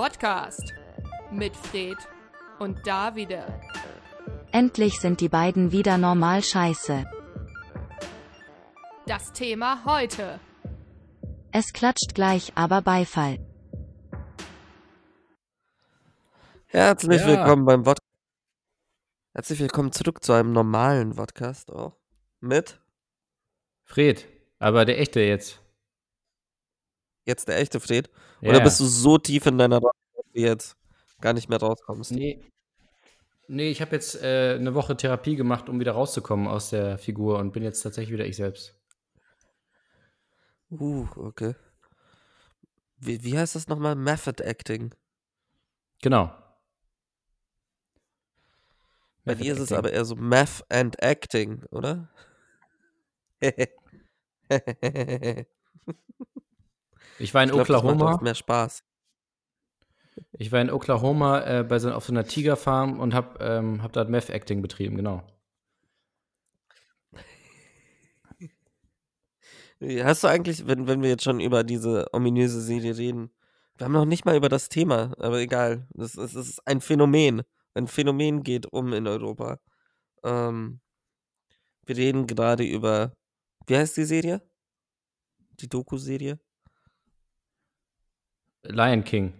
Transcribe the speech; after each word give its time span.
Podcast 0.00 0.72
mit 1.30 1.54
Fred 1.54 1.98
und 2.58 2.86
Davide. 2.86 3.44
Endlich 4.50 4.98
sind 4.98 5.20
die 5.20 5.28
beiden 5.28 5.72
wieder 5.72 5.98
normal 5.98 6.42
scheiße. 6.42 7.04
Das 9.06 9.30
Thema 9.34 9.84
heute. 9.84 10.40
Es 11.52 11.74
klatscht 11.74 12.14
gleich, 12.14 12.52
aber 12.54 12.80
Beifall. 12.80 13.40
Herzlich 16.64 17.20
Ja. 17.20 17.26
willkommen 17.26 17.66
beim 17.66 17.82
Podcast. 17.82 18.08
Herzlich 19.34 19.60
willkommen 19.60 19.92
zurück 19.92 20.24
zu 20.24 20.32
einem 20.32 20.52
normalen 20.52 21.16
Podcast 21.16 21.70
auch. 21.70 21.98
Mit 22.40 22.80
Fred, 23.84 24.26
aber 24.60 24.86
der 24.86 24.98
echte 24.98 25.20
jetzt. 25.20 25.60
Jetzt 27.30 27.48
der 27.48 27.58
echte 27.58 27.80
Fred. 27.80 28.10
Ja, 28.40 28.50
Oder 28.50 28.60
bist 28.60 28.80
du 28.80 28.84
so 28.84 29.18
tief 29.18 29.46
in 29.46 29.58
deiner 29.58 29.78
Rolle, 29.78 29.92
dass 30.14 30.24
du 30.32 30.40
jetzt 30.40 30.76
gar 31.20 31.32
nicht 31.32 31.48
mehr 31.48 31.58
rauskommst? 31.58 32.12
Nee. 32.12 32.40
Nee, 33.48 33.70
ich 33.70 33.80
habe 33.80 33.96
jetzt 33.96 34.22
äh, 34.22 34.54
eine 34.54 34.74
Woche 34.74 34.96
Therapie 34.96 35.34
gemacht, 35.34 35.68
um 35.68 35.80
wieder 35.80 35.92
rauszukommen 35.92 36.46
aus 36.46 36.70
der 36.70 36.98
Figur 36.98 37.38
und 37.38 37.52
bin 37.52 37.64
jetzt 37.64 37.82
tatsächlich 37.82 38.12
wieder 38.12 38.26
ich 38.26 38.36
selbst. 38.36 38.76
Uh, 40.70 41.08
okay. 41.16 41.56
Wie, 42.98 43.24
wie 43.24 43.36
heißt 43.36 43.56
das 43.56 43.66
nochmal? 43.66 43.96
Method 43.96 44.44
Acting. 44.44 44.94
Genau. 46.00 46.32
Bei 49.24 49.32
Method 49.32 49.42
dir 49.42 49.52
ist 49.54 49.60
es 49.60 49.72
aber 49.72 49.92
eher 49.92 50.04
so 50.04 50.14
Math 50.14 50.64
and 50.68 51.02
Acting, 51.02 51.64
oder? 51.70 52.08
Ich 57.20 57.34
war 57.34 57.42
in 57.42 57.50
Ich 57.50 57.54
glaub, 57.54 57.66
das 57.66 57.82
macht 57.82 57.90
Oklahoma. 57.92 58.22
mehr 58.22 58.34
Spaß. 58.34 58.82
Ich 60.32 60.50
war 60.52 60.60
in 60.60 60.70
Oklahoma 60.70 61.40
äh, 61.60 61.64
bei 61.64 61.78
so, 61.78 61.92
auf 61.92 62.04
so 62.04 62.12
einer 62.12 62.24
Tigerfarm 62.24 62.98
und 62.98 63.14
habe 63.14 63.38
ähm, 63.44 63.82
hab 63.82 63.92
da 63.92 64.04
Meth 64.04 64.30
Acting 64.30 64.62
betrieben, 64.62 64.96
genau. 64.96 65.22
Hast 70.02 70.24
du 70.24 70.28
eigentlich, 70.28 70.66
wenn, 70.66 70.86
wenn 70.86 71.02
wir 71.02 71.08
jetzt 71.08 71.24
schon 71.24 71.40
über 71.40 71.64
diese 71.64 72.06
ominöse 72.12 72.60
Serie 72.60 72.96
reden, 72.96 73.30
wir 73.76 73.86
haben 73.86 73.92
noch 73.92 74.04
nicht 74.04 74.26
mal 74.26 74.36
über 74.36 74.50
das 74.50 74.68
Thema, 74.68 75.14
aber 75.18 75.38
egal. 75.40 75.86
Das, 75.94 76.14
ist- 76.16 76.34
das 76.36 76.48
ist 76.48 76.66
ein 76.66 76.80
Phänomen. 76.82 77.42
Ein 77.74 77.86
Phänomen 77.86 78.42
geht 78.42 78.66
um 78.66 78.92
in 78.92 79.06
Europa. 79.06 79.58
Ähm, 80.22 80.80
wir 81.86 81.96
reden 81.96 82.26
gerade 82.26 82.64
über, 82.64 83.14
wie 83.66 83.76
heißt 83.76 83.96
die 83.96 84.04
Serie? 84.04 84.42
Die 85.60 85.68
Doku-Serie? 85.68 86.38
Lion 88.62 89.04
King. 89.04 89.32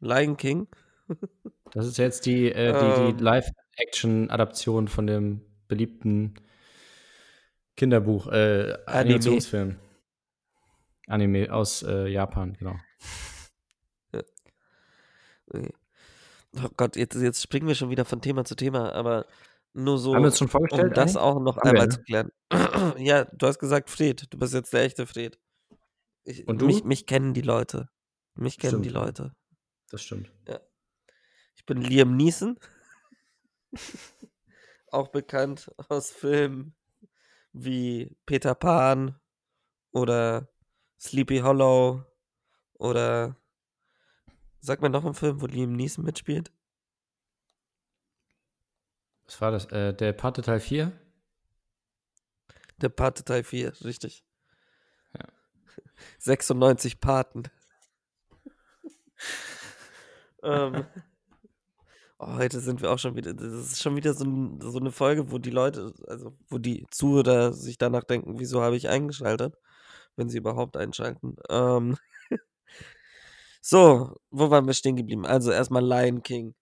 Lion 0.00 0.36
King? 0.36 0.68
Das 1.72 1.86
ist 1.86 1.98
jetzt 1.98 2.26
die, 2.26 2.50
äh, 2.52 2.72
die, 2.72 3.00
Ähm. 3.00 3.16
die 3.16 3.22
Live-Action-Adaption 3.24 4.88
von 4.88 5.06
dem 5.06 5.40
beliebten 5.66 6.34
Kinderbuch, 7.76 8.28
äh, 8.28 8.72
Anime. 8.86 9.14
Animationsfilm. 9.14 9.76
Anime 11.06 11.52
aus 11.52 11.82
äh, 11.82 12.06
Japan, 12.08 12.54
genau. 12.58 12.76
Nee. 15.52 15.70
Oh 16.62 16.68
Gott, 16.76 16.96
jetzt, 16.96 17.14
jetzt 17.16 17.42
springen 17.42 17.68
wir 17.68 17.74
schon 17.74 17.90
wieder 17.90 18.04
von 18.04 18.20
Thema 18.20 18.44
zu 18.44 18.54
Thema, 18.54 18.92
aber 18.92 19.26
nur 19.72 19.98
so, 19.98 20.14
Haben 20.14 20.22
wir 20.22 20.26
uns 20.26 20.38
schon 20.38 20.48
vorgestellt? 20.48 20.88
um 20.88 20.94
das 20.94 21.16
eigentlich? 21.16 21.22
auch 21.22 21.40
noch 21.40 21.56
einmal 21.58 21.86
ne? 21.86 21.92
zu 21.92 22.02
klären. 22.02 22.32
ja, 22.98 23.24
du 23.24 23.46
hast 23.46 23.58
gesagt 23.58 23.90
Fred, 23.90 24.26
du 24.30 24.38
bist 24.38 24.54
jetzt 24.54 24.72
der 24.72 24.82
echte 24.82 25.06
Fred. 25.06 25.38
Ich, 26.28 26.46
Und 26.46 26.60
du? 26.60 26.66
Mich, 26.66 26.84
mich 26.84 27.06
kennen 27.06 27.32
die 27.32 27.40
Leute. 27.40 27.88
Mich 28.34 28.58
kennen 28.58 28.82
die 28.82 28.90
Stimmt. 28.90 29.06
Leute. 29.06 29.36
Das 29.88 30.02
stimmt. 30.02 30.30
Ich 31.56 31.64
bin 31.64 31.80
Liam 31.80 32.16
Neeson. 32.18 32.58
auch 34.90 35.08
bekannt 35.08 35.72
aus 35.88 36.10
Filmen 36.10 36.76
wie 37.52 38.14
Peter 38.26 38.54
Pan 38.54 39.18
oder 39.90 40.48
Sleepy 41.00 41.38
Hollow 41.38 42.04
oder 42.74 43.34
sag 44.60 44.82
mir 44.82 44.90
noch 44.90 45.06
einen 45.06 45.14
Film, 45.14 45.40
wo 45.40 45.46
Liam 45.46 45.72
Neeson 45.72 46.04
mitspielt. 46.04 46.52
Was 49.24 49.40
war 49.40 49.50
das? 49.50 49.64
Äh, 49.72 49.94
der 49.94 50.12
Pate 50.12 50.42
Teil 50.42 50.60
4? 50.60 50.92
Der 52.76 52.90
Pate 52.90 53.24
Teil 53.24 53.44
4, 53.44 53.82
richtig. 53.82 54.27
Ja. 55.84 55.92
96 56.18 57.00
Paten. 57.00 57.44
ähm, 60.42 60.86
oh, 62.18 62.34
heute 62.34 62.60
sind 62.60 62.82
wir 62.82 62.90
auch 62.90 62.98
schon 62.98 63.16
wieder, 63.16 63.34
das 63.34 63.52
ist 63.52 63.82
schon 63.82 63.96
wieder 63.96 64.14
so, 64.14 64.24
ein, 64.24 64.60
so 64.60 64.78
eine 64.78 64.92
Folge, 64.92 65.30
wo 65.30 65.38
die 65.38 65.50
Leute, 65.50 65.92
also 66.06 66.36
wo 66.48 66.58
die 66.58 66.86
Zuhörer 66.90 67.52
sich 67.52 67.78
danach 67.78 68.04
denken, 68.04 68.38
wieso 68.38 68.62
habe 68.62 68.76
ich 68.76 68.88
eingeschaltet, 68.88 69.56
wenn 70.16 70.28
sie 70.28 70.38
überhaupt 70.38 70.76
einschalten. 70.76 71.36
Ähm, 71.50 71.96
so, 73.60 74.16
wo 74.30 74.50
waren 74.50 74.66
wir 74.66 74.74
stehen 74.74 74.96
geblieben? 74.96 75.26
Also 75.26 75.50
erstmal 75.50 75.84
Lion 75.84 76.22
King. 76.22 76.54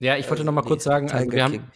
Ja, 0.00 0.16
ich 0.16 0.24
wollte 0.28 0.42
Also, 0.42 0.44
noch 0.44 0.52
mal 0.52 0.62
nee, 0.62 0.68
kurz 0.68 0.84
sagen, 0.84 1.10
also 1.10 1.30
wir 1.30 1.44
haben. 1.44 1.70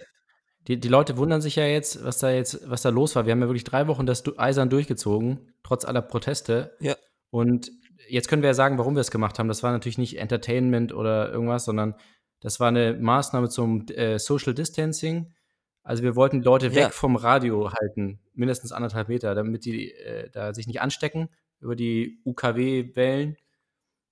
Die, 0.68 0.78
die 0.78 0.88
Leute 0.88 1.16
wundern 1.16 1.40
sich 1.40 1.56
ja 1.56 1.64
jetzt, 1.66 2.04
was 2.04 2.18
da 2.18 2.30
jetzt, 2.30 2.68
was 2.68 2.82
da 2.82 2.90
los 2.90 3.16
war. 3.16 3.24
Wir 3.26 3.32
haben 3.32 3.40
ja 3.40 3.48
wirklich 3.48 3.64
drei 3.64 3.88
Wochen 3.88 4.06
das 4.06 4.22
du- 4.22 4.38
eisern 4.38 4.68
durchgezogen, 4.70 5.52
trotz 5.62 5.84
aller 5.84 6.02
Proteste. 6.02 6.76
Ja. 6.80 6.94
Und 7.30 7.72
jetzt 8.08 8.28
können 8.28 8.42
wir 8.42 8.50
ja 8.50 8.54
sagen, 8.54 8.78
warum 8.78 8.94
wir 8.94 9.00
es 9.00 9.10
gemacht 9.10 9.38
haben. 9.38 9.48
Das 9.48 9.62
war 9.62 9.72
natürlich 9.72 9.98
nicht 9.98 10.18
Entertainment 10.18 10.92
oder 10.92 11.32
irgendwas, 11.32 11.64
sondern 11.64 11.94
das 12.40 12.60
war 12.60 12.68
eine 12.68 12.94
Maßnahme 12.94 13.48
zum 13.48 13.86
äh, 13.88 14.18
Social 14.18 14.54
Distancing. 14.54 15.32
Also 15.82 16.02
wir 16.02 16.16
wollten 16.16 16.42
Leute 16.42 16.70
weg 16.74 16.82
Ja. 16.82 16.90
vom 16.90 17.16
Radio 17.16 17.72
halten, 17.72 18.20
mindestens 18.34 18.72
anderthalb 18.72 19.08
Meter, 19.08 19.34
damit 19.34 19.64
die 19.64 19.92
äh, 19.92 20.28
da 20.30 20.52
sich 20.54 20.66
nicht 20.66 20.80
anstecken 20.80 21.28
über 21.60 21.74
die 21.76 22.20
UKW-Wellen. 22.24 23.36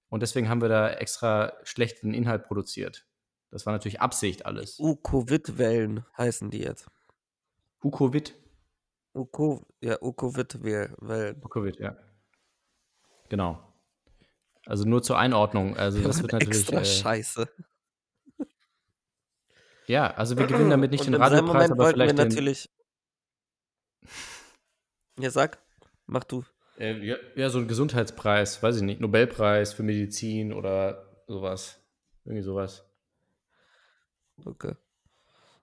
Und 0.08 0.22
deswegen 0.22 0.48
haben 0.48 0.60
wir 0.62 0.68
da 0.68 0.88
extra 0.90 1.52
schlechten 1.64 2.14
Inhalt 2.14 2.44
produziert. 2.44 3.05
Das 3.56 3.64
war 3.64 3.72
natürlich 3.72 4.02
Absicht 4.02 4.44
alles. 4.44 4.78
U-Covid-Wellen 4.78 6.04
heißen 6.18 6.50
die 6.50 6.58
jetzt. 6.58 6.88
Ukovid. 7.82 8.34
Uko, 9.14 9.66
ja, 9.80 9.96
U-Covid-Wellen. 10.02 11.42
Ukovid, 11.42 11.78
ja. 11.78 11.96
Genau. 13.30 13.66
Also 14.66 14.84
nur 14.84 15.02
zur 15.02 15.18
Einordnung. 15.18 15.74
Also 15.74 16.02
das 16.02 16.20
wird 16.20 16.32
natürlich. 16.32 16.58
extra 16.58 16.80
Äh, 16.80 16.84
scheiße. 16.84 17.48
ja, 19.86 20.10
also 20.10 20.36
wir 20.36 20.46
gewinnen 20.46 20.68
damit 20.68 20.90
nicht 20.90 21.06
Und 21.06 21.12
den 21.12 21.22
Radiopreis, 21.22 21.70
aber 21.70 21.86
wir 21.86 21.92
vielleicht 21.92 22.18
den. 22.18 22.28
natürlich. 22.28 22.68
Ja, 25.18 25.30
sag, 25.30 25.56
mach 26.04 26.24
du. 26.24 26.44
Äh, 26.78 26.98
ja, 27.02 27.16
ja, 27.36 27.48
so 27.48 27.56
einen 27.56 27.68
Gesundheitspreis, 27.68 28.62
weiß 28.62 28.76
ich 28.76 28.82
nicht, 28.82 29.00
Nobelpreis 29.00 29.72
für 29.72 29.82
Medizin 29.82 30.52
oder 30.52 31.22
sowas. 31.26 31.80
Irgendwie 32.26 32.42
sowas. 32.42 32.85
Okay. 34.44 34.74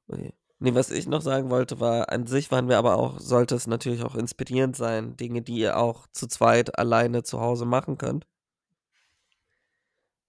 okay. 0.08 0.34
Nee, 0.60 0.76
was 0.76 0.92
ich 0.92 1.08
noch 1.08 1.22
sagen 1.22 1.50
wollte, 1.50 1.80
war, 1.82 2.10
an 2.10 2.26
sich 2.26 2.50
waren 2.52 2.70
wir 2.70 2.78
aber 2.78 2.96
auch, 2.98 3.20
sollte 3.20 3.56
es 3.56 3.68
natürlich 3.68 4.04
auch 4.04 4.16
inspirierend 4.16 4.76
sein, 4.78 5.18
Dinge, 5.18 5.42
die 5.42 5.58
ihr 5.58 5.78
auch 5.78 6.08
zu 6.08 6.28
zweit 6.28 6.80
alleine 6.80 7.24
zu 7.24 7.42
Hause 7.42 7.66
machen 7.66 7.98
könnt. 7.98 8.26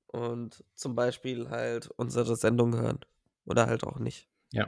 Und 0.09 0.65
zum 0.75 0.95
Beispiel 0.95 1.51
halt 1.51 1.89
unsere 1.97 2.37
Sendung 2.37 2.75
hören. 2.77 3.01
Oder 3.47 3.67
halt 3.67 3.85
auch 3.85 3.99
nicht. 3.99 4.29
Ja. 4.53 4.67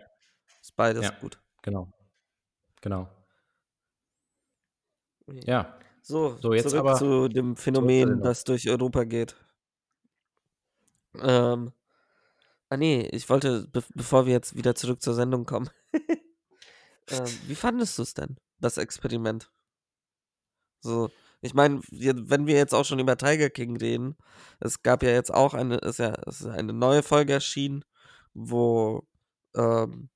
Ist 0.60 0.76
beides 0.76 1.04
Ja. 1.04 1.10
gut. 1.20 1.40
Genau. 1.62 1.88
Genau. 2.80 3.08
Okay. 5.26 5.40
Ja. 5.46 5.78
So, 6.02 6.36
So, 6.40 6.54
jetzt 6.54 6.70
zurück 6.70 6.80
aber 6.80 6.94
zu 6.94 7.28
dem 7.28 7.56
Phänomen, 7.56 8.20
das 8.22 8.44
durch 8.44 8.68
Europa 8.70 9.04
geht. 9.04 9.34
Ähm, 11.20 11.72
ah 12.68 12.76
nee, 12.76 13.08
ich 13.12 13.28
wollte, 13.28 13.68
be 13.68 13.82
bevor 13.94 14.26
wir 14.26 14.32
jetzt 14.32 14.56
wieder 14.56 14.74
zurück 14.74 15.02
zur 15.02 15.14
Sendung 15.14 15.46
kommen. 15.46 15.70
ähm, 17.10 17.26
wie 17.46 17.54
fandest 17.54 17.98
du 17.98 18.02
es 18.02 18.14
denn, 18.14 18.36
das 18.60 18.78
Experiment? 18.78 19.50
So, 20.80 21.10
ich 21.40 21.54
meine, 21.54 21.80
wenn 21.90 22.46
wir 22.46 22.56
jetzt 22.56 22.74
auch 22.74 22.84
schon 22.84 22.98
über 22.98 23.16
Tiger 23.16 23.50
King 23.50 23.76
reden, 23.76 24.16
es 24.60 24.82
gab 24.82 25.02
ja 25.02 25.10
jetzt 25.10 25.32
auch 25.32 25.54
eine, 25.54 25.76
ist 25.78 25.98
ja, 25.98 26.10
ist 26.26 26.46
eine 26.46 26.72
neue 26.72 27.02
Folge 27.02 27.34
erschienen, 27.34 27.84
wo 28.34 29.06
ähm, 29.54 30.10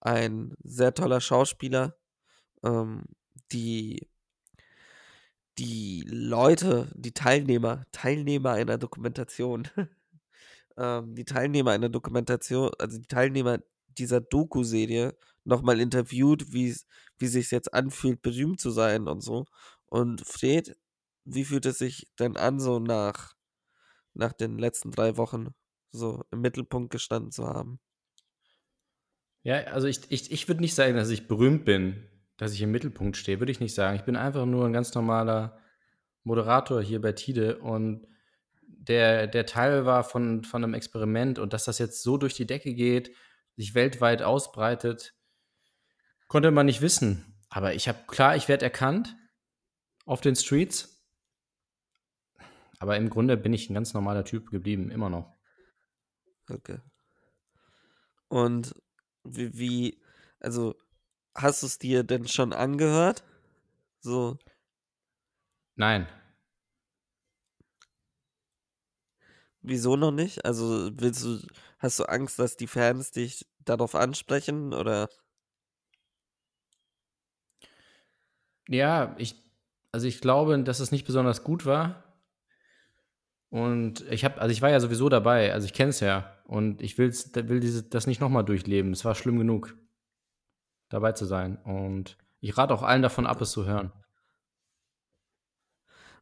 ein 0.00 0.54
sehr 0.62 0.94
toller 0.94 1.20
Schauspieler 1.20 1.96
ähm, 2.62 3.04
die 3.52 4.08
die 5.58 6.04
Leute, 6.08 6.90
die 6.94 7.12
Teilnehmer, 7.12 7.84
Teilnehmer 7.92 8.52
einer 8.52 8.78
Dokumentation, 8.78 9.68
ähm, 10.76 11.14
die 11.14 11.24
Teilnehmer 11.24 11.72
einer 11.72 11.88
Dokumentation, 11.88 12.70
also 12.78 12.98
die 12.98 13.06
Teilnehmer 13.08 13.58
dieser 13.98 14.20
Doku-Serie 14.20 15.14
nochmal 15.44 15.80
interviewt, 15.80 16.52
wie 16.52 16.74
sich 17.20 17.50
jetzt 17.50 17.74
anfühlt, 17.74 18.22
berühmt 18.22 18.60
zu 18.60 18.70
sein 18.70 19.08
und 19.08 19.20
so. 19.22 19.44
Und 19.86 20.26
Fred, 20.26 20.76
wie 21.24 21.44
fühlt 21.44 21.66
es 21.66 21.78
sich 21.78 22.06
denn 22.18 22.36
an, 22.36 22.60
so 22.60 22.78
nach 22.78 23.34
nach 24.14 24.32
den 24.32 24.58
letzten 24.58 24.90
drei 24.90 25.16
Wochen 25.16 25.48
so 25.90 26.24
im 26.30 26.40
Mittelpunkt 26.40 26.90
gestanden 26.90 27.32
zu 27.32 27.46
haben. 27.46 27.80
Ja, 29.42 29.56
also 29.64 29.88
ich, 29.88 30.00
ich, 30.10 30.30
ich 30.30 30.48
würde 30.48 30.60
nicht 30.60 30.74
sagen, 30.74 30.96
dass 30.96 31.10
ich 31.10 31.28
berühmt 31.28 31.64
bin, 31.64 32.08
dass 32.36 32.52
ich 32.52 32.62
im 32.62 32.70
Mittelpunkt 32.70 33.16
stehe, 33.16 33.40
würde 33.40 33.52
ich 33.52 33.60
nicht 33.60 33.74
sagen. 33.74 33.96
Ich 33.96 34.04
bin 34.04 34.16
einfach 34.16 34.46
nur 34.46 34.66
ein 34.66 34.72
ganz 34.72 34.94
normaler 34.94 35.58
Moderator 36.22 36.80
hier 36.80 37.00
bei 37.00 37.12
Tide 37.12 37.58
und 37.58 38.06
der, 38.88 39.26
der 39.26 39.46
Teil 39.46 39.84
war 39.86 40.04
von, 40.04 40.44
von 40.44 40.64
einem 40.64 40.74
Experiment 40.74 41.38
und 41.38 41.52
dass 41.52 41.64
das 41.64 41.78
jetzt 41.78 42.02
so 42.02 42.16
durch 42.16 42.34
die 42.34 42.46
Decke 42.46 42.74
geht, 42.74 43.14
sich 43.56 43.74
weltweit 43.74 44.22
ausbreitet, 44.22 45.14
konnte 46.26 46.50
man 46.50 46.66
nicht 46.66 46.80
wissen. 46.80 47.38
Aber 47.48 47.74
ich 47.74 47.88
habe 47.88 47.98
klar, 48.06 48.36
ich 48.36 48.48
werde 48.48 48.64
erkannt 48.64 49.16
auf 50.04 50.20
den 50.20 50.36
Streets. 50.36 51.04
Aber 52.78 52.96
im 52.96 53.10
Grunde 53.10 53.36
bin 53.36 53.52
ich 53.52 53.70
ein 53.70 53.74
ganz 53.74 53.94
normaler 53.94 54.24
Typ 54.24 54.50
geblieben, 54.50 54.90
immer 54.90 55.10
noch. 55.10 55.36
Okay. 56.50 56.78
Und 58.28 58.74
wie, 59.22 59.56
wie 59.56 60.02
also 60.40 60.74
hast 61.34 61.62
du 61.62 61.66
es 61.66 61.78
dir 61.78 62.02
denn 62.02 62.26
schon 62.26 62.52
angehört? 62.52 63.22
So, 64.00 64.38
Nein. 65.76 66.06
Wieso 69.62 69.96
noch 69.96 70.12
nicht? 70.12 70.44
Also 70.44 70.90
willst 70.94 71.24
du, 71.24 71.38
hast 71.78 71.98
du 71.98 72.04
Angst, 72.04 72.38
dass 72.38 72.56
die 72.56 72.66
Fans 72.66 73.10
dich 73.12 73.46
darauf 73.64 73.94
ansprechen 73.94 74.74
oder? 74.74 75.08
Ja, 78.68 79.14
ich, 79.18 79.36
also 79.92 80.06
ich 80.06 80.20
glaube, 80.20 80.62
dass 80.62 80.80
es 80.80 80.92
nicht 80.92 81.06
besonders 81.06 81.44
gut 81.44 81.66
war. 81.66 82.04
Und 83.50 84.00
ich 84.10 84.24
habe, 84.24 84.40
also 84.40 84.50
ich 84.50 84.62
war 84.62 84.70
ja 84.70 84.80
sowieso 84.80 85.10
dabei, 85.10 85.52
also 85.52 85.66
ich 85.66 85.74
kenne 85.74 85.90
es 85.90 86.00
ja. 86.00 86.38
Und 86.44 86.80
ich 86.80 86.96
will's, 86.96 87.34
will 87.34 87.60
diese, 87.60 87.82
das 87.82 88.06
nicht 88.06 88.20
nochmal 88.20 88.44
durchleben. 88.44 88.92
Es 88.92 89.04
war 89.04 89.14
schlimm 89.14 89.38
genug, 89.38 89.76
dabei 90.88 91.12
zu 91.12 91.26
sein. 91.26 91.56
Und 91.58 92.16
ich 92.40 92.56
rate 92.56 92.72
auch 92.72 92.82
allen 92.82 93.02
davon 93.02 93.26
ab, 93.26 93.40
es 93.42 93.50
zu 93.50 93.66
hören. 93.66 93.92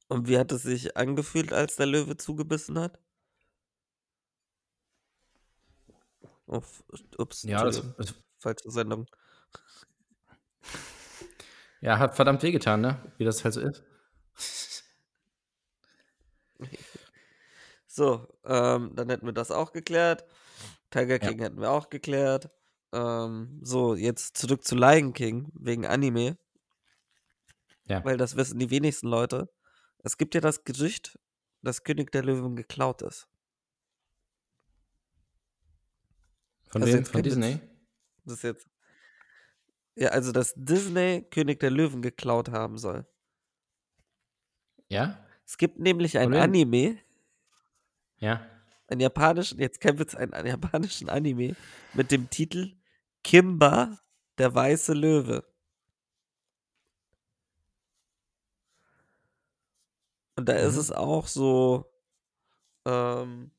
Und 0.09 0.27
wie 0.27 0.39
hat 0.39 0.51
es 0.51 0.63
sich 0.63 0.97
angefühlt, 0.97 1.53
als 1.53 1.77
der 1.77 1.87
Löwe 1.87 2.17
zugebissen 2.17 2.79
hat? 2.81 2.99
Uff, 6.51 6.83
ups, 7.17 7.45
Ja, 7.45 7.63
das, 7.65 7.81
das, 7.97 8.15
falsche 8.39 8.71
Sendung. 8.71 9.07
ja, 11.81 11.99
hat 11.99 12.17
verdammt 12.17 12.43
wehgetan, 12.43 12.81
ne? 12.81 13.13
Wie 13.19 13.25
das 13.25 13.45
halt 13.45 13.55
so 13.55 13.61
ist. 13.61 13.85
So, 17.93 18.29
ähm, 18.45 18.93
dann 18.95 19.09
hätten 19.11 19.27
wir 19.27 19.33
das 19.33 19.51
auch 19.51 19.73
geklärt. 19.73 20.25
Tiger 20.91 21.21
Ja. 21.21 21.29
King 21.29 21.41
hätten 21.41 21.61
wir 21.61 21.71
auch 21.73 21.91
geklärt. 21.91 22.49
Ähm, 22.93 23.59
so, 23.63 23.97
jetzt 23.97 24.37
zurück 24.39 24.65
zu 24.65 24.77
Lion 24.77 25.13
King 25.13 25.51
wegen 25.55 25.85
Anime, 25.85 26.39
Ja. 27.87 28.05
weil 28.05 28.17
das 28.17 28.37
wissen 28.37 28.61
die 28.61 28.71
wenigsten 28.71 29.09
Leute. 29.09 29.49
Es 30.05 30.17
gibt 30.19 30.37
ja 30.37 30.41
das 30.41 30.63
Gerücht, 30.63 31.19
dass 31.63 31.83
König 31.83 32.13
der 32.13 32.23
Löwen 32.23 32.55
geklaut 32.55 33.03
ist. 33.03 33.27
Von 36.71 36.83
Also 36.83 36.95
wem? 36.95 37.05
Von. 37.05 37.23
Disney? 37.23 37.61
Das 38.25 38.35
ist 38.35 38.43
jetzt. 38.45 38.69
Ja, 39.97 40.11
also 40.11 40.33
dass 40.33 40.55
Disney 40.57 41.27
König 41.31 41.61
der 41.61 41.71
Löwen 41.71 42.01
geklaut 42.01 42.49
haben 42.51 42.79
soll. 42.79 43.07
Ja? 44.89 45.25
Es 45.45 45.59
gibt 45.59 45.79
nämlich 45.79 46.17
ein 46.19 46.33
Von? 46.33 46.41
Anime, 46.41 46.99
Ja. 48.19 48.47
einen 48.87 49.01
japanischen, 49.01 49.59
jetzt 49.59 49.81
kein 49.81 49.99
Witz, 49.99 50.15
einen, 50.15 50.33
einen 50.33 50.47
japanischen 50.49 51.09
Anime 51.09 51.57
mit 51.95 52.11
dem 52.13 52.31
Titel 52.31 52.77
Kimba, 53.25 53.99
der 54.39 54.55
weiße 54.55 54.93
Löwe. 54.95 55.45
Und 60.37 60.49
da 60.49 60.55
ist 60.55 60.75
Mhm. 60.75 60.81
es 60.81 60.93
auch 60.93 61.27
so, 61.27 61.93
ähm, 62.87 63.51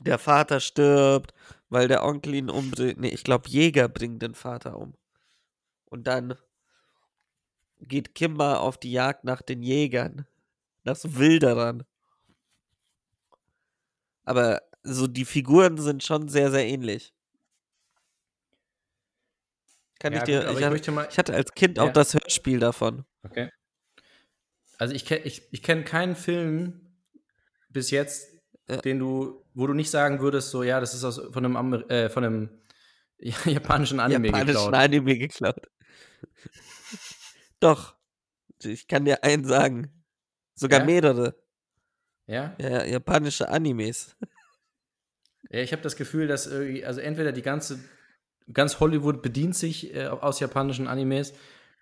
der 0.00 0.18
Vater 0.18 0.60
stirbt, 0.60 1.32
weil 1.68 1.88
der 1.88 2.04
Onkel 2.04 2.34
ihn 2.34 2.50
umbringt. 2.50 2.98
Nee, 3.00 3.08
ich 3.08 3.24
glaube, 3.24 3.48
Jäger 3.48 3.88
bringt 3.88 4.22
den 4.22 4.34
Vater 4.34 4.76
um. 4.78 4.94
Und 5.86 6.06
dann 6.06 6.34
geht 7.80 8.14
Kimba 8.14 8.56
auf 8.56 8.78
die 8.78 8.92
Jagd 8.92 9.24
nach 9.24 9.42
den 9.42 9.62
Jägern, 9.62 10.26
nach 10.84 10.96
so 10.96 11.16
Wilderern. 11.16 11.84
Aber 14.24 14.62
so 14.82 15.06
die 15.06 15.24
Figuren 15.24 15.78
sind 15.78 16.02
schon 16.02 16.28
sehr, 16.28 16.50
sehr 16.50 16.66
ähnlich. 16.66 17.12
Kann 19.98 20.12
Ja, 20.12 20.18
ich 20.20 20.24
dir, 20.24 20.44
gut, 20.46 20.58
ich, 20.58 20.64
hatte, 20.64 20.90
mal- 20.92 21.08
ich 21.10 21.18
hatte 21.18 21.34
als 21.34 21.52
Kind 21.52 21.78
auch 21.78 21.86
Ja. 21.86 21.92
das 21.92 22.14
Hörspiel 22.14 22.58
davon. 22.58 23.04
Okay. 23.22 23.50
Also 24.78 24.94
ich 24.94 25.04
kenne 25.06 25.22
ich, 25.24 25.46
ich 25.52 25.62
kenn 25.62 25.84
keinen 25.84 26.16
Film 26.16 26.80
bis 27.68 27.90
jetzt, 27.90 28.28
Ja. 28.68 28.78
den 28.78 28.98
du, 28.98 29.43
wo 29.54 29.66
du 29.66 29.72
nicht 29.72 29.90
sagen 29.90 30.20
würdest, 30.20 30.50
so 30.50 30.62
ja, 30.62 30.80
das 30.80 30.94
ist 30.94 31.04
aus, 31.04 31.16
von 31.32 31.44
einem, 31.44 31.56
Amer 31.56 31.90
äh, 31.90 32.10
von 32.10 32.24
einem 32.24 32.50
japanischen 33.44 34.00
Anime 34.00 34.26
japanischen 34.26 34.54
geklaut. 34.54 34.74
Anime 34.74 35.18
geklaut. 35.18 35.70
Doch. 37.60 37.94
Ich 38.62 38.88
kann 38.88 39.04
dir 39.04 39.22
einen 39.22 39.44
sagen. 39.44 40.04
Sogar 40.54 40.80
Ja? 40.80 40.86
mehrere. 40.86 41.34
Ja? 42.26 42.54
Ja, 42.58 42.68
ja, 42.68 42.84
japanische 42.84 43.48
Animes. 43.48 44.16
ja 45.50 45.60
ich 45.60 45.72
habe 45.72 45.82
das 45.82 45.96
Gefühl, 45.96 46.26
dass 46.26 46.46
irgendwie, 46.46 46.84
also 46.84 47.00
entweder 47.00 47.32
die 47.32 47.42
ganze, 47.42 47.78
ganz 48.52 48.80
Hollywood 48.80 49.22
bedient 49.22 49.54
sich 49.54 49.94
äh, 49.94 50.06
aus 50.06 50.40
japanischen 50.40 50.86
Animes 50.88 51.34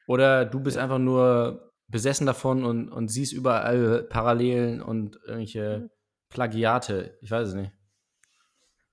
oder 0.06 0.44
du 0.44 0.60
bist 0.60 0.76
einfach 0.76 0.98
nur 0.98 1.72
besessen 1.88 2.26
davon 2.26 2.64
und, 2.64 2.88
und 2.88 3.08
siehst 3.08 3.32
überall 3.32 4.02
Parallelen 4.04 4.82
und 4.82 5.16
irgendwelche 5.24 5.90
Plagiate. 6.32 7.18
Ich 7.20 7.30
weiß 7.30 7.48
es 7.48 7.54
nicht. 7.54 7.72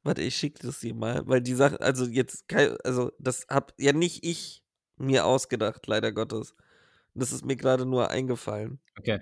Warte, 0.03 0.21
ich 0.21 0.35
schicke 0.35 0.65
das 0.65 0.79
dir 0.79 0.93
mal, 0.93 1.25
weil 1.27 1.41
die 1.41 1.55
Sache, 1.55 1.79
also 1.81 2.05
jetzt, 2.05 2.45
also 2.83 3.11
das 3.19 3.45
hab 3.49 3.73
ja 3.77 3.93
nicht 3.93 4.23
ich 4.23 4.63
mir 4.97 5.25
ausgedacht, 5.25 5.87
leider 5.87 6.11
Gottes. 6.11 6.55
Das 7.13 7.31
ist 7.31 7.45
mir 7.45 7.55
gerade 7.55 7.85
nur 7.85 8.09
eingefallen. 8.09 8.79
Okay. 8.97 9.19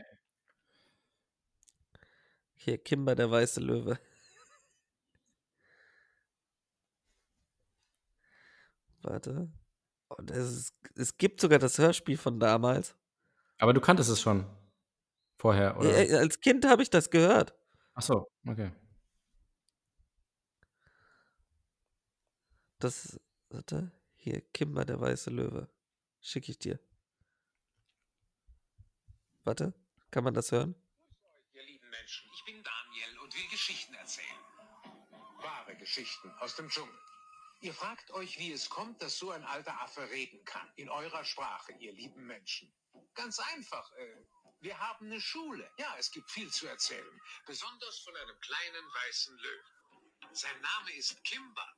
Hier, 2.56 2.78
Kimber, 2.78 3.16
der 3.16 3.32
weiße 3.32 3.60
Löwe. 3.60 4.00
Warte. 9.02 9.52
Oh, 10.10 10.22
ist, 10.32 10.74
es 10.96 11.18
gibt 11.18 11.40
sogar 11.40 11.60
das 11.60 11.78
Hörspiel 11.78 12.18
von 12.18 12.40
damals. 12.40 12.96
Aber 13.60 13.74
du 13.74 13.82
kanntest 13.82 14.10
es 14.10 14.22
schon 14.22 14.46
vorher, 15.38 15.78
oder? 15.78 16.04
Ja, 16.04 16.20
als 16.20 16.40
Kind 16.40 16.66
habe 16.66 16.82
ich 16.82 16.90
das 16.90 17.10
gehört. 17.10 17.56
Ach 18.00 18.04
so, 18.04 18.32
okay. 18.48 18.72
Das, 22.78 23.20
warte, 23.50 23.92
hier, 24.14 24.42
Kimber, 24.54 24.86
der 24.86 25.02
weiße 25.02 25.32
Löwe. 25.32 25.68
Schicke 26.22 26.52
ich 26.52 26.60
dir. 26.60 26.80
Warte, 29.44 29.74
kann 30.12 30.24
man 30.24 30.36
das 30.36 30.52
hören? 30.52 30.76
Ihr 31.54 31.64
lieben 31.64 31.90
Menschen, 31.90 32.30
ich 32.36 32.46
bin 32.46 32.62
Daniel 32.62 33.18
und 33.24 33.34
will 33.34 33.50
Geschichten 33.50 33.96
erzählen. 33.96 34.44
Wahre 35.42 35.76
Geschichten 35.78 36.30
aus 36.40 36.56
dem 36.56 36.70
Dschungel. 36.70 37.00
Ihr 37.62 37.74
fragt 37.74 38.12
euch, 38.12 38.38
wie 38.38 38.52
es 38.52 38.70
kommt, 38.70 39.02
dass 39.02 39.18
so 39.18 39.32
ein 39.32 39.44
alter 39.44 39.82
Affe 39.82 40.08
reden 40.12 40.46
kann. 40.46 40.72
In 40.76 40.90
eurer 40.90 41.26
Sprache, 41.26 41.72
ihr 41.80 41.94
lieben 41.94 42.28
Menschen. 42.28 42.72
Ganz 43.16 43.40
einfach. 43.40 43.92
Äh, 43.94 44.24
wir 44.60 44.78
haben 44.80 45.06
eine 45.06 45.22
Schule. 45.22 45.70
Ja, 45.78 45.96
es 45.98 46.12
gibt 46.12 46.30
viel 46.32 46.52
zu 46.52 46.68
erzählen. 46.68 47.22
Besonders 47.46 48.00
von 48.00 48.16
einem 48.16 48.40
kleinen 48.40 48.86
weißen 48.94 49.38
Löwen. 49.38 49.78
Sein 50.34 50.62
Name 50.62 50.94
ist 50.94 51.24
Kimba. 51.24 51.74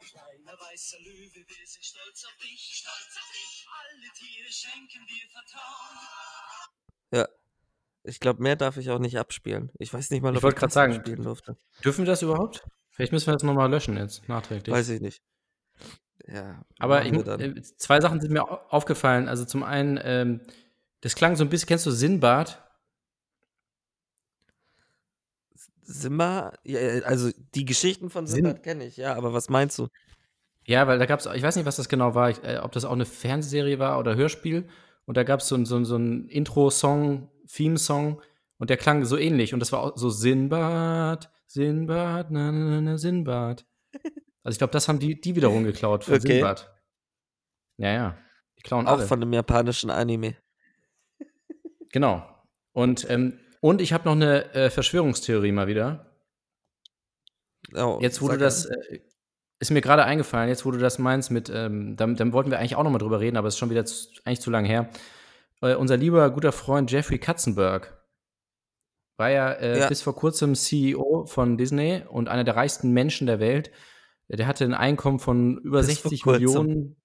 Kleiner 0.00 0.60
weißer 0.60 0.98
Löwe, 1.00 1.48
wir 1.48 1.66
sind 1.66 1.84
stolz 1.84 2.24
auf 2.24 2.36
dich. 2.38 2.82
Stolz 2.82 3.16
auf 3.16 3.32
dich. 3.32 3.66
Alle 3.70 4.12
Tiere 4.12 4.52
schenken 4.52 5.06
dir 5.06 5.28
Vertrauen. 5.30 5.98
Ja. 7.12 7.37
Ich 8.08 8.20
glaube, 8.20 8.42
mehr 8.42 8.56
darf 8.56 8.76
ich 8.76 8.90
auch 8.90 8.98
nicht 8.98 9.18
abspielen. 9.18 9.70
Ich 9.78 9.92
weiß 9.92 10.10
nicht 10.10 10.22
mal, 10.22 10.34
Ich 10.34 10.42
ob 10.42 10.48
ich 10.50 10.54
grad 10.56 10.68
das 10.68 10.74
sagen, 10.74 10.94
abspielen 10.94 11.22
durfte. 11.22 11.56
Dürfen 11.84 12.04
wir 12.04 12.06
das 12.06 12.22
überhaupt? 12.22 12.64
Vielleicht 12.90 13.12
müssen 13.12 13.26
wir 13.28 13.34
das 13.34 13.42
nochmal 13.42 13.70
löschen 13.70 13.96
jetzt, 13.96 14.28
nachträglich. 14.28 14.74
Weiß 14.74 14.88
ich 14.88 15.00
nicht. 15.00 15.22
Ja, 16.26 16.62
Aber 16.78 17.04
ich, 17.06 17.12
äh, 17.12 17.62
zwei 17.76 18.00
Sachen 18.00 18.20
sind 18.20 18.32
mir 18.32 18.42
au- 18.50 18.60
aufgefallen. 18.70 19.28
Also 19.28 19.44
zum 19.44 19.62
einen, 19.62 19.98
ähm, 20.02 20.40
das 21.00 21.14
klang 21.14 21.36
so 21.36 21.44
ein 21.44 21.48
bisschen, 21.50 21.68
kennst 21.68 21.86
du 21.86 21.90
Sinbad? 21.90 22.62
Simba, 25.82 26.52
ja, 26.64 26.78
also 27.04 27.30
die 27.54 27.64
Geschichten 27.64 28.10
von 28.10 28.26
Sim- 28.26 28.44
Simba 28.44 28.52
kenne 28.58 28.84
ich, 28.86 28.96
ja, 28.98 29.14
aber 29.14 29.32
was 29.32 29.48
meinst 29.48 29.78
du? 29.78 29.88
Ja, 30.66 30.86
weil 30.86 30.98
da 30.98 31.06
gab 31.06 31.20
es, 31.20 31.26
ich 31.26 31.42
weiß 31.42 31.56
nicht, 31.56 31.64
was 31.64 31.76
das 31.76 31.88
genau 31.88 32.14
war, 32.14 32.28
ich, 32.30 32.42
äh, 32.44 32.58
ob 32.62 32.72
das 32.72 32.84
auch 32.84 32.92
eine 32.92 33.06
Fernsehserie 33.06 33.78
war 33.78 33.98
oder 33.98 34.14
Hörspiel. 34.16 34.68
Und 35.06 35.16
da 35.16 35.22
gab 35.22 35.40
es 35.40 35.48
so, 35.48 35.54
ein- 35.54 35.64
so, 35.64 35.82
so 35.84 35.94
einen 35.94 36.28
Intro-Song, 36.28 37.30
Theme-Song 37.52 38.22
und 38.58 38.70
der 38.70 38.76
klang 38.76 39.04
so 39.04 39.16
ähnlich. 39.16 39.54
Und 39.54 39.60
das 39.60 39.72
war 39.72 39.80
auch 39.80 39.96
so 39.96 40.10
Sinbad, 40.10 41.30
Sinbad, 41.46 42.30
na, 42.30 42.52
na, 42.52 42.80
na, 42.80 42.98
Sinbad. 42.98 43.66
Also 44.42 44.54
ich 44.54 44.58
glaube, 44.58 44.72
das 44.72 44.88
haben 44.88 44.98
die, 44.98 45.20
die 45.20 45.36
wiederum 45.36 45.64
geklaut 45.64 46.04
von 46.04 46.14
Okay. 46.14 46.34
Sinbad. 46.34 46.72
Ja, 47.76 47.92
ja. 47.92 48.18
Die 48.58 48.62
klauen 48.62 48.86
Auch 48.86 48.92
alle. 48.92 49.06
von 49.06 49.22
einem 49.22 49.32
japanischen 49.32 49.90
Anime. 49.90 50.36
Genau. 51.90 52.26
Und, 52.72 53.08
ähm, 53.10 53.38
und 53.60 53.80
ich 53.80 53.92
habe 53.92 54.04
noch 54.04 54.12
eine 54.12 54.52
äh, 54.54 54.70
Verschwörungstheorie 54.70 55.52
mal 55.52 55.66
wieder. 55.66 56.14
Oh, 57.74 57.98
Jetzt, 58.00 58.20
du 58.20 58.28
das, 58.36 58.66
äh, 58.66 59.00
ist 59.60 59.70
mir 59.70 59.80
gerade 59.80 60.04
eingefallen, 60.04 60.48
jetzt, 60.48 60.64
wo 60.64 60.70
du 60.70 60.78
das 60.78 60.98
meinst 60.98 61.30
mit, 61.30 61.50
ähm, 61.52 61.96
dann, 61.96 62.16
dann 62.16 62.32
wollten 62.32 62.50
wir 62.50 62.58
eigentlich 62.58 62.76
auch 62.76 62.84
noch 62.84 62.90
mal 62.90 62.98
drüber 62.98 63.20
reden, 63.20 63.36
aber 63.36 63.48
es 63.48 63.54
ist 63.54 63.58
schon 63.58 63.70
wieder 63.70 63.84
zu, 63.84 64.08
eigentlich 64.24 64.40
zu 64.40 64.50
lange 64.50 64.68
her. 64.68 64.88
Äh, 65.60 65.74
unser 65.74 65.96
lieber, 65.96 66.30
guter 66.30 66.52
Freund 66.52 66.90
Jeffrey 66.90 67.18
Katzenberg 67.18 67.94
war 69.18 69.30
ja, 69.30 69.52
äh, 69.52 69.80
Ja. 69.80 69.88
bis 69.88 70.02
vor 70.02 70.14
kurzem 70.14 70.54
CEO 70.54 71.26
von 71.26 71.56
Disney 71.56 72.02
und 72.08 72.28
einer 72.28 72.44
der 72.44 72.56
reichsten 72.56 72.92
Menschen 72.92 73.26
der 73.26 73.40
Welt. 73.40 73.70
Der 74.28 74.46
hatte 74.46 74.64
ein 74.64 74.74
Einkommen 74.74 75.18
von 75.18 75.58
über 75.58 75.78
Bis 75.78 75.98
vor 75.98 76.10
60 76.10 76.22
kurzem. 76.22 76.42
Millionen, 76.44 76.96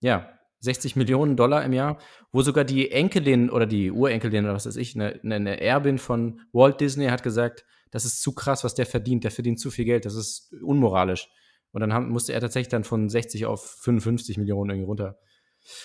ja, 0.00 0.38
60 0.60 0.96
Millionen 0.96 1.36
Dollar 1.36 1.64
im 1.64 1.72
Jahr, 1.72 1.98
wo 2.32 2.42
sogar 2.42 2.64
die 2.64 2.90
Enkelin 2.90 3.48
oder 3.50 3.66
die 3.66 3.90
Urenkelin 3.90 4.44
oder 4.44 4.54
was 4.54 4.66
weiß 4.66 4.76
ich, 4.76 4.94
eine, 4.94 5.20
eine, 5.22 5.36
eine 5.36 5.60
Erbin 5.60 5.98
von 5.98 6.40
Walt 6.52 6.80
Disney 6.80 7.06
hat 7.06 7.22
gesagt, 7.22 7.64
das 7.90 8.04
ist 8.04 8.22
zu 8.22 8.32
krass, 8.34 8.64
was 8.64 8.74
der 8.74 8.86
verdient, 8.86 9.24
der 9.24 9.30
verdient 9.30 9.60
zu 9.60 9.70
viel 9.70 9.84
Geld, 9.84 10.04
das 10.04 10.14
ist 10.14 10.52
unmoralisch. 10.62 11.28
Und 11.72 11.80
dann 11.80 11.92
haben, 11.92 12.10
musste 12.10 12.32
er 12.32 12.40
tatsächlich 12.40 12.68
dann 12.68 12.84
von 12.84 13.08
60 13.08 13.46
auf 13.46 13.64
55 13.80 14.36
Millionen 14.38 14.70
irgendwie 14.70 14.86
runter. 14.86 15.18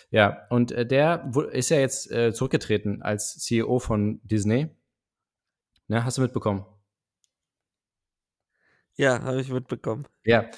Ja, 0.10 0.48
und 0.50 0.72
äh, 0.72 0.86
der 0.86 1.32
ist 1.52 1.70
ja 1.70 1.78
jetzt 1.78 2.12
äh, 2.12 2.34
zurückgetreten 2.34 3.02
als 3.02 3.38
CEO 3.38 3.80
von 3.80 4.20
Disney. 4.24 4.70
Ne, 5.88 6.04
hast 6.04 6.18
du 6.18 6.22
mitbekommen? 6.22 6.66
Ja, 8.96 9.22
habe 9.22 9.40
ich 9.40 9.50
mitbekommen. 9.50 10.08
Ja. 10.24 10.50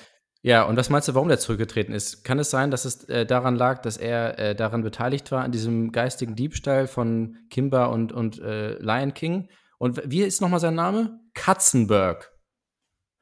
Ja, 0.42 0.64
und 0.64 0.78
was 0.78 0.90
meinst 0.90 1.10
du, 1.10 1.16
warum 1.16 1.28
der 1.28 1.40
zurückgetreten 1.40 1.94
ist? 1.94 2.24
Kann 2.24 2.40
es 2.40 2.50
sein, 2.50 2.72
dass 2.72 2.86
es 2.86 3.04
äh, 3.10 3.26
daran 3.26 3.58
lag, 3.58 3.82
dass 3.82 3.98
er 3.98 4.40
äh, 4.40 4.56
daran 4.56 4.84
beteiligt 4.84 5.32
war, 5.34 5.44
an 5.44 5.52
diesem 5.52 5.92
geistigen 5.92 6.36
Diebstahl 6.36 6.88
von 6.88 7.38
Kimba 7.50 7.88
und, 7.88 8.14
und 8.14 8.40
äh, 8.40 8.78
Lion 8.80 9.14
King? 9.14 9.50
Und 9.80 10.02
wie 10.10 10.22
ist 10.22 10.40
nochmal 10.40 10.62
sein 10.62 10.76
Name? 10.76 11.20
Katzenberg. 11.34 12.32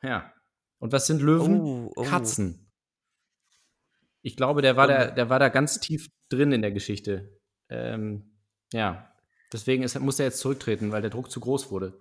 Ja. 0.03 0.31
Und 0.77 0.91
was 0.91 1.07
sind 1.07 1.23
Löwen? 1.23 1.59
Oh, 1.59 1.91
oh. 1.95 2.03
Katzen. 2.03 2.66
Ich 4.27 4.35
glaube, 4.35 4.61
der 4.61 4.75
war, 4.75 4.87
da, 4.87 5.09
der 5.09 5.29
war 5.29 5.39
da 5.39 5.47
ganz 5.47 5.79
tief 5.79 6.09
drin 6.27 6.51
in 6.51 6.61
der 6.61 6.73
Geschichte. 6.73 7.39
Ähm, 7.69 8.37
ja. 8.73 9.09
Deswegen 9.53 9.83
ist, 9.83 9.97
muss 10.01 10.19
er 10.19 10.25
jetzt 10.25 10.39
zurücktreten, 10.39 10.91
weil 10.91 11.01
der 11.01 11.11
Druck 11.11 11.31
zu 11.31 11.39
groß 11.39 11.71
wurde. 11.71 11.97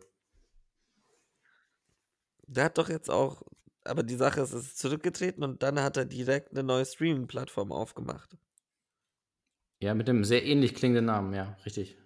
Der 2.48 2.64
hat 2.64 2.78
doch 2.78 2.88
jetzt 2.88 3.10
auch, 3.10 3.42
aber 3.84 4.02
die 4.02 4.16
Sache 4.16 4.40
ist, 4.40 4.52
es 4.52 4.66
ist 4.66 4.78
zurückgetreten 4.78 5.44
und 5.44 5.62
dann 5.62 5.78
hat 5.78 5.96
er 5.96 6.04
direkt 6.04 6.50
eine 6.50 6.64
neue 6.64 6.84
Streaming-Plattform 6.84 7.70
aufgemacht. 7.70 8.36
Ja, 9.78 9.94
mit 9.94 10.08
einem 10.08 10.24
sehr 10.24 10.44
ähnlich 10.44 10.74
klingenden 10.74 11.04
Namen, 11.04 11.32
ja, 11.32 11.56
richtig. 11.64 11.96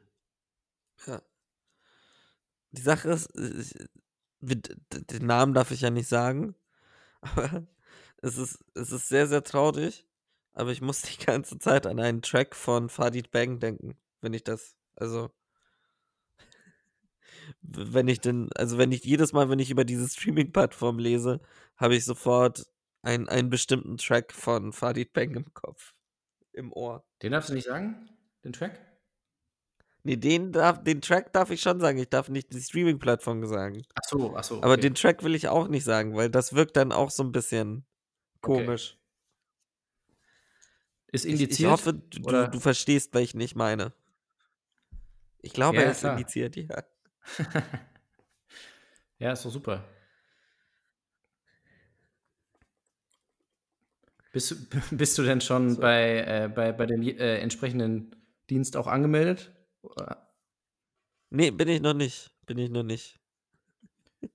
Ja. 1.07 1.23
Die 2.73 2.83
Sache 2.83 3.09
ist, 3.09 3.35
ich, 3.35 3.73
den 4.43 5.25
Namen 5.25 5.55
darf 5.55 5.71
ich 5.71 5.81
ja 5.81 5.89
nicht 5.89 6.09
sagen, 6.09 6.55
aber 7.23 7.67
es 8.21 8.37
ist, 8.37 8.62
es 8.75 8.93
ist 8.93 9.09
sehr, 9.09 9.27
sehr 9.27 9.43
traurig, 9.43 10.07
aber 10.52 10.71
ich 10.73 10.80
muss 10.80 11.02
die 11.02 11.25
ganze 11.25 11.59
Zeit 11.59 11.87
an 11.87 12.00
einen 12.00 12.23
Track 12.23 12.54
von 12.54 12.88
Fadid 12.88 13.30
Bang 13.30 13.59
denken, 13.61 13.97
wenn 14.21 14.35
ich 14.35 14.45
das, 14.45 14.76
also, 14.97 15.30
wenn 17.62 18.09
ich 18.09 18.21
den, 18.21 18.50
also 18.54 18.78
wenn 18.78 18.92
ich 18.92 19.04
jedes 19.04 19.33
Mal, 19.33 19.49
wenn 19.50 19.59
ich 19.59 19.71
über 19.71 19.85
diese 19.85 20.09
Streaming-Plattform 20.09 20.99
lese, 20.99 21.40
habe 21.76 21.97
ich 21.97 22.04
sofort 22.04 22.66
ein, 23.02 23.28
einen 23.28 23.50
bestimmten 23.50 23.97
Track 23.97 24.33
von 24.33 24.73
Fadid 24.73 25.12
Bang 25.12 25.35
im 25.35 25.52
Kopf, 25.54 25.95
im 26.52 26.73
Ohr. 26.73 27.04
Den 27.23 27.33
darfst 27.33 27.50
du 27.50 27.54
nicht 27.54 27.66
sagen, 27.66 28.09
den 28.45 28.52
Track? 28.52 28.78
Nee, 30.02 30.16
den, 30.16 30.52
darf, 30.52 30.83
den 30.83 31.02
Track 31.02 31.33
darf 31.35 31.50
ich 31.50 31.61
schon 31.61 31.78
sagen, 31.78 31.99
ich 31.99 32.09
darf 32.09 32.30
nicht 32.30 32.54
die 32.54 32.61
Streaming-Plattform 32.61 33.45
sagen. 33.47 33.83
Ach 33.95 34.09
so, 34.09 34.35
ach 34.35 34.45
so. 34.45 34.57
Aber 34.62 34.73
okay. 34.73 34.80
den 34.80 34.95
Track 34.95 35.23
will 35.23 35.35
ich 35.35 35.49
auch 35.49 35.69
nicht 35.69 35.85
sagen, 35.85 36.16
weil 36.16 36.30
das 36.30 36.54
wirkt 36.54 36.76
dann 36.76 36.90
auch 36.90 37.11
so 37.11 37.23
ein 37.23 37.33
bisschen 37.33 37.85
Okay. 38.42 39.00
Ist 41.12 41.25
Ich, 41.25 41.33
indiziert? 41.33 41.61
ich 41.61 41.67
hoffe, 41.67 41.93
du, 41.95 42.49
du 42.49 42.61
verstehst, 42.61 43.14
welchen 43.14 43.40
ich 43.40 43.55
meine. 43.55 43.93
Ich 45.43 45.52
glaube, 45.52 45.76
Ja, 45.76 45.83
er 45.85 45.90
ist 45.93 46.00
klar. 46.00 46.19
indiziert, 46.19 46.57
ja. 46.57 46.83
ja, 49.19 49.33
ist 49.33 49.45
doch 49.45 49.50
super. 49.50 49.85
Bist, 54.33 54.50
du- 54.50 54.57
bist 54.97 55.19
du 55.19 55.23
denn 55.23 55.40
schon 55.40 55.71
So. 55.71 55.81
bei, 55.81 56.19
äh, 56.21 56.49
bei, 56.55 56.73
bei 56.73 56.87
dem 56.87 57.02
äh, 57.02 57.38
entsprechenden 57.38 58.14
Dienst 58.49 58.76
auch 58.76 58.87
angemeldet? 58.87 59.52
Nee, 61.31 61.50
bin 61.50 61.69
ich 61.69 61.81
noch 61.81 61.95
nicht. 61.95 62.31
Bin 62.47 62.59
ich 62.59 62.71
noch 62.71 62.83
nicht. 62.83 63.19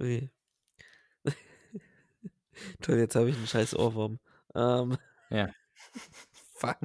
Ui. 0.00 0.30
Toll, 2.82 2.98
jetzt 2.98 3.14
habe 3.16 3.30
ich 3.30 3.36
einen 3.36 3.46
scheiß 3.46 3.74
Ohrwurm. 3.76 4.18
Ähm, 4.54 4.96
Ja. 5.30 5.48
fuck. 6.54 6.78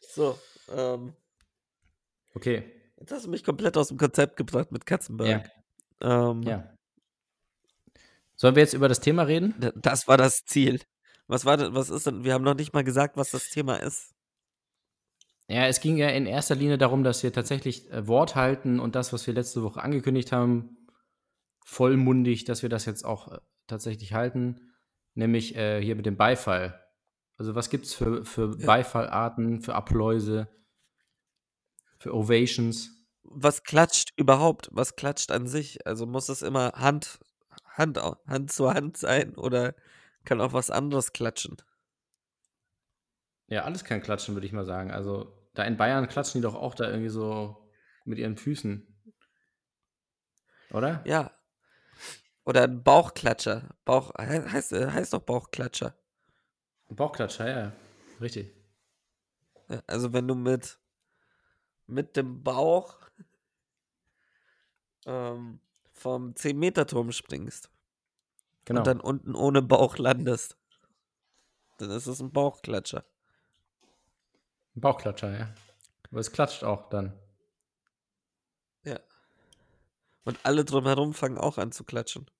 So, 0.00 0.38
ähm, 0.70 1.14
Okay, 2.34 2.64
jetzt 2.98 3.12
hast 3.12 3.26
du 3.26 3.30
mich 3.30 3.44
komplett 3.44 3.76
aus 3.76 3.88
dem 3.88 3.98
Konzept 3.98 4.36
gebracht 4.36 4.72
mit 4.72 4.86
Katzenberg. 4.86 5.50
Ähm, 6.00 6.42
ja. 6.42 6.74
Sollen 8.36 8.56
wir 8.56 8.62
jetzt 8.62 8.74
über 8.74 8.88
das 8.88 9.00
Thema 9.00 9.24
reden? 9.24 9.54
Das 9.76 10.08
war 10.08 10.16
das 10.16 10.44
Ziel. 10.44 10.80
Was 11.26 11.44
war 11.44 11.56
denn, 11.56 11.74
was 11.74 11.90
ist 11.90 12.06
denn? 12.06 12.24
Wir 12.24 12.34
haben 12.34 12.44
noch 12.44 12.54
nicht 12.54 12.72
mal 12.72 12.84
gesagt, 12.84 13.16
was 13.16 13.30
das 13.30 13.50
Thema 13.50 13.76
ist. 13.76 14.14
Ja, 15.48 15.66
es 15.66 15.80
ging 15.80 15.96
ja 15.96 16.08
in 16.08 16.26
erster 16.26 16.54
Linie 16.54 16.78
darum, 16.78 17.04
dass 17.04 17.22
wir 17.22 17.32
tatsächlich 17.32 17.90
äh, 17.90 18.06
Wort 18.06 18.34
halten 18.34 18.80
und 18.80 18.94
das, 18.94 19.12
was 19.12 19.26
wir 19.26 19.34
letzte 19.34 19.62
Woche 19.62 19.82
angekündigt 19.82 20.32
haben, 20.32 20.76
vollmundig, 21.64 22.44
dass 22.44 22.62
wir 22.62 22.68
das 22.68 22.86
jetzt 22.86 23.04
auch 23.04 23.30
äh, 23.30 23.38
tatsächlich 23.66 24.14
halten, 24.14 24.71
nämlich 25.14 25.56
äh, 25.56 25.82
hier 25.82 25.96
mit 25.96 26.06
dem 26.06 26.16
Beifall. 26.16 26.78
Also 27.36 27.54
was 27.54 27.70
gibt 27.70 27.86
es 27.86 27.94
für, 27.94 28.24
für 28.24 28.56
Ja. 28.58 28.66
Beifallarten, 28.66 29.60
für 29.62 29.74
Appläuse, 29.74 30.48
für 31.98 32.14
Ovations? 32.14 32.90
Was 33.22 33.62
klatscht 33.62 34.10
überhaupt? 34.16 34.68
Was 34.72 34.96
klatscht 34.96 35.30
an 35.30 35.46
sich? 35.46 35.86
Also 35.86 36.06
muss 36.06 36.28
es 36.28 36.42
immer 36.42 36.72
Hand, 36.72 37.20
Hand, 37.64 37.98
Hand 38.26 38.52
zu 38.52 38.72
Hand 38.72 38.96
sein 38.96 39.34
oder 39.36 39.74
kann 40.24 40.40
auch 40.40 40.52
was 40.52 40.70
anderes 40.70 41.12
klatschen? 41.12 41.56
Ja, 43.48 43.64
alles 43.64 43.84
kann 43.84 44.00
klatschen, 44.02 44.34
würde 44.34 44.46
ich 44.46 44.52
mal 44.52 44.64
sagen. 44.64 44.90
Also 44.90 45.36
da 45.54 45.64
in 45.64 45.76
Bayern 45.76 46.08
klatschen 46.08 46.40
die 46.40 46.42
doch 46.42 46.54
auch 46.54 46.74
da 46.74 46.88
irgendwie 46.88 47.10
so 47.10 47.70
mit 48.04 48.18
ihren 48.18 48.36
Füßen. 48.36 48.86
Oder? 50.70 51.02
Ja. 51.06 51.32
Oder 52.44 52.64
ein 52.64 52.82
Bauchklatscher. 52.82 53.68
Bauch, 53.84 54.12
he- 54.18 54.48
heißt, 54.48 54.72
äh, 54.72 54.90
heißt 54.90 55.12
doch 55.12 55.20
Bauchklatscher. 55.22 55.94
Bauchklatscher, 56.88 57.48
ja. 57.48 57.72
Richtig. 58.20 58.52
Also 59.86 60.12
wenn 60.12 60.28
du 60.28 60.34
mit, 60.34 60.78
mit 61.86 62.16
dem 62.16 62.42
Bauch 62.42 62.96
ähm, 65.06 65.60
vom 65.92 66.34
10-Meter-Turm 66.34 67.12
springst 67.12 67.70
Genau. 68.64 68.80
und 68.80 68.86
dann 68.86 69.00
unten 69.00 69.34
ohne 69.34 69.62
Bauch 69.62 69.98
landest, 69.98 70.56
dann 71.78 71.90
ist 71.90 72.06
es 72.06 72.20
ein 72.20 72.30
Bauchklatscher. 72.32 73.04
Bauchklatscher, 74.74 75.36
ja. 75.38 75.54
Aber 76.10 76.20
es 76.20 76.30
klatscht 76.30 76.62
auch 76.64 76.88
dann. 76.88 77.18
Ja. 78.84 79.00
Und 80.24 80.38
alle 80.44 80.64
drumherum 80.64 81.14
fangen 81.14 81.38
auch 81.38 81.58
an 81.58 81.72
zu 81.72 81.84
klatschen. 81.84 82.30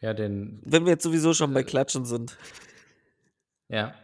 Ja, 0.00 0.14
den. 0.14 0.60
Wenn 0.64 0.84
wir 0.84 0.92
jetzt 0.92 1.04
sowieso 1.04 1.32
schon 1.32 1.54
bei 1.54 1.60
Äh. 1.60 1.64
Klatschen 1.64 2.04
sind. 2.04 2.36
Ja. 3.68 3.94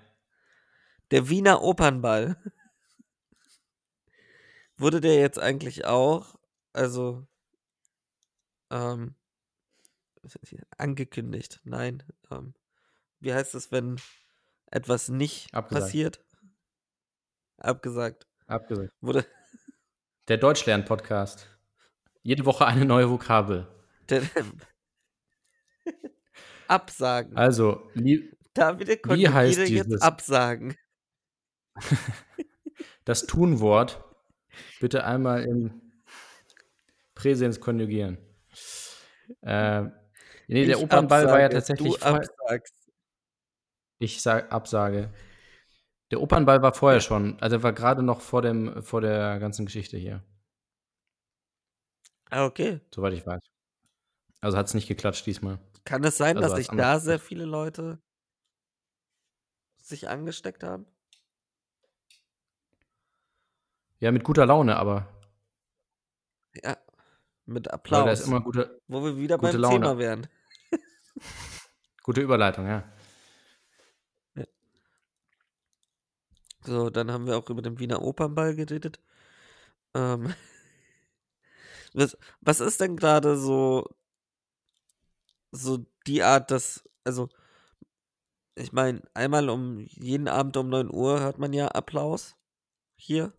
Der 1.10 1.28
Wiener 1.28 1.62
Opernball. 1.62 2.36
Wurde 4.76 5.00
der 5.00 5.16
jetzt 5.16 5.40
eigentlich 5.40 5.86
auch, 5.86 6.36
also, 6.72 7.26
ähm, 8.70 9.16
angekündigt? 10.76 11.60
Nein. 11.64 12.04
Ähm, 12.30 12.54
wie 13.18 13.34
heißt 13.34 13.56
es, 13.56 13.72
wenn 13.72 14.00
etwas 14.66 15.08
nicht 15.08 15.52
Abgesagt. 15.52 15.84
passiert? 15.84 16.24
Abgesagt. 17.56 18.28
Abgesagt. 18.46 18.92
Wurde, 19.00 19.26
Der 20.28 20.36
Deutschlern-Podcast. 20.36 21.48
Jede 22.22 22.44
Woche 22.44 22.66
eine 22.66 22.84
neue 22.84 23.08
Vokabel. 23.08 23.66
Der, 24.10 24.22
absagen. 26.66 27.34
Also, 27.34 27.88
lieb, 27.94 28.36
David 28.52 28.88
heißt 28.90 29.02
konjugiere 29.02 29.64
dieses- 29.64 29.68
jetzt 29.70 30.02
absagen. 30.02 30.76
das 33.06 33.26
Tunwort 33.26 34.04
bitte 34.80 35.04
einmal 35.04 35.44
im 35.44 35.80
Präsens 37.14 37.58
konjugieren. 37.58 38.18
Äh, 39.40 39.84
nee, 40.46 40.66
der 40.66 40.76
Ich 40.76 40.82
Opernball 40.82 41.24
war 41.24 41.40
ja 41.40 41.46
absage, 41.46 41.54
tatsächlich. 41.54 41.94
Du 41.94 42.02
absagst. 42.04 42.74
Ich 43.98 44.20
sag 44.20 44.52
Absage. 44.52 45.10
Der 46.10 46.20
Opernball 46.22 46.62
war 46.62 46.72
vorher 46.74 47.00
schon, 47.00 47.38
also 47.40 47.62
war 47.62 47.72
gerade 47.72 48.02
noch 48.02 48.20
vor 48.20 48.40
dem 48.42 48.82
vor 48.82 49.00
der 49.00 49.38
ganzen 49.38 49.66
Geschichte 49.66 49.96
hier, 49.98 50.22
Ah, 52.30 52.44
okay. 52.46 52.80
soweit 52.94 53.12
ich 53.14 53.26
weiß. 53.26 53.42
Also 54.40 54.56
hat 54.58 54.66
es 54.66 54.74
nicht 54.74 54.88
geklatscht 54.88 55.26
diesmal. 55.26 55.58
Kann 55.84 56.04
es 56.04 56.16
sein, 56.18 56.36
Also 56.36 56.48
dass 56.48 56.56
sich 56.58 56.68
da 56.68 56.98
sehr 57.00 57.18
viele 57.18 57.44
Leute 57.44 58.00
sich 59.76 60.08
angesteckt 60.08 60.62
haben? 60.62 60.86
Ja, 64.00 64.12
mit 64.12 64.24
guter 64.24 64.46
Laune, 64.46 64.76
aber 64.76 65.08
Ja. 66.62 66.76
Mit 67.46 67.66
weil 67.66 67.70
da 67.70 67.74
Applaus. 67.74 68.20
ist 68.20 68.26
immer 68.26 68.42
gute, 68.42 68.80
wo 68.88 69.02
wir 69.02 69.16
wieder 69.16 69.38
gute 69.38 69.52
beim 69.52 69.60
Laune. 69.62 69.74
Thema 69.80 69.98
wären. 69.98 70.26
gute 72.02 72.20
Überleitung, 72.20 72.66
ja. 72.66 72.84
So, 76.68 76.90
dann 76.90 77.10
haben 77.10 77.26
wir 77.26 77.38
auch 77.38 77.48
über 77.48 77.62
den 77.62 77.78
Wiener 77.78 78.02
Opernball 78.02 78.54
geredet. 78.54 79.00
Ähm, 79.94 80.34
was, 81.94 82.18
was 82.42 82.60
ist 82.60 82.80
denn 82.82 82.96
gerade 82.96 83.38
so, 83.38 83.86
so 85.50 85.86
die 86.06 86.22
Art, 86.22 86.50
dass, 86.50 86.84
also, 87.04 87.30
ich 88.54 88.72
meine, 88.72 89.00
einmal 89.14 89.48
um 89.48 89.78
jeden 89.78 90.28
Abend 90.28 90.58
um 90.58 90.68
9 90.68 90.92
Uhr 90.92 91.20
hört 91.20 91.38
man 91.38 91.54
ja 91.54 91.68
Applaus 91.68 92.36
hier. 92.96 93.32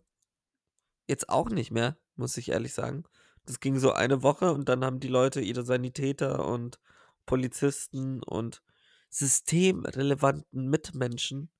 Jetzt 1.06 1.28
auch 1.28 1.50
nicht 1.50 1.70
mehr, 1.70 1.96
muss 2.16 2.36
ich 2.36 2.48
ehrlich 2.48 2.74
sagen. 2.74 3.04
Das 3.46 3.60
ging 3.60 3.78
so 3.78 3.92
eine 3.92 4.24
Woche 4.24 4.52
und 4.52 4.68
dann 4.68 4.84
haben 4.84 4.98
die 4.98 5.08
Leute 5.08 5.40
ihre 5.40 5.64
Sanitäter 5.64 6.44
und 6.46 6.80
Polizisten 7.26 8.24
und 8.24 8.60
systemrelevanten 9.08 10.68
Mitmenschen 10.68 11.50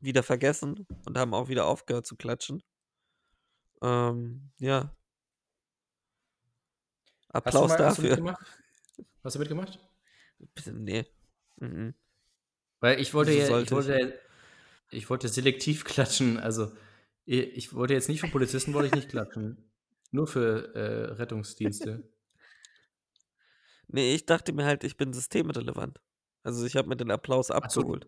wieder 0.00 0.22
vergessen 0.22 0.86
und 1.06 1.18
haben 1.18 1.34
auch 1.34 1.48
wieder 1.48 1.66
aufgehört 1.66 2.06
zu 2.06 2.16
klatschen. 2.16 2.62
Ähm, 3.82 4.50
ja. 4.58 4.94
Hast 7.32 7.54
du, 7.54 7.58
Applaus 7.60 7.68
mal, 7.70 7.78
hast 7.86 7.98
du 7.98 8.02
dafür. 8.02 8.10
mitgemacht? 8.10 8.46
Hast 9.22 9.36
du 9.36 9.38
mitgemacht? 9.38 9.78
Bitte, 10.54 10.72
nee. 10.72 11.06
Mhm. 11.56 11.94
Weil 12.80 13.00
ich 13.00 13.14
wollte 13.14 13.32
ja, 13.32 13.42
ich 13.42 13.46
sollte 13.46 13.64
ich? 13.64 13.70
wollte, 13.72 14.20
ich 14.90 15.10
wollte 15.10 15.28
selektiv 15.28 15.84
klatschen. 15.84 16.38
Also 16.38 16.72
ich, 17.24 17.40
ich 17.56 17.74
wollte 17.74 17.94
jetzt 17.94 18.08
nicht 18.08 18.20
für 18.20 18.28
Polizisten 18.28 18.74
wollte 18.74 18.88
ich 18.88 18.94
nicht 18.94 19.10
klatschen. 19.10 19.70
Nur 20.10 20.26
für 20.26 20.74
äh, 20.74 21.12
Rettungsdienste. 21.12 22.08
Nee, 23.92 24.14
ich 24.14 24.24
dachte 24.24 24.52
mir 24.52 24.66
halt, 24.66 24.84
ich 24.84 24.96
bin 24.96 25.12
systemrelevant. 25.12 26.00
Also 26.44 26.64
ich 26.64 26.76
habe 26.76 26.88
mir 26.88 26.96
den 26.96 27.10
Applaus 27.10 27.48
so. 27.48 27.98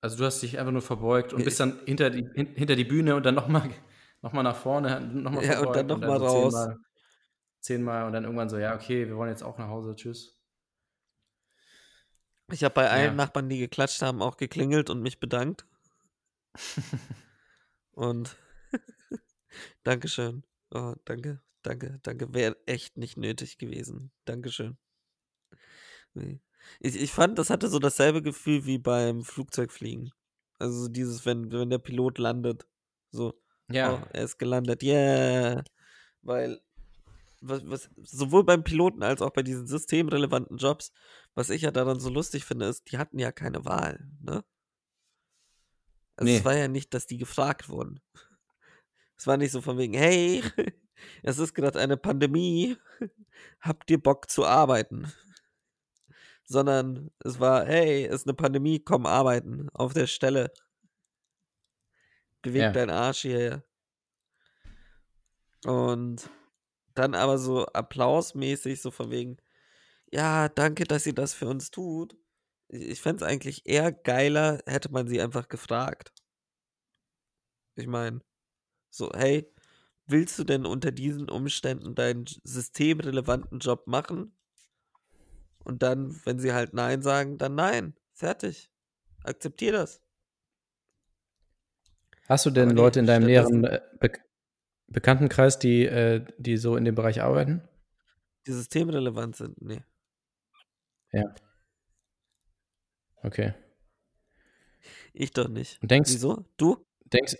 Also 0.00 0.16
du 0.18 0.24
hast 0.24 0.40
dich 0.42 0.58
einfach 0.58 0.72
nur 0.72 0.82
verbeugt 0.82 1.32
und 1.32 1.44
bist 1.44 1.58
dann 1.60 1.80
hinter 1.84 2.10
die, 2.10 2.24
hin, 2.34 2.54
hinter 2.54 2.76
die 2.76 2.84
Bühne 2.84 3.16
und 3.16 3.24
dann 3.26 3.34
nochmal 3.34 3.70
noch 4.22 4.32
mal 4.32 4.42
nach 4.42 4.56
vorne, 4.56 5.00
nochmal 5.00 5.44
Ja, 5.44 5.60
und 5.60 5.74
dann 5.76 5.86
noch 5.86 6.00
mal 6.00 6.18
so 6.18 6.26
raus. 6.26 6.52
Zehnmal, 6.52 6.76
zehnmal 7.60 8.06
und 8.06 8.12
dann 8.14 8.24
irgendwann 8.24 8.48
so, 8.50 8.58
ja, 8.58 8.74
okay, 8.76 9.08
wir 9.08 9.16
wollen 9.16 9.30
jetzt 9.30 9.42
auch 9.44 9.58
nach 9.58 9.68
Hause, 9.68 9.94
tschüss. 9.96 10.40
Ich 12.50 12.64
habe 12.64 12.74
bei 12.74 12.90
allen 12.90 13.14
Ja. 13.14 13.14
Nachbarn, 13.14 13.48
die 13.48 13.58
geklatscht 13.58 14.02
haben, 14.02 14.20
auch 14.22 14.36
geklingelt 14.36 14.90
und 14.90 15.00
mich 15.00 15.20
bedankt. 15.20 15.64
Und 17.92 18.36
Dankeschön. 19.84 20.44
Oh, 20.74 20.94
danke, 21.04 21.42
danke, 21.62 21.98
danke. 22.02 22.34
Wäre 22.34 22.56
echt 22.66 22.96
nicht 22.98 23.16
nötig 23.16 23.58
gewesen. 23.58 24.12
Dankeschön. 24.24 24.78
Nee. 26.14 26.40
Ich, 26.80 26.96
ich 26.96 27.12
fand, 27.12 27.38
das 27.38 27.50
hatte 27.50 27.68
so 27.68 27.78
dasselbe 27.78 28.22
Gefühl 28.22 28.66
wie 28.66 28.78
beim 28.78 29.22
Flugzeugfliegen. 29.24 30.12
Also 30.58 30.84
so 30.84 30.88
dieses, 30.88 31.26
wenn, 31.26 31.50
wenn 31.52 31.70
der 31.70 31.78
Pilot 31.78 32.18
landet. 32.18 32.66
So, 33.10 33.34
Ja, 33.70 33.94
oh, 34.02 34.06
er 34.12 34.24
ist 34.24 34.38
gelandet. 34.38 34.82
Yeah. 34.82 35.64
Weil, 36.22 36.60
was, 37.40 37.68
was, 37.68 37.90
sowohl 37.96 38.44
beim 38.44 38.64
Piloten 38.64 39.02
als 39.02 39.22
auch 39.22 39.30
bei 39.30 39.42
diesen 39.42 39.66
systemrelevanten 39.66 40.56
Jobs, 40.56 40.92
was 41.34 41.50
ich 41.50 41.62
ja 41.62 41.70
daran 41.70 42.00
so 42.00 42.10
lustig 42.10 42.44
finde, 42.44 42.66
ist, 42.66 42.90
die 42.90 42.98
hatten 42.98 43.18
ja 43.18 43.32
keine 43.32 43.64
Wahl, 43.64 44.08
ne? 44.22 44.44
Also 46.16 46.30
Nee. 46.32 46.38
es 46.38 46.44
war 46.44 46.56
ja 46.56 46.68
nicht, 46.68 46.94
dass 46.94 47.06
die 47.06 47.18
gefragt 47.18 47.68
wurden. 47.68 48.00
Es 49.18 49.26
war 49.26 49.36
nicht 49.36 49.52
so 49.52 49.60
von 49.60 49.78
wegen, 49.78 49.94
hey, 49.94 50.42
es 51.22 51.38
ist 51.38 51.54
gerade 51.54 51.78
eine 51.78 51.96
Pandemie, 51.96 52.76
habt 53.60 53.90
ihr 53.90 54.02
Bock 54.02 54.30
zu 54.30 54.44
arbeiten? 54.46 55.12
Sondern 56.46 57.10
es 57.24 57.40
war, 57.40 57.66
hey, 57.66 58.06
es 58.06 58.22
ist 58.22 58.26
eine 58.26 58.34
Pandemie, 58.34 58.80
komm 58.80 59.06
arbeiten, 59.06 59.68
auf 59.74 59.92
der 59.92 60.06
Stelle. 60.06 60.52
Beweg 62.42 62.62
Ja. 62.62 62.70
deinen 62.72 62.90
Arsch 62.90 63.22
hierher. 63.22 63.64
Und 65.64 66.30
dann 66.94 67.14
aber 67.14 67.38
so 67.38 67.66
applausmäßig, 67.66 68.80
so 68.80 68.90
von 68.90 69.10
wegen, 69.10 69.36
ja, 70.12 70.48
danke, 70.48 70.84
dass 70.84 71.06
ihr 71.06 71.14
das 71.14 71.34
für 71.34 71.48
uns 71.48 71.70
tut. 71.70 72.16
Ich, 72.68 73.00
fände 73.00 73.24
es 73.24 73.30
eigentlich 73.30 73.66
eher 73.66 73.92
geiler, 73.92 74.60
hätte 74.66 74.90
man 74.92 75.08
sie 75.08 75.20
einfach 75.20 75.48
gefragt. 75.48 76.12
Ich 77.76 77.86
meine, 77.86 78.20
so, 78.90 79.10
hey, 79.14 79.52
willst 80.06 80.38
du 80.38 80.44
denn 80.44 80.66
unter 80.66 80.92
diesen 80.92 81.28
Umständen 81.28 81.94
deinen 81.94 82.26
systemrelevanten 82.44 83.58
Job 83.58 83.86
machen? 83.86 84.36
Und 85.66 85.82
dann, 85.82 86.18
wenn 86.24 86.38
sie 86.38 86.52
halt 86.52 86.74
Nein 86.74 87.02
sagen, 87.02 87.38
dann 87.38 87.54
Nein. 87.56 87.94
Fertig. 88.14 88.70
Akzeptier 89.24 89.72
das. 89.72 90.00
Hast 92.28 92.46
du 92.46 92.50
denn 92.50 92.70
Aber 92.70 92.76
Leute 92.76 93.00
in 93.00 93.06
deinem 93.06 93.26
näheren 93.26 93.64
äh, 93.64 93.80
Be 94.00 94.12
Bekanntenkreis, 94.88 95.58
die, 95.58 95.84
äh, 95.84 96.24
die 96.38 96.56
so 96.56 96.76
in 96.76 96.84
dem 96.84 96.94
Bereich 96.94 97.20
arbeiten? 97.20 97.60
Die 98.46 98.52
systemrelevant 98.52 99.34
sind. 99.34 99.60
Nee. 99.60 99.82
Okay. 103.22 103.54
Ich 105.12 105.32
doch 105.32 105.48
nicht. 105.48 105.82
Und 105.82 105.90
denkst, 105.90 106.12
Wieso? 106.12 106.44
Du? 106.56 106.84
denkst, 107.06 107.36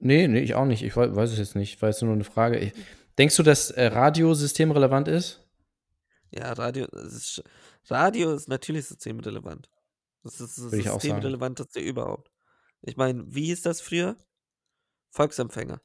nee, 0.00 0.28
nee, 0.28 0.40
ich 0.40 0.54
auch 0.54 0.66
nicht. 0.66 0.82
Ich 0.82 0.94
wei- 0.96 1.14
weiß 1.14 1.30
es 1.32 1.38
jetzt 1.38 1.56
nicht. 1.56 1.80
War 1.80 1.88
jetzt 1.88 2.02
nur 2.02 2.12
eine 2.12 2.24
Frage. 2.24 2.58
Ich, 2.58 2.74
denkst 3.16 3.36
du, 3.36 3.42
dass 3.42 3.70
äh, 3.70 3.86
Radio 3.86 4.34
systemrelevant 4.34 5.08
ist? 5.08 5.43
Ja, 6.30 6.52
Radio, 6.52 6.86
ist, 6.86 7.42
Radio 7.88 8.32
ist 8.32 8.48
natürlich 8.48 8.86
systemrelevant. 8.86 9.70
Das 10.22 10.40
ist 10.40 10.58
das 10.58 10.64
Würde 10.64 10.78
ich 10.78 10.88
auch 10.88 11.00
sagen. 11.00 11.00
systemrelevanteste 11.02 11.80
überhaupt. 11.80 12.30
Ich 12.82 12.96
meine, 12.96 13.24
wie 13.28 13.46
hieß 13.46 13.62
das 13.62 13.80
früher? 13.80 14.16
Volksempfänger. 15.10 15.80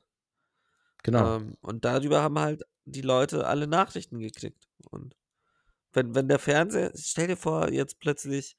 Genau. 1.04 1.38
Ähm, 1.38 1.58
und 1.62 1.86
darüber 1.86 2.22
haben 2.22 2.40
halt 2.40 2.64
die 2.86 3.02
Leute 3.02 3.48
alle 3.48 3.68
Nachrichten 3.68 4.20
gekriegt. 4.20 4.68
Und 4.90 5.16
wenn, 5.94 6.16
wenn 6.16 6.28
der 6.28 6.40
Fernseher, 6.40 6.92
stell 6.96 7.28
dir 7.28 7.38
vor, 7.38 7.72
jetzt 7.72 8.00
plötzlich 8.00 8.58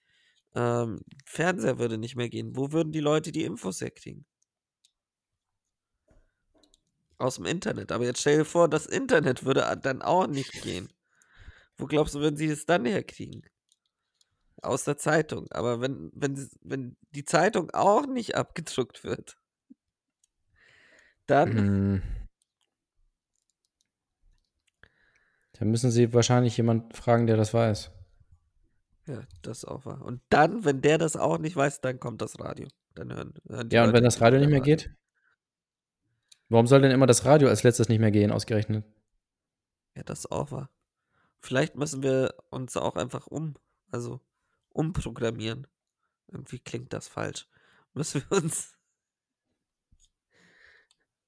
ähm, 0.54 1.00
Fernseher 1.24 1.78
würde 1.78 1.98
nicht 1.98 2.16
mehr 2.16 2.28
gehen, 2.28 2.56
wo 2.56 2.72
würden 2.72 2.92
die 2.92 3.00
Leute 3.00 3.32
die 3.32 3.44
Infos 3.44 3.80
herkriegen? 3.80 4.24
Aus 7.18 7.36
dem 7.36 7.44
Internet. 7.44 7.92
Aber 7.92 8.04
jetzt 8.04 8.20
stell 8.20 8.38
dir 8.38 8.44
vor, 8.44 8.68
das 8.68 8.86
Internet 8.86 9.44
würde 9.44 9.78
dann 9.82 10.02
auch 10.02 10.26
nicht 10.26 10.52
gehen. 10.62 10.88
Wo 11.80 11.86
glaubst 11.86 12.14
du, 12.14 12.20
würden 12.20 12.36
sie 12.36 12.46
es 12.46 12.66
dann 12.66 12.84
herkriegen? 12.84 13.42
Aus 14.62 14.84
der 14.84 14.96
Zeitung. 14.98 15.50
Aber 15.50 15.80
wenn, 15.80 16.10
wenn, 16.14 16.48
wenn 16.62 16.96
die 17.12 17.24
Zeitung 17.24 17.70
auch 17.70 18.06
nicht 18.06 18.36
abgedruckt 18.36 19.04
wird, 19.04 19.36
dann 21.26 21.56
Hm. 21.56 22.02
Da 25.60 25.66
müssen 25.66 25.90
Sie 25.90 26.14
wahrscheinlich 26.14 26.56
jemand 26.56 26.96
fragen, 26.96 27.26
der 27.26 27.36
das 27.36 27.52
weiß. 27.52 27.90
Ja, 29.06 29.22
das 29.42 29.66
auch 29.66 29.84
wahr. 29.84 30.00
Und 30.02 30.22
dann, 30.30 30.64
wenn 30.64 30.80
der 30.80 30.96
das 30.96 31.16
auch 31.16 31.36
nicht 31.36 31.54
weiß, 31.54 31.82
dann 31.82 32.00
kommt 32.00 32.22
das 32.22 32.40
Radio. 32.40 32.66
Dann 32.94 33.12
hören, 33.12 33.34
hören 33.46 33.68
Ja, 33.70 33.82
und 33.84 33.88
Leute 33.88 33.96
wenn 33.98 34.04
das 34.04 34.22
Radio 34.22 34.40
nicht 34.40 34.48
mehr 34.48 34.60
Radio. 34.60 34.76
geht? 34.76 34.90
Warum 36.48 36.66
soll 36.66 36.80
denn 36.80 36.90
immer 36.90 37.06
das 37.06 37.26
Radio 37.26 37.48
als 37.48 37.62
letztes 37.62 37.90
nicht 37.90 37.98
mehr 38.00 38.10
gehen, 38.10 38.32
ausgerechnet? 38.32 38.86
Ja, 39.94 40.02
das 40.02 40.30
auch 40.30 40.50
wahr. 40.50 40.70
Vielleicht 41.40 41.74
müssen 41.74 42.02
wir 42.02 42.34
uns 42.50 42.76
auch 42.76 42.96
einfach 42.96 43.26
um, 43.26 43.54
also 43.90 44.20
umprogrammieren. 44.70 45.66
Irgendwie 46.28 46.58
klingt 46.58 46.92
das 46.92 47.08
falsch. 47.08 47.48
Müssen 47.94 48.22
wir 48.28 48.38
uns. 48.38 48.76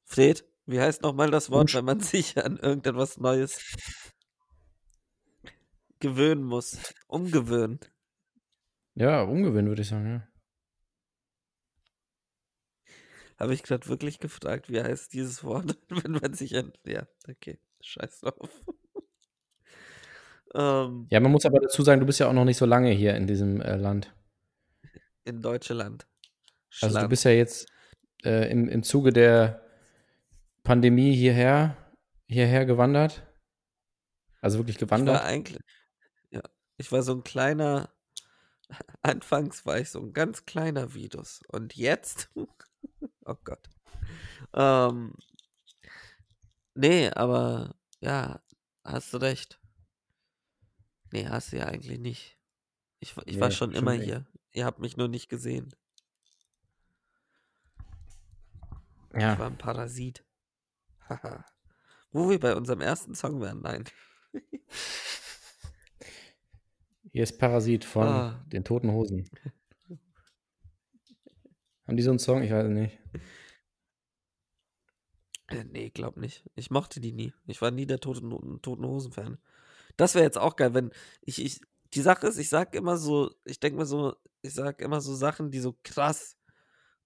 Fred, 0.04 0.44
Wie 0.66 0.80
heißt 0.80 1.02
nochmal 1.02 1.30
das 1.30 1.50
Wort, 1.50 1.74
wenn 1.74 1.84
man 1.84 2.00
sich 2.00 2.38
an 2.38 2.56
irgendetwas 2.56 3.16
Neues 3.16 3.58
gewöhnen 5.98 6.44
muss? 6.44 6.94
Umgewöhnen. 7.08 7.80
Ja, 8.94 9.22
ungewöhnt, 9.22 9.68
würde 9.68 9.82
ich 9.82 9.88
sagen, 9.88 10.06
ja. 10.06 10.28
Habe 13.38 13.54
ich 13.54 13.62
gerade 13.64 13.88
wirklich 13.88 14.20
gefragt, 14.20 14.68
wie 14.70 14.80
heißt 14.80 15.12
dieses 15.14 15.42
Wort, 15.42 15.76
wenn 15.88 16.12
man 16.12 16.34
sich 16.34 16.56
an. 16.56 16.72
Ja, 16.84 17.08
okay, 17.28 17.58
scheiß 17.80 18.20
drauf. 18.20 18.62
Ähm, 20.54 21.06
Ja, 21.10 21.20
man 21.20 21.32
muss 21.32 21.44
aber 21.46 21.60
dazu 21.60 21.82
sagen, 21.82 22.00
du 22.00 22.06
bist 22.06 22.20
ja 22.20 22.28
auch 22.28 22.32
noch 22.32 22.44
nicht 22.44 22.56
so 22.56 22.66
lange 22.66 22.90
hier 22.90 23.14
in 23.16 23.26
diesem 23.26 23.60
äh, 23.60 23.76
Land. 23.76 24.12
in 25.24 25.40
Deutschland. 25.40 26.06
Also 26.80 26.86
du 26.86 26.92
Schland. 26.92 27.10
bist 27.10 27.24
ja 27.24 27.30
jetzt 27.32 27.66
äh, 28.24 28.50
im, 28.50 28.68
im 28.68 28.82
Zuge 28.82 29.12
der 29.12 29.62
Pandemie 30.64 31.14
hierher, 31.14 31.76
hierher 32.26 32.64
gewandert. 32.64 33.22
Also 34.40 34.58
wirklich 34.58 34.76
Ich 34.76 34.82
war 34.82 34.98
gewandert. 34.98 35.22
eigentlich. 35.22 35.62
Ja, 36.30 36.42
ich 36.76 36.90
war 36.92 37.02
so 37.02 37.12
ein 37.12 37.24
kleiner. 37.24 37.90
Anfangs 39.02 39.66
war 39.66 39.78
ich 39.78 39.90
so 39.90 40.00
ein 40.00 40.12
ganz 40.12 40.44
kleiner 40.46 40.94
Virus. 40.94 41.40
Und 41.48 41.76
jetzt. 41.76 42.30
oh 43.24 43.36
Gott. 43.44 43.68
Ähm, 44.54 45.14
nee, 46.74 47.10
aber 47.10 47.74
ja, 48.00 48.40
hast 48.84 49.12
du 49.14 49.18
recht. 49.18 49.60
Nee, 51.12 51.26
hast 51.28 51.52
du 51.52 51.58
ja 51.58 51.66
eigentlich 51.66 51.98
nicht. 51.98 52.38
Ich, 53.00 53.14
ich 53.26 53.38
war 53.40 53.48
Nee, 53.48 53.54
schon 53.54 53.70
stimmt 53.70 53.76
immer 53.76 53.92
nicht. 53.96 54.04
hier. 54.04 54.26
Ihr 54.52 54.64
habt 54.64 54.78
mich 54.78 54.96
nur 54.96 55.08
nicht 55.08 55.28
gesehen. 55.28 55.74
Ich 59.10 59.14
war 59.16 59.20
Ja, 59.20 59.46
ein 59.46 59.58
Parasit. 59.58 60.24
Haha. 61.08 61.44
Wo 62.12 62.30
wir 62.30 62.38
bei 62.40 62.54
unserem 62.56 62.80
ersten 62.80 63.14
Song 63.14 63.40
wären, 63.40 63.60
nein. 63.60 63.84
hier 67.10 67.22
ist 67.22 67.38
Parasit 67.38 67.84
von 67.84 68.06
Ah. 68.06 68.44
den 68.48 68.64
Toten 68.64 68.90
Hosen. 68.92 69.28
Haben 71.86 71.96
die 71.96 72.02
so 72.02 72.10
einen 72.10 72.18
Song? 72.18 72.42
Ich 72.42 72.50
weiß 72.50 72.68
nicht. 72.68 72.98
Äh, 75.48 75.64
Nee, 75.64 75.90
glaub 75.90 76.16
nicht. 76.16 76.48
Ich 76.54 76.70
mochte 76.70 77.00
die 77.00 77.12
nie. 77.12 77.34
Ich 77.46 77.60
war 77.60 77.70
nie 77.70 77.84
der 77.86 78.00
Toten, 78.00 78.62
Toten 78.62 78.86
Hosen-Fan. 78.86 79.38
Das 79.96 80.14
wäre 80.14 80.24
jetzt 80.24 80.38
auch 80.38 80.56
geil, 80.56 80.74
wenn 80.74 80.90
ich, 81.22 81.42
ich. 81.42 81.60
Die 81.94 82.00
Sache 82.00 82.26
ist, 82.26 82.38
ich 82.38 82.48
sag 82.48 82.74
immer 82.74 82.96
so, 82.96 83.34
ich 83.44 83.60
denke 83.60 83.78
mir 83.78 83.86
so, 83.86 84.16
ich 84.40 84.54
sag 84.54 84.80
immer 84.80 85.00
so 85.02 85.14
Sachen, 85.14 85.50
die 85.50 85.60
so 85.60 85.76
krass 85.84 86.36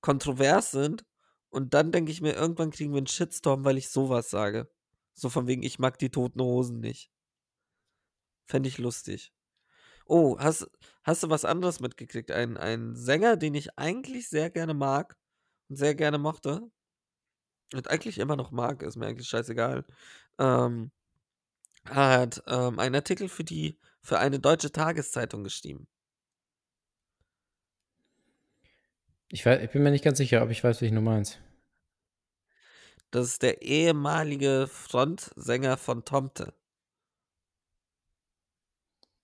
kontrovers 0.00 0.70
sind. 0.70 1.04
Und 1.50 1.74
dann 1.74 1.92
denke 1.92 2.12
ich 2.12 2.20
mir, 2.20 2.34
irgendwann 2.34 2.70
kriegen 2.70 2.92
wir 2.92 2.98
einen 2.98 3.06
Shitstorm, 3.08 3.64
weil 3.64 3.78
ich 3.78 3.90
sowas 3.90 4.30
sage. 4.30 4.70
So 5.14 5.28
von 5.30 5.46
wegen, 5.48 5.62
ich 5.62 5.78
mag 5.78 5.98
die 5.98 6.10
Toten 6.10 6.40
Hosen 6.40 6.80
nicht. 6.80 7.10
Fände 8.46 8.68
ich 8.68 8.78
lustig. 8.78 9.32
Oh, 10.06 10.38
hast, 10.38 10.70
hast 11.02 11.22
du 11.24 11.30
was 11.30 11.44
anderes 11.44 11.80
mitgekriegt? 11.80 12.30
Ein, 12.30 12.56
ein 12.56 12.94
Sänger, 12.94 13.36
den 13.36 13.54
ich 13.54 13.78
eigentlich 13.78 14.28
sehr 14.28 14.50
gerne 14.50 14.74
mag 14.74 15.16
und 15.68 15.76
sehr 15.76 15.94
gerne 15.96 16.18
mochte, 16.18 16.70
und 17.74 17.90
eigentlich 17.90 18.18
immer 18.18 18.36
noch 18.36 18.50
mag, 18.50 18.82
ist 18.82 18.96
mir 18.96 19.06
eigentlich 19.06 19.28
scheißegal, 19.28 19.84
ähm, 20.38 20.90
hat 21.90 22.42
ähm, 22.46 22.78
einen 22.78 22.94
Artikel 22.94 23.28
für 23.28 23.44
die 23.44 23.78
für 24.02 24.18
eine 24.18 24.38
deutsche 24.38 24.70
Tageszeitung 24.70 25.42
geschrieben. 25.42 25.88
Ich, 29.28 29.44
weiß, 29.44 29.60
ich 29.62 29.70
bin 29.70 29.82
mir 29.82 29.90
nicht 29.90 30.04
ganz 30.04 30.18
sicher, 30.18 30.42
ob 30.42 30.50
ich 30.50 30.62
weiß, 30.62 30.80
welchen 30.80 30.94
du 30.94 31.00
meinst. 31.00 31.40
Das 33.10 33.26
ist 33.26 33.42
der 33.42 33.62
ehemalige 33.62 34.68
Frontsänger 34.68 35.76
von 35.76 36.04
Tomte. 36.04 36.54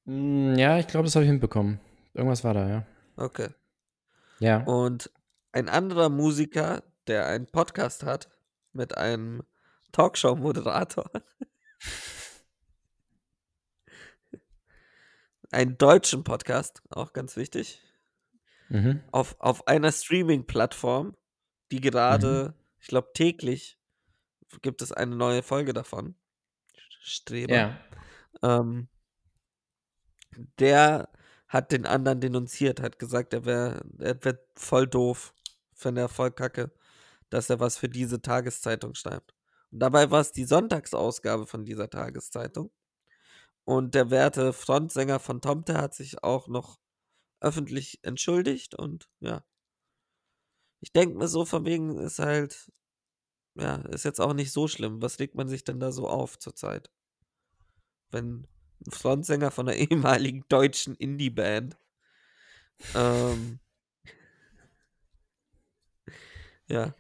Hm, 0.06 0.56
ja, 0.56 0.78
ich 0.78 0.88
glaube, 0.88 1.04
das 1.04 1.14
habe 1.14 1.24
ich 1.24 1.30
hinbekommen. 1.30 1.78
Irgendwas 2.14 2.42
war 2.42 2.54
da, 2.54 2.68
ja. 2.68 2.86
Okay. 3.16 3.50
Ja. 4.40 4.64
Und 4.64 5.10
ein 5.52 5.68
anderer 5.68 6.08
Musiker, 6.08 6.82
der 7.06 7.26
einen 7.26 7.46
Podcast 7.46 8.02
hat 8.02 8.28
mit 8.72 8.96
einem 8.96 9.44
Talkshow-Moderator. 9.92 11.10
einen 15.52 15.78
deutschen 15.78 16.24
Podcast, 16.24 16.82
auch 16.90 17.12
ganz 17.12 17.36
wichtig. 17.36 17.82
Mhm. 18.68 19.02
auf, 19.12 19.36
auf 19.38 19.68
einer 19.68 19.92
Streaming-Plattform, 19.92 21.14
die 21.70 21.82
gerade, 21.82 22.54
ich 22.80 22.86
glaube, 22.86 23.10
täglich 23.12 23.78
gibt 24.62 24.80
es 24.80 24.92
eine 24.92 25.14
neue 25.14 25.42
Folge 25.42 25.74
davon. 25.74 26.14
Streber. 27.02 27.54
Ja. 27.54 27.80
Ähm, 28.42 28.88
der 30.58 31.10
hat 31.48 31.72
den 31.72 31.84
anderen 31.84 32.20
denunziert, 32.20 32.80
hat 32.80 32.98
gesagt, 32.98 33.34
er 33.34 33.44
wäre 33.44 33.84
er 33.98 34.24
wär 34.24 34.38
voll 34.56 34.86
doof, 34.86 35.34
fände 35.74 36.00
er 36.00 36.08
voll 36.08 36.30
kacke, 36.30 36.72
dass 37.28 37.50
er 37.50 37.60
was 37.60 37.76
für 37.76 37.90
diese 37.90 38.22
Tageszeitung 38.22 38.94
schreibt. 38.94 39.34
Und 39.70 39.80
dabei 39.80 40.10
war 40.10 40.20
es 40.20 40.32
die 40.32 40.44
Sonntagsausgabe 40.44 41.46
von 41.46 41.66
dieser 41.66 41.90
Tageszeitung. 41.90 42.70
Und 43.64 43.94
der 43.94 44.10
werte 44.10 44.52
Frontsänger 44.52 45.20
von 45.20 45.40
Tomte 45.40 45.78
hat 45.78 45.94
sich 45.94 46.24
auch 46.24 46.48
noch 46.48 46.80
öffentlich 47.40 48.00
entschuldigt 48.02 48.74
und 48.74 49.08
ja. 49.20 49.44
Ich 50.80 50.92
denke 50.92 51.16
mir 51.16 51.28
so, 51.28 51.44
von 51.44 51.64
wegen 51.64 51.96
ist 51.98 52.18
halt, 52.18 52.72
ja, 53.54 53.76
ist 53.76 54.04
jetzt 54.04 54.20
auch 54.20 54.34
nicht 54.34 54.52
so 54.52 54.66
schlimm. 54.66 55.00
Was 55.00 55.18
legt 55.18 55.36
man 55.36 55.48
sich 55.48 55.62
denn 55.64 55.78
da 55.78 55.92
so 55.92 56.08
auf 56.08 56.38
zurzeit? 56.38 56.90
Wenn 58.10 58.46
ein 58.86 58.90
Frontsänger 58.90 59.50
von 59.50 59.68
einer 59.68 59.76
ehemaligen 59.78 60.44
deutschen 60.48 60.94
Indie-Band 60.96 61.76
ähm, 62.94 63.60
ja, 66.68 66.94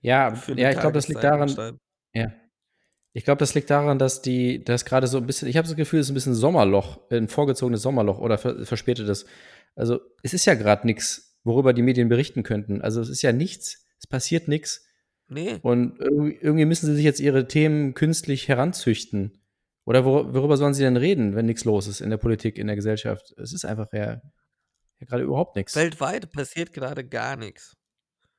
Ja, 0.00 0.32
ja, 0.56 0.70
ich 0.70 0.78
glaube, 0.78 0.94
das 0.94 1.08
liegt 1.08 1.24
daran, 1.24 1.78
ja. 2.14 2.26
Ich 3.18 3.24
glaube, 3.24 3.40
das 3.40 3.52
liegt 3.56 3.68
daran, 3.68 3.98
dass 3.98 4.22
die, 4.22 4.62
dass 4.62 4.84
gerade 4.84 5.08
so 5.08 5.18
ein 5.18 5.26
bisschen, 5.26 5.48
ich 5.48 5.56
habe 5.56 5.66
das 5.66 5.76
Gefühl, 5.76 5.98
es 5.98 6.06
ist 6.06 6.12
ein 6.12 6.14
bisschen 6.14 6.36
Sommerloch, 6.36 7.00
ein 7.10 7.26
vorgezogenes 7.26 7.82
Sommerloch 7.82 8.20
oder 8.20 8.38
ver, 8.38 8.64
verspätetes. 8.64 9.26
Also, 9.74 9.98
es 10.22 10.34
ist 10.34 10.44
ja 10.44 10.54
gerade 10.54 10.86
nichts, 10.86 11.36
worüber 11.42 11.72
die 11.72 11.82
Medien 11.82 12.08
berichten 12.08 12.44
könnten. 12.44 12.80
Also, 12.80 13.00
es 13.00 13.08
ist 13.08 13.22
ja 13.22 13.32
nichts, 13.32 13.84
es 13.98 14.06
passiert 14.06 14.46
nichts. 14.46 14.86
Nee, 15.26 15.58
Und 15.62 15.98
irgendwie, 15.98 16.64
müssen 16.64 16.86
sie 16.86 16.94
sich 16.94 17.04
jetzt 17.04 17.18
ihre 17.18 17.48
Themen 17.48 17.94
künstlich 17.94 18.46
heranzüchten. 18.46 19.42
Oder 19.84 20.04
wor 20.04 20.32
worüber 20.32 20.56
sollen 20.56 20.74
sie 20.74 20.84
denn 20.84 20.96
reden, 20.96 21.34
wenn 21.34 21.46
nichts 21.46 21.64
los 21.64 21.88
ist 21.88 22.00
in 22.00 22.10
der 22.10 22.18
Politik, 22.18 22.56
in 22.56 22.68
der 22.68 22.76
Gesellschaft? 22.76 23.34
Es 23.36 23.52
ist 23.52 23.64
einfach 23.64 23.88
ja, 23.92 24.22
ja 25.00 25.06
gerade 25.08 25.24
überhaupt 25.24 25.56
nichts. 25.56 25.74
weltweit 25.74 26.30
passiert 26.30 26.72
gerade 26.72 27.04
gar 27.04 27.34
nichts. 27.34 27.76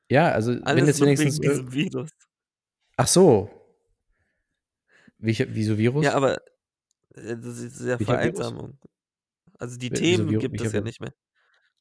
Ja, 0.10 0.32
also 0.32 0.54
wenn 0.54 0.64
Alles 0.64 0.88
jetzt 0.88 1.00
nur 1.02 1.10
wegen 1.10 1.20
wenigstens. 1.20 2.12
Ach 2.96 3.08
so. 3.08 3.59
Wie, 5.20 5.38
wieso 5.50 5.78
Virus? 5.78 6.06
Ja, 6.06 6.14
aber 6.16 6.38
äh, 7.16 7.36
das 7.38 7.60
ist 7.60 7.80
ja 7.82 8.00
Welcher 8.00 8.20
Virus? 8.20 8.38
Vereinsamung. 8.38 8.80
Also 9.58 9.78
die 9.78 9.92
wieso 9.92 10.02
Themen 10.02 10.30
Vir- 10.30 10.40
gibt 10.40 10.54
welcher 10.54 10.66
es 10.68 10.74
ja 10.74 10.82
nicht 10.82 11.02
mehr. 11.02 11.14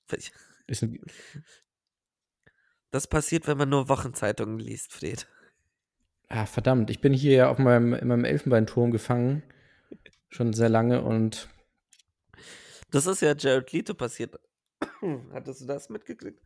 Das 2.90 3.06
passiert, 3.06 3.46
wenn 3.46 3.58
man 3.58 3.68
nur 3.68 3.88
Wochenzeitungen 3.88 4.58
liest, 4.58 4.92
Fred. 4.92 5.26
ah, 6.28 6.46
verdammt, 6.46 6.88
ich 6.90 7.00
bin 7.00 7.12
hier 7.12 7.32
ja 7.32 7.50
auf 7.50 7.58
meinem, 7.58 7.92
in 7.94 8.08
meinem 8.08 8.24
Elfenbeinturm 8.24 8.90
gefangen. 8.90 9.42
Schon 10.30 10.52
sehr 10.52 10.68
lange 10.68 11.02
und 11.02 11.48
Das 12.90 13.06
ist 13.06 13.20
ja 13.22 13.34
Jared 13.36 13.70
Leto 13.72 13.94
passiert. 13.94 14.38
Hattest 15.32 15.60
du 15.62 15.66
das 15.66 15.88
mitgekriegt? 15.90 16.42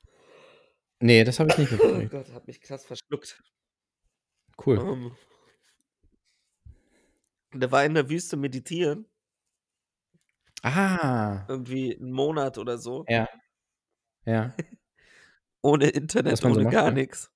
nee, 1.01 1.25
das 1.25 1.39
habe 1.41 1.51
ich 1.51 1.59
nicht 1.59 1.73
Oh 1.73 1.77
mitgekriegt. 1.77 2.11
Gott, 2.11 2.33
hat 2.33 2.47
mich 2.47 2.61
krass 2.61 2.85
verschluckt. 2.85 3.43
Cool. 4.65 4.79
Ähm, 4.79 5.17
der 7.55 7.71
war 7.71 7.85
in 7.85 7.95
der 7.95 8.09
Wüste 8.09 8.37
meditieren, 8.37 9.07
Ah, 10.65 11.45
irgendwie 11.49 11.97
einen 11.97 12.13
Monat 12.13 12.57
oder 12.57 12.79
so, 12.79 13.05
ja. 13.09 13.29
Ja. 14.25 14.55
ohne 15.63 15.89
Internet, 15.89 16.39
so 16.39 16.49
ohne 16.49 16.63
macht, 16.65 16.73
gar 16.73 16.87
ja. 16.87 16.91
nichts. 16.93 17.33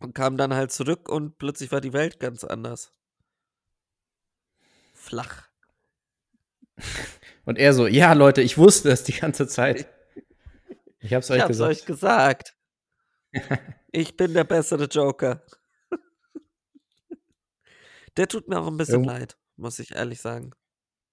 Und 0.00 0.14
kam 0.14 0.36
dann 0.36 0.54
halt 0.54 0.72
zurück 0.72 1.08
und 1.08 1.38
plötzlich 1.38 1.70
war 1.70 1.80
die 1.80 1.92
Welt 1.92 2.18
ganz 2.18 2.42
anders. 2.44 2.92
Flach. 4.94 5.48
Und 7.44 7.56
er 7.58 7.72
so, 7.72 7.86
ja, 7.86 8.12
Leute, 8.12 8.42
ich 8.42 8.58
wusste 8.58 8.90
es 8.90 9.04
die 9.04 9.12
ganze 9.12 9.46
Zeit. 9.46 9.88
Ich 11.00 11.14
hab's 11.14 11.30
Ich 11.30 11.36
euch 11.36 11.42
hab's 11.42 11.48
gesagt. 11.48 11.70
euch 11.70 11.86
gesagt. 11.86 12.56
Ich 13.92 14.16
bin 14.16 14.34
der 14.34 14.42
bessere 14.42 14.86
Joker. 14.86 15.44
Der 18.18 18.28
tut 18.28 18.48
mir 18.48 18.58
auch 18.60 18.66
ein 18.66 18.76
bisschen 18.76 18.96
Irgendwo- 19.04 19.12
leid, 19.12 19.36
muss 19.56 19.78
ich 19.78 19.94
ehrlich 19.94 20.20
sagen. 20.20 20.50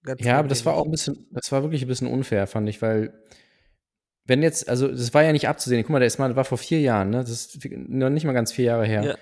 Ganz 0.04 0.22
Ja, 0.22 0.40
aber 0.40 0.48
das 0.48 0.66
war 0.66 0.76
auch 0.76 0.86
ein 0.86 0.92
bisschen, 0.92 1.28
das 1.32 1.52
war 1.52 1.64
wirklich 1.64 1.84
ein 1.84 1.88
bisschen 1.88 2.08
unfair, 2.08 2.46
fand 2.48 2.68
ich, 2.68 2.82
weil 2.82 3.14
wenn 4.26 4.42
jetzt, 4.44 4.68
also 4.68 4.88
das 4.88 5.14
war 5.14 5.24
ja 5.24 5.32
nicht 5.32 5.48
abzusehen. 5.48 5.84
Guck 5.84 5.92
mal, 5.92 6.00
der 6.00 6.08
ist 6.08 6.18
mal, 6.20 6.36
war 6.36 6.46
vor 6.46 6.58
vier 6.58 6.82
Jahren, 6.82 7.12
ne? 7.12 7.18
Das 7.22 7.30
ist 7.30 7.60
noch 7.72 8.10
nicht 8.10 8.26
mal 8.26 8.34
ganz 8.34 8.52
vier 8.52 8.66
Jahre 8.66 8.86
her. 8.86 9.04
Ja. 9.04 9.16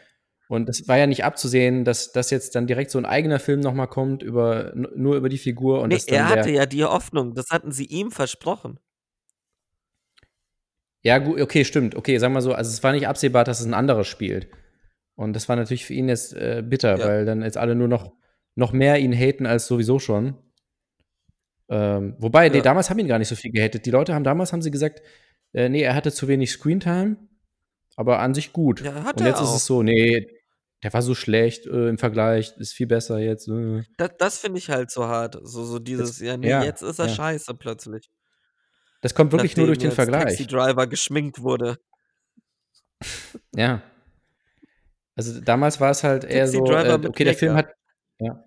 Und 0.48 0.68
das 0.70 0.88
war 0.88 0.98
ja 0.98 1.08
nicht 1.08 1.24
abzusehen, 1.26 1.84
dass 1.84 2.12
das 2.12 2.30
jetzt 2.30 2.56
dann 2.56 2.68
direkt 2.68 2.92
so 2.92 2.98
ein 3.00 3.06
eigener 3.06 3.40
Film 3.40 3.60
nochmal 3.60 3.88
kommt, 3.88 4.24
über, 4.24 4.72
nur 4.76 5.16
über 5.16 5.28
die 5.30 5.38
Figur. 5.38 5.82
Und 5.82 5.90
Nee, 5.90 6.00
er 6.08 6.30
hatte 6.30 6.52
ja 6.52 6.66
die 6.66 6.84
Hoffnung. 6.86 7.34
Das 7.34 7.50
hatten 7.50 7.72
sie 7.72 7.86
ihm 7.86 8.12
versprochen. 8.12 8.80
Ja, 11.02 11.18
gut, 11.18 11.42
okay, 11.42 11.66
stimmt. 11.66 11.96
Okay, 11.96 12.18
sagen 12.18 12.34
wir 12.34 12.42
so, 12.42 12.54
also 12.54 12.70
es 12.72 12.82
war 12.84 12.94
nicht 12.94 13.08
absehbar, 13.08 13.44
dass 13.44 13.60
es 13.60 13.66
ein 13.66 13.74
anderer 13.74 14.04
spielt. 14.06 14.48
Und 15.16 15.34
das 15.34 15.48
war 15.50 15.56
natürlich 15.56 15.86
für 15.86 15.94
ihn 15.94 16.10
jetzt 16.10 16.34
äh, 16.34 16.64
bitter, 16.66 16.98
Ja. 16.98 17.06
weil 17.06 17.26
dann 17.26 17.42
jetzt 17.44 17.58
alle 17.58 17.76
nur 17.76 17.88
noch, 17.88 18.14
noch 18.56 18.72
mehr 18.74 19.00
ihn 19.00 19.14
haten 19.14 19.46
als 19.46 19.68
sowieso 19.68 20.00
schon. 20.00 20.36
Ähm, 21.70 22.16
wobei, 22.20 22.50
nee, 22.50 22.58
Ja. 22.58 22.64
damals 22.64 22.90
haben 22.90 23.00
ihn 23.00 23.08
gar 23.08 23.20
nicht 23.20 23.28
so 23.30 23.36
viel 23.36 23.52
gehatet. 23.52 23.86
Die 23.86 23.92
Leute 23.92 24.14
haben 24.14 24.24
damals 24.24 24.52
haben 24.54 24.62
sie 24.62 24.72
gesagt, 24.72 25.02
äh, 25.54 25.70
nee, 25.70 25.82
er 25.82 25.96
hatte 25.96 26.12
zu 26.12 26.28
wenig 26.28 26.52
Screentime, 26.52 27.18
aber 27.96 28.20
an 28.20 28.34
sich 28.34 28.54
gut. 28.54 28.82
Ja, 28.82 29.04
hat 29.04 29.20
Und 29.20 29.28
jetzt 29.28 29.40
ist 29.40 29.48
auch. 29.50 29.56
es 29.56 29.66
so, 29.66 29.84
nee, 29.84 30.28
der 30.82 30.92
war 30.94 31.02
so 31.02 31.16
schlecht 31.16 31.66
äh, 31.68 31.88
im 31.90 31.98
Vergleich, 31.98 32.54
ist 32.58 32.74
viel 32.74 32.88
besser 32.88 33.20
jetzt. 33.20 33.48
Äh. 33.48 33.84
Das, 33.98 34.10
das 34.18 34.38
finde 34.40 34.58
ich 34.58 34.70
halt 34.70 34.92
so 34.92 35.06
hart. 35.06 35.38
So, 35.44 35.64
so 35.64 35.80
dieses, 35.80 36.20
ja, 36.20 36.36
nee, 36.38 36.50
ja, 36.50 36.64
jetzt 36.64 36.82
ist 36.82 37.00
er 37.00 37.08
ja. 37.08 37.14
scheiße 37.14 37.54
plötzlich. 37.54 38.10
Das 39.02 39.14
kommt 39.16 39.32
wirklich 39.32 39.56
nur 39.58 39.68
durch 39.68 39.78
den 39.78 39.90
Nachdem 39.90 40.06
jetzt 40.06 40.12
Vergleich. 40.12 40.38
Taxi 40.38 40.48
Driver 40.48 40.88
geschminkt 40.88 41.42
wurde. 41.42 41.78
Ja. 43.56 43.82
Also 45.16 45.40
damals 45.42 45.80
war 45.80 45.92
es 45.92 46.04
halt 46.04 46.24
eher 46.24 46.46
Taxi 46.46 46.58
so, 46.58 46.66
äh, 46.66 47.08
okay, 47.08 47.24
der 47.24 47.36
Film 47.36 47.56
hat. 47.56 47.74
Ja. 48.20 48.44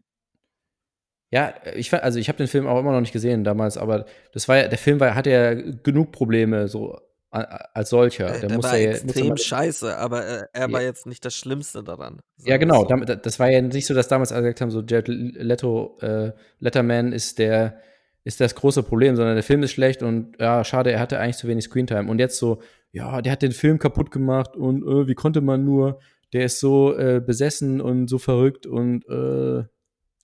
Ja, 1.33 1.55
ich 1.75 1.91
fand, 1.91 2.05
also 2.05 2.19
ich 2.19 2.29
habe 2.29 2.39
den 2.39 2.47
Film 2.47 2.67
auch 2.67 2.79
immer 2.79 2.93
noch 2.93 3.01
nicht 3.01 3.13
gesehen 3.13 3.43
damals, 3.43 3.77
aber 3.77 4.07
das 4.33 4.49
war 4.49 4.59
ja, 4.59 4.69
der 4.69 4.79
Film 4.79 5.01
war, 5.01 5.15
hatte 5.15 5.31
ja 5.31 5.55
genug 5.55 6.13
Probleme 6.13 6.69
so 6.69 6.99
als 7.31 7.91
solcher. 7.91 8.29
Äh, 8.29 8.41
Der, 8.41 8.49
der 8.49 8.57
muss 8.57 8.65
war 8.65 8.77
ja, 8.79 8.91
muss 8.93 9.03
extrem 9.03 9.27
immer, 9.27 9.37
scheiße, 9.37 9.97
aber 9.97 10.27
äh, 10.27 10.43
er 10.53 10.69
Ja. 10.69 10.73
war 10.73 10.83
jetzt 10.83 11.07
nicht 11.07 11.25
das 11.25 11.35
Schlimmste 11.35 11.83
daran. 11.83 12.21
ja, 12.39 12.57
genau. 12.57 12.87
so. 12.89 13.05
Das 13.15 13.39
war 13.39 13.51
ja 13.51 13.61
nicht 13.61 13.87
so, 13.87 13.95
dass 13.95 14.09
damals 14.09 14.33
alle 14.33 14.43
gesagt 14.43 14.61
haben, 14.61 14.71
so 14.71 14.83
Jared 14.83 15.09
Leto, 15.09 15.99
äh, 16.01 16.33
Letterman 16.61 17.13
ist 17.13 17.39
der, 17.39 17.81
ist 18.25 18.41
das 18.41 18.55
große 18.55 18.83
Problem, 18.85 19.17
sondern 19.17 19.35
der 19.35 19.43
Film 19.43 19.63
ist 19.65 19.73
schlecht 19.73 20.03
und 20.03 20.37
ja, 20.41 20.65
schade, 20.65 20.93
er 20.93 21.01
hatte 21.01 21.19
eigentlich 21.19 21.37
zu 21.37 21.49
wenig 21.49 21.65
Screentime. 21.65 22.09
Und 22.11 22.19
jetzt 22.21 22.39
so, 22.39 22.63
ja, 22.93 23.21
der 23.21 23.33
hat 23.33 23.43
den 23.43 23.53
Film 23.53 23.79
kaputt 23.79 24.11
gemacht 24.11 24.57
und 24.57 24.83
äh, 24.83 25.07
wie 25.09 25.15
konnte 25.15 25.41
man 25.41 25.65
nur, 25.65 25.99
der 26.33 26.45
ist 26.47 26.61
so 26.61 26.97
äh, 26.97 27.21
besessen 27.21 27.81
und 27.81 28.09
so 28.09 28.19
verrückt 28.19 28.67
und 28.67 29.05
äh, 29.09 29.65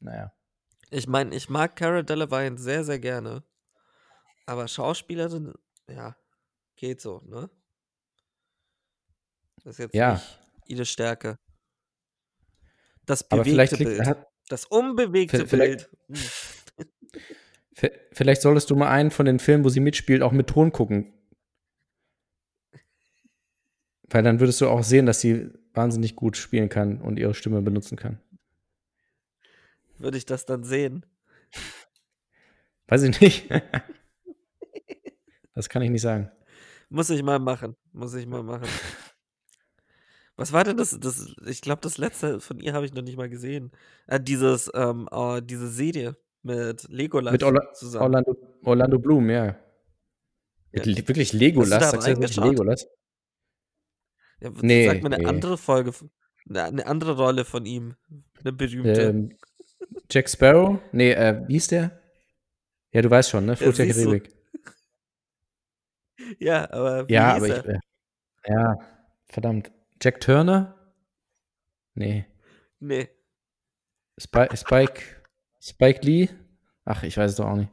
naja. 0.00 0.32
Ich 0.90 1.06
meine, 1.06 1.34
ich 1.34 1.48
mag 1.48 1.76
Cara 1.76 2.02
Delevingne 2.02 2.58
sehr, 2.58 2.84
sehr 2.84 2.98
gerne. 2.98 3.42
Aber 4.46 4.68
Schauspielerin, 4.68 5.54
ja, 5.88 6.16
geht 6.76 7.00
so, 7.00 7.22
ne? 7.24 7.48
Das 9.64 9.74
ist 9.74 9.78
jetzt 9.78 9.94
Ja. 9.94 10.14
nicht 10.14 10.38
ihre 10.66 10.84
Stärke. 10.84 11.38
Das 13.06 13.30
Aber 13.30 13.44
vielleicht 13.44 13.72
bewegte 13.72 13.96
Bild. 13.96 14.06
hat, 14.06 14.26
Das 14.48 14.64
unbewegte 14.66 15.44
Vi- 15.44 15.46
vielleicht- 15.46 15.90
Bild. 16.08 16.26
Hm. 16.78 16.90
vielleicht 18.12 18.42
solltest 18.42 18.70
du 18.70 18.76
mal 18.76 18.90
einen 18.90 19.10
von 19.10 19.24
den 19.26 19.38
Filmen, 19.38 19.64
wo 19.64 19.68
sie 19.68 19.80
mitspielt, 19.80 20.22
auch 20.22 20.32
mit 20.32 20.48
Ton 20.48 20.72
gucken. 20.72 21.14
Weil 24.12 24.22
dann 24.22 24.40
würdest 24.40 24.60
du 24.60 24.68
auch 24.68 24.82
sehen, 24.84 25.06
dass 25.06 25.20
sie 25.20 25.50
wahnsinnig 25.72 26.16
gut 26.16 26.36
spielen 26.36 26.68
kann 26.68 27.00
und 27.00 27.18
ihre 27.18 27.32
Stimme 27.32 27.62
benutzen 27.62 27.96
kann. 27.96 28.18
Würde 29.98 30.18
ich 30.18 30.26
das 30.26 30.44
dann 30.44 30.64
sehen? 30.64 31.06
Weiß 32.88 33.02
ich 33.04 33.20
nicht. 33.20 33.48
das 35.54 35.70
kann 35.70 35.80
ich 35.80 35.90
nicht 35.90 36.02
sagen. 36.02 36.30
Muss 36.90 37.08
ich 37.08 37.22
mal 37.22 37.38
machen. 37.38 37.74
Muss 37.92 38.14
ich 38.14 38.26
mal 38.26 38.42
machen. 38.42 38.68
Was 40.36 40.52
war 40.52 40.64
denn 40.64 40.76
das? 40.76 40.98
das 41.00 41.34
ich 41.46 41.62
glaube, 41.62 41.80
das 41.80 41.96
letzte 41.96 42.40
von 42.40 42.60
ihr 42.60 42.74
habe 42.74 42.84
ich 42.84 42.92
noch 42.92 43.02
nicht 43.02 43.16
mal 43.16 43.30
gesehen. 43.30 43.70
Äh, 44.06 44.20
dieses, 44.20 44.70
ähm, 44.74 45.08
oh, 45.10 45.40
diese 45.42 45.68
Serie 45.68 46.16
mit 46.42 46.86
Legolas 46.90 47.32
Mit 47.32 47.44
Orla 47.44 47.72
zusammen. 47.72 48.02
Orlando, 48.02 48.36
Orlando 48.64 48.98
Bloom, 48.98 49.30
ja. 49.30 49.56
Ja. 50.72 50.84
Wirklich 50.84 51.32
Legolas? 51.32 51.92
Sagst 51.92 52.08
du 52.08 52.14
nicht? 52.18 52.36
Legolas? 52.36 52.86
Ja, 54.42 54.50
Nee, 54.60 54.86
sag 54.86 55.02
mir 55.02 55.06
eine 55.06 55.18
nee. 55.18 55.26
andere 55.26 55.56
Folge, 55.56 55.92
eine, 56.48 56.86
andere 56.86 57.16
Rolle 57.16 57.44
von 57.44 57.64
ihm. 57.64 57.94
Eine 58.40 58.52
berühmte. 58.52 59.02
Ähm, 59.02 59.36
Jack 60.10 60.28
Sparrow? 60.28 60.80
Nee, 60.90 61.12
äh, 61.12 61.42
wie 61.46 61.56
ist 61.56 61.70
der? 61.70 62.00
Ja, 62.92 63.02
du 63.02 63.10
weißt 63.10 63.30
schon, 63.30 63.46
ne? 63.46 63.56
Fluch 63.56 63.74
der. 63.74 63.86
Karibik. 63.86 64.34
ja, 66.38 66.70
aber 66.70 67.08
wie 67.08 67.12
Ja, 67.12 67.36
aber 67.36 67.46
ich. 67.46 67.64
Äh, 67.64 67.78
ja, 68.48 68.78
verdammt. 69.26 69.70
Jack 70.02 70.20
Turner? 70.20 70.76
Nee. 71.94 72.26
Nee. 72.80 73.08
Spike, 74.18 74.56
Spike, 74.56 75.02
Spike 75.60 76.00
Lee? 76.04 76.28
Ach, 76.84 77.02
ich 77.04 77.16
weiß 77.16 77.30
es 77.30 77.36
doch 77.36 77.46
auch 77.46 77.56
nicht. 77.56 77.70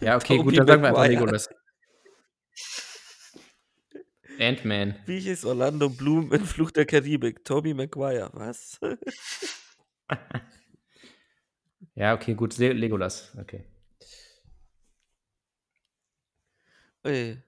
Ja, 0.00 0.16
okay, 0.16 0.38
gut, 0.38 0.54
Tobey 0.54 0.56
dann 0.56 0.66
sagen 0.66 0.82
wir 0.82 0.88
einfach. 0.88 1.06
Legolas. 1.06 1.48
Ant-Man. 4.38 4.96
Wie 5.06 5.20
hieß 5.20 5.44
Orlando 5.44 5.88
Bloom 5.88 6.32
in 6.32 6.44
Fluch 6.44 6.70
der 6.70 6.86
Karibik? 6.86 7.44
Toby 7.44 7.74
Maguire, 7.74 8.30
was? 8.32 8.80
Ja, 11.96 12.14
okay, 12.14 12.34
gut, 12.34 12.58
Le 12.58 12.72
Legolas. 12.72 13.32
Okay. 13.38 13.64
Ui. 17.04 17.40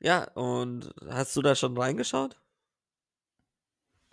Ja, 0.00 0.24
und 0.34 0.92
hast 1.08 1.36
du 1.36 1.42
da 1.42 1.54
schon 1.54 1.76
reingeschaut? 1.76 2.40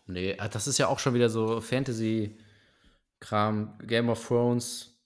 Nee, 0.08 0.36
ah, 0.39 0.50
das 0.50 0.68
ist 0.68 0.78
ja 0.78 0.88
auch 0.88 1.00
schon 1.00 1.13
wieder 1.13 1.30
so 1.30 1.62
Fantasy-Kram, 1.62 3.78
Game 3.80 4.10
of 4.10 4.28
Thrones. 4.28 5.00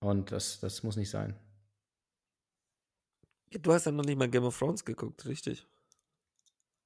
Und 0.00 0.32
das, 0.32 0.58
das 0.60 0.82
muss 0.82 0.96
nicht 0.96 1.10
sein. 1.10 1.38
Du 3.60 3.72
hast 3.72 3.86
ja 3.86 3.92
noch 3.92 4.04
nicht 4.04 4.16
mal 4.18 4.28
Game 4.30 4.44
of 4.44 4.58
Thrones 4.58 4.84
geguckt, 4.84 5.24
richtig? 5.26 5.66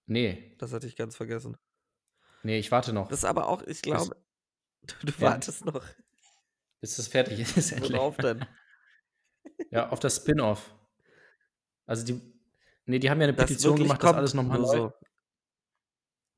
Nee, 0.07 0.55
Das 0.59 0.73
hatte 0.73 0.87
ich 0.87 0.97
ganz 0.97 1.17
vergessen. 1.17 1.57
nee, 2.43 2.59
ich 2.59 2.71
warte 2.71 2.93
noch, 2.93 3.09
Das 3.09 3.19
ist 3.21 3.25
aber 3.25 3.49
auch, 3.49 3.63
ich 3.63 3.83
glaube, 3.83 4.17
du, 4.83 4.95
du 5.07 5.13
Ja. 5.19 5.21
wartest 5.33 5.65
noch. 5.65 5.83
bis 6.81 6.97
das 6.97 7.09
fertig 7.09 7.41
ist. 7.41 7.73
endlich. 7.73 7.93
Worauf 7.93 8.17
denn? 8.17 8.45
Ja, 9.71 9.89
auf 9.91 10.01
das 10.01 10.17
Spin-off. 10.17 10.75
Also 11.87 12.05
die, 12.05 12.21
nee, 12.85 12.99
die 12.99 13.09
haben 13.11 13.21
ja 13.21 13.29
eine 13.29 13.35
Das 13.37 13.47
Petition 13.47 13.77
gemacht, 13.77 14.03
das 14.03 14.15
alles 14.15 14.35
nochmal 14.35 14.59
neu. 14.61 14.67
so. 14.77 14.93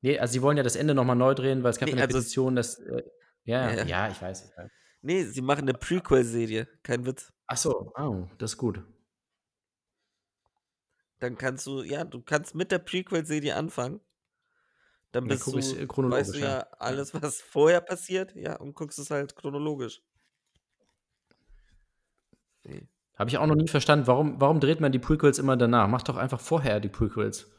Nee, 0.01 0.17
also 0.17 0.31
sie 0.31 0.41
wollen 0.41 0.57
ja 0.57 0.63
das 0.63 0.75
Ende 0.75 0.93
nochmal 0.95 1.15
neu 1.15 1.33
drehen, 1.33 1.61
weil 1.63 1.71
es 1.71 1.77
gab 1.79 1.87
Nee, 1.87 1.93
eine 1.93 2.03
also- 2.03 2.17
Petition, 2.17 2.55
dass, 2.55 2.79
äh, 2.79 3.03
ja, 3.43 3.69
Ja, 3.71 3.75
ja, 3.77 3.83
ja. 3.85 4.09
ich 4.09 4.21
weiß. 4.21 4.45
Ich 4.49 4.57
weiß. 4.57 4.71
Nee, 5.01 5.23
sie 5.25 5.41
machen 5.41 5.61
eine 5.67 5.73
Prequel-Serie. 5.73 6.67
Kein 6.83 7.05
Witz. 7.05 7.31
Ach 7.47 7.57
so, 7.57 7.91
oh, 7.97 8.27
das 8.37 8.51
ist 8.53 8.57
gut. 8.57 8.81
Dann 11.19 11.37
kannst 11.37 11.67
du, 11.67 11.83
ja, 11.83 12.03
du 12.03 12.21
kannst 12.21 12.55
mit 12.55 12.71
der 12.71 12.79
Prequel-Serie 12.79 13.55
anfangen. 13.55 13.99
Dann 15.11 15.27
Dann 15.27 15.27
bist 15.27 15.43
guck 15.45 15.59
du, 15.59 15.59
äh, 15.59 15.87
chronologisch, 15.87 16.27
weißt 16.27 16.35
du 16.35 16.39
ja. 16.39 16.49
ja 16.49 16.67
alles, 16.77 17.13
was 17.13 17.41
vorher 17.41 17.81
passiert, 17.81 18.35
ja, 18.35 18.57
und 18.57 18.75
guckst 18.75 18.99
es 18.99 19.09
halt 19.09 19.35
chronologisch. 19.35 20.01
Nee. 22.63 22.87
Habe 23.15 23.29
ich 23.29 23.37
auch 23.37 23.47
noch 23.47 23.55
nie 23.55 23.67
verstanden, 23.67 24.07
warum, 24.07 24.39
warum 24.39 24.59
dreht 24.59 24.79
man 24.79 24.91
die 24.91 24.99
Prequels 24.99 25.39
immer 25.39 25.57
danach? 25.57 25.87
Mach 25.87 26.03
doch 26.03 26.15
einfach 26.15 26.39
vorher 26.39 26.79
die 26.79 26.89
Prequels. 26.89 27.51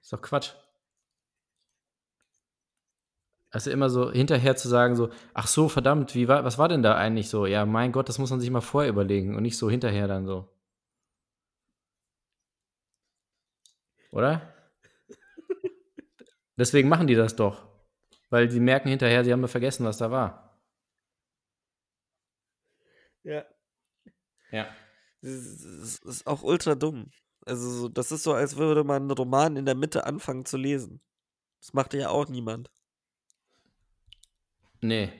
Ist 0.00 0.12
doch 0.12 0.22
Quatsch. 0.22 0.52
Also 3.50 3.70
immer 3.70 3.90
so 3.90 4.10
hinterher 4.10 4.56
zu 4.56 4.68
sagen, 4.68 4.96
so, 4.96 5.10
ach 5.34 5.46
so, 5.46 5.68
verdammt, 5.68 6.14
wie 6.14 6.28
war, 6.28 6.44
was 6.44 6.58
war 6.58 6.68
denn 6.68 6.82
da 6.82 6.94
eigentlich 6.96 7.28
so? 7.28 7.46
Ja, 7.46 7.66
mein 7.66 7.92
Gott, 7.92 8.08
das 8.08 8.18
muss 8.18 8.30
man 8.30 8.40
sich 8.40 8.50
mal 8.50 8.60
vorher 8.60 8.90
überlegen 8.90 9.34
und 9.34 9.42
nicht 9.42 9.58
so 9.58 9.70
hinterher 9.70 10.08
dann 10.08 10.26
so. 10.26 10.48
Oder? 14.16 14.54
Deswegen 16.56 16.88
machen 16.88 17.06
die 17.06 17.14
das 17.14 17.36
doch. 17.36 17.68
Weil 18.30 18.48
die 18.48 18.60
merken 18.60 18.88
hinterher, 18.88 19.22
sie 19.22 19.30
haben 19.30 19.42
ja 19.42 19.46
vergessen, 19.46 19.84
was 19.84 19.98
da 19.98 20.10
war. 20.10 20.58
Ja. 23.24 23.44
Ja. 24.50 24.74
Das 25.20 25.32
ist, 25.32 26.02
das 26.02 26.16
ist 26.16 26.26
auch 26.26 26.42
ultra 26.42 26.74
dumm. 26.74 27.10
Also, 27.44 27.68
so, 27.70 27.88
das 27.90 28.10
ist 28.10 28.22
so, 28.22 28.32
als 28.32 28.56
würde 28.56 28.84
man 28.84 29.02
einen 29.02 29.10
Roman 29.10 29.56
in 29.56 29.66
der 29.66 29.74
Mitte 29.74 30.06
anfangen 30.06 30.46
zu 30.46 30.56
lesen. 30.56 31.02
Das 31.60 31.74
macht 31.74 31.92
ja 31.92 32.08
auch 32.08 32.26
niemand. 32.26 32.70
Nee. 34.80 35.12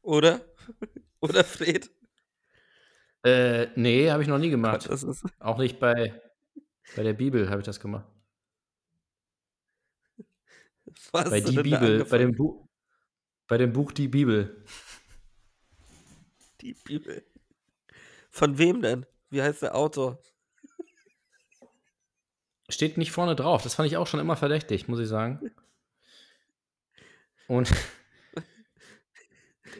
Oder? 0.00 0.40
Oder 1.20 1.44
Fred? 1.44 1.91
Äh, 3.24 3.68
nee, 3.76 4.10
habe 4.10 4.22
ich 4.22 4.28
noch 4.28 4.38
nie 4.38 4.50
gemacht. 4.50 4.88
Das 4.88 5.02
ist, 5.02 5.24
Auch 5.40 5.58
nicht 5.58 5.78
bei, 5.78 6.20
bei 6.96 7.02
der 7.02 7.12
Bibel 7.12 7.48
habe 7.50 7.60
ich 7.60 7.66
das 7.66 7.80
gemacht. 7.80 8.06
was 11.12 11.30
bei 11.30 11.40
die 11.40 11.56
Bibel, 11.56 12.04
bei 12.04 12.18
dem? 12.18 12.34
Buch, 12.34 12.66
bei 13.48 13.58
dem 13.58 13.72
Buch 13.72 13.92
Die 13.92 14.08
Bibel. 14.08 14.64
Die 16.60 16.74
Bibel. 16.74 17.24
Von 18.30 18.58
wem 18.58 18.82
denn? 18.82 19.06
Wie 19.30 19.42
heißt 19.42 19.62
der 19.62 19.74
Autor? 19.74 20.18
Steht 22.68 22.96
nicht 22.96 23.12
vorne 23.12 23.36
drauf. 23.36 23.62
Das 23.62 23.74
fand 23.74 23.88
ich 23.88 23.96
auch 23.96 24.06
schon 24.06 24.20
immer 24.20 24.36
verdächtig, 24.36 24.88
muss 24.88 25.00
ich 25.00 25.08
sagen. 25.08 25.50
Und 27.48 27.70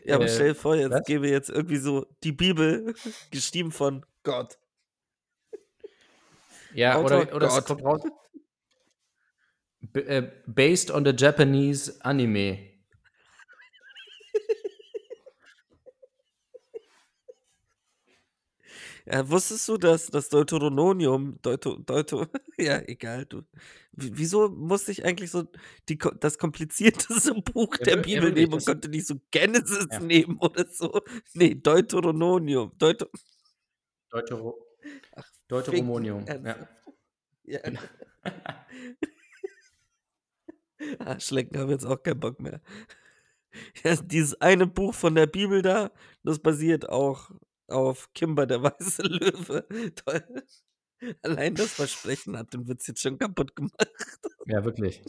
Ja, 0.04 0.16
aber 0.16 0.24
Äh, 0.24 0.28
stell 0.28 0.48
dir 0.48 0.54
vor, 0.54 0.76
jetzt 0.76 0.90
was? 0.90 1.04
gäbe 1.04 1.28
jetzt 1.28 1.50
irgendwie 1.50 1.76
so 1.78 2.06
die 2.22 2.32
Bibel, 2.32 2.94
geschrieben 3.30 3.72
von 3.72 4.04
Gott. 4.22 4.58
ja, 6.74 6.96
Autor 6.96 7.22
oder, 7.22 7.36
oder 7.36 7.46
es 7.46 7.54
Gott. 7.54 7.66
kommt 7.66 7.84
raus. 7.84 8.02
Äh, 9.94 10.22
based 10.46 10.90
on 10.90 11.04
the 11.04 11.12
Japanese 11.16 11.98
Anime. 12.04 12.71
Ja, 19.06 19.28
wusstest 19.28 19.68
du, 19.68 19.76
dass 19.78 20.06
das 20.08 20.28
Deuteronomium, 20.28 21.38
Deuto, 21.42 21.76
Deuto, 21.76 22.26
ja, 22.58 22.80
egal, 22.86 23.26
du. 23.26 23.42
Wieso 23.92 24.48
musste 24.48 24.92
ich 24.92 25.04
eigentlich 25.04 25.30
so 25.30 25.44
die, 25.88 25.98
das 26.20 26.38
komplizierteste 26.38 27.34
Buch 27.52 27.76
Ja, 27.78 27.84
der 27.84 27.96
ja, 27.96 28.02
Bibel 28.02 28.22
wirklich, 28.22 28.44
nehmen 28.46 28.54
und 28.54 28.64
konnte 28.64 28.88
nicht 28.88 29.06
so 29.06 29.16
Genesis 29.30 29.86
Ja. 29.90 30.00
nehmen 30.00 30.38
oder 30.38 30.66
so? 30.70 31.00
Nee, 31.34 31.54
Deuteronomium. 31.54 32.72
Deuto, 32.78 33.06
Deutero 34.10 34.66
Ach, 35.16 35.24
Deuteromonium. 35.48 36.24
Ja. 36.26 36.68
ja. 37.44 37.60
ah, 41.00 41.20
Schlecken 41.20 41.58
haben 41.58 41.70
jetzt 41.70 41.86
auch 41.86 42.02
keinen 42.02 42.20
Bock 42.20 42.40
mehr. 42.40 42.60
Ja, 43.84 43.96
dieses 43.96 44.40
eine 44.40 44.66
Buch 44.66 44.94
von 44.94 45.14
der 45.14 45.26
Bibel 45.26 45.62
da, 45.62 45.90
das 46.24 46.38
basiert 46.38 46.88
auch 46.88 47.30
auf 47.72 48.12
Kimber 48.14 48.46
der 48.46 48.62
weiße 48.62 49.02
Löwe. 49.02 49.66
Toll. 49.94 50.22
Allein 51.22 51.54
das 51.56 51.72
Versprechen 51.74 52.36
hat 52.38 52.52
den 52.54 52.68
Witz 52.68 52.86
jetzt 52.86 53.00
schon 53.02 53.18
kaputt 53.18 53.56
gemacht. 53.56 53.90
ja, 54.46 54.64
wirklich. 54.64 55.02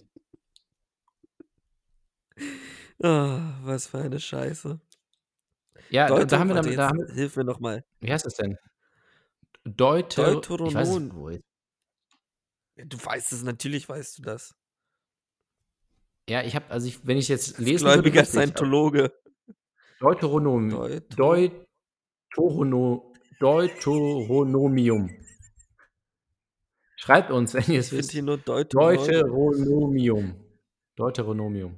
Oh, 3.00 3.40
was 3.64 3.88
für 3.88 4.00
eine 4.00 4.20
Scheiße. 4.20 4.80
Ja, 5.90 6.08
da, 6.08 6.14
Deutung, 6.16 6.28
da 6.30 6.40
haben 6.40 6.48
wir 6.50 6.56
dann, 6.56 6.76
da 6.76 6.88
haben, 6.88 7.14
hilf 7.14 7.36
mir 7.36 7.44
nochmal. 7.44 7.84
wie 8.00 8.12
heißt 8.12 8.26
das 8.26 8.36
denn? 8.36 8.58
Deuter 9.66 10.24
weiß 10.28 10.34
Deuteronon- 10.36 11.14
wo 11.14 11.30
ist- 11.30 11.44
Du 12.76 12.98
weißt 13.04 13.34
es, 13.34 13.44
natürlich 13.44 13.88
weißt 13.88 14.18
du 14.18 14.22
das. 14.24 14.56
Ja, 16.28 16.42
ich 16.42 16.56
habe, 16.56 16.70
also 16.72 16.88
ich, 16.88 17.06
wenn 17.06 17.18
ich 17.18 17.28
jetzt 17.28 17.60
lesen 17.60 17.86
würde, 17.86 18.02
gläubiger 18.02 18.24
ich, 18.24 18.30
aber 18.30 18.42
Scientologe. 18.42 19.14
Deuteronom, 20.00 20.70
Deut 21.16 21.68
Deuterono, 22.36 23.14
Deuteronomium. 23.40 25.10
Schreibt 26.96 27.32
uns, 27.32 27.54
wenn 27.54 27.66
ihr 27.72 27.80
es 27.80 27.92
wisst. 27.92 28.12
hier 28.12 28.24
nur 28.24 28.38
Deuteronomium. 28.38 30.36
Deuteronomium. 30.96 31.78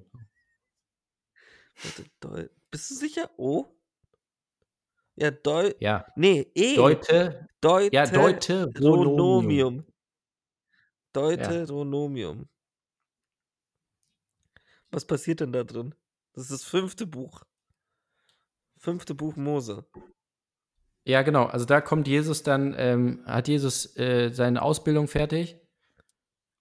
Bist 2.71 2.91
du 2.91 2.95
sicher? 2.95 3.29
O? 3.37 3.65
Ja, 5.15 5.31
Deu. 5.31 5.73
Ja, 5.79 6.05
Nee, 6.15 6.51
E. 6.53 6.75
Deute, 6.75 7.47
Deute 7.61 7.95
ja, 7.95 8.05
Deuteronomium. 8.05 9.85
Deuteronomium. 11.13 12.47
Was 14.91 15.05
passiert 15.05 15.39
denn 15.39 15.53
da 15.53 15.63
drin? 15.63 15.95
Das 16.33 16.43
ist 16.43 16.51
das 16.51 16.63
fünfte 16.63 17.07
Buch. 17.07 17.43
Fünfte 18.77 19.15
Buch 19.15 19.35
Mose. 19.35 19.85
Ja, 21.05 21.21
genau. 21.21 21.45
Also 21.45 21.65
da 21.65 21.81
kommt 21.81 22.07
Jesus 22.07 22.41
dann, 22.41 22.73
ähm, 22.77 23.21
hat 23.25 23.47
Jesus 23.47 23.95
äh, 23.95 24.31
seine 24.33 24.63
Ausbildung 24.63 25.07
fertig 25.07 25.55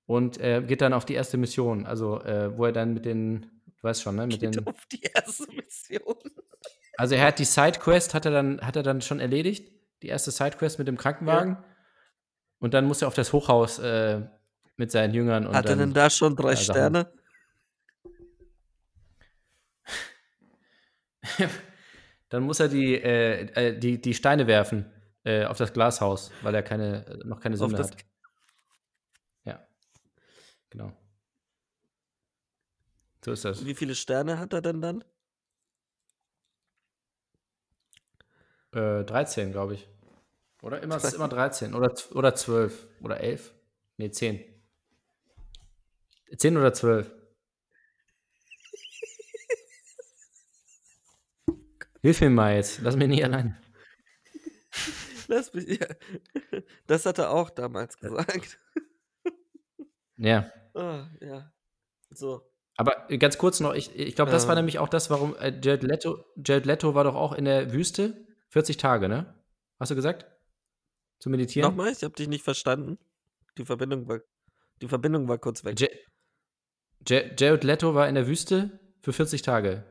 und 0.05 0.39
äh, 0.39 0.63
geht 0.63 0.83
dann 0.83 0.93
auf 0.93 1.07
die 1.07 1.15
erste 1.15 1.39
Mission. 1.39 1.87
Also 1.87 2.21
äh, 2.23 2.57
wo 2.57 2.67
er 2.67 2.73
dann 2.73 2.93
mit 2.93 3.07
den, 3.07 3.47
du 3.79 3.83
weißt 3.83 4.03
schon, 4.03 4.17
ne, 4.17 4.27
mit 4.27 4.41
Geht 4.41 4.57
den, 4.57 4.67
auf 4.67 4.85
die 4.93 5.01
erste 5.01 5.51
Mission. 5.51 6.17
also 6.99 7.15
er 7.15 7.27
hat 7.27 7.39
die 7.39 7.47
Sidequest, 7.47 8.13
hat 8.13 8.27
er 8.27 8.33
dann, 8.33 8.61
hat 8.61 8.77
er 8.77 8.83
dann 8.83 9.01
schon 9.01 9.19
erledigt, 9.19 9.73
die 10.03 10.09
erste 10.09 10.31
Sidequest 10.31 10.79
mit 10.79 10.89
dem 10.89 10.99
Krankenwagen. 10.99 11.57
Und 12.59 12.75
dann 12.75 12.85
muss 12.85 13.01
er 13.01 13.09
auf 13.09 13.15
das 13.15 13.33
Hochhaus 13.33 13.79
äh, 13.79 14.21
mit 14.77 14.91
seinen 14.91 15.15
Jüngern 15.15 15.47
und 15.47 15.57
Hat 15.57 15.71
er 15.71 15.77
denn 15.77 15.95
da 15.95 16.11
schon 16.11 16.37
drei 16.37 16.51
Ja. 16.51 16.57
Sterne? 16.57 17.11
dann 22.35 22.43
muss 22.43 22.59
er 22.59 22.67
die, 22.67 22.97
äh, 22.97 23.43
äh, 23.55 23.79
die, 23.79 24.01
die 24.01 24.13
Steine 24.13 24.49
werfen 24.49 24.91
äh, 25.23 25.45
auf 25.45 25.57
das 25.57 25.73
Glashaus, 25.73 26.33
weil 26.43 26.53
er 26.53 26.65
keine, 26.65 27.07
äh, 27.07 27.17
noch 27.19 27.39
keine 27.39 27.57
Sünde 27.57 27.79
hat. 27.79 27.97
Ja. 29.45 29.65
Genau. 30.69 30.91
So 33.25 33.31
ist 33.31 33.45
das. 33.45 33.65
Wie 33.65 33.77
viele 33.77 33.95
Sterne 33.95 34.41
hat 34.41 34.53
er 34.53 34.63
denn 34.63 34.81
dann? 34.81 35.05
Äh, 38.73 39.05
13, 39.05 39.53
glaube 39.53 39.75
ich. 39.75 39.89
Oder 40.61 40.83
immer, 40.83 40.97
es 40.97 41.05
ist 41.05 41.15
immer 41.15 41.29
13. 41.29 41.73
Oder, 41.73 41.95
oder 42.15 42.35
12. 42.35 42.89
Oder 43.01 43.21
11. 43.21 43.55
Nee, 43.97 44.11
10. 44.11 44.45
10 46.37 46.57
oder 46.57 46.73
12. 46.73 47.13
Hilf 52.05 52.21
mir 52.21 52.29
mal 52.29 52.55
jetzt. 52.55 52.83
Lass 52.83 52.97
mich 52.97 53.09
nicht 53.09 53.25
allein. 53.25 53.57
Lass 55.29 55.55
mich. 55.55 55.81
Ja. 55.81 55.87
Das 56.87 57.07
hat 57.07 57.19
er 57.19 57.31
auch 57.31 57.49
damals 57.49 57.97
gesagt. 57.99 58.59
Ja. 60.19 60.51
Ah, 60.77 61.09
ja. 61.21 61.53
So. 62.11 62.43
Aber 62.77 63.07
ganz 63.21 63.39
kurz 63.39 63.61
noch, 63.61 63.75
ich, 63.75 63.95
ich 63.97 64.17
glaube, 64.17 64.33
das 64.33 64.49
war 64.49 64.55
Ähm. 64.55 64.63
nämlich 64.65 64.81
auch 64.81 64.89
das, 64.89 65.09
warum 65.09 65.37
äh, 65.37 65.59
Jared 65.63 65.85
Leto, 65.85 66.25
Jared 66.37 66.67
Leto 66.67 66.97
war 66.97 67.05
doch 67.05 67.15
auch 67.15 67.33
in 67.33 67.45
der 67.45 67.73
Wüste 67.73 68.27
40 68.49 68.77
Tage, 68.77 69.09
ne? 69.09 69.41
Hast 69.79 69.93
du 69.93 69.95
gesagt? 69.95 70.27
Zu 71.21 71.31
meditieren? 71.31 71.71
Nochmal, 71.71 71.93
ich 71.93 72.03
habe 72.03 72.13
dich 72.15 72.27
nicht 72.27 72.43
verstanden. 72.43 72.99
Die 73.57 73.65
Verbindung 73.65 74.09
war, 74.09 74.19
die 74.83 74.89
Verbindung 74.89 75.29
war 75.29 75.39
kurz 75.39 75.65
weg. 75.65 75.79
Ja- 75.81 77.23
Jared 77.39 77.63
Leto 77.63 77.95
war 77.95 78.09
in 78.09 78.17
der 78.17 78.27
Wüste 78.27 78.81
für 79.01 79.13
40 79.13 79.43
Tage. 79.43 79.85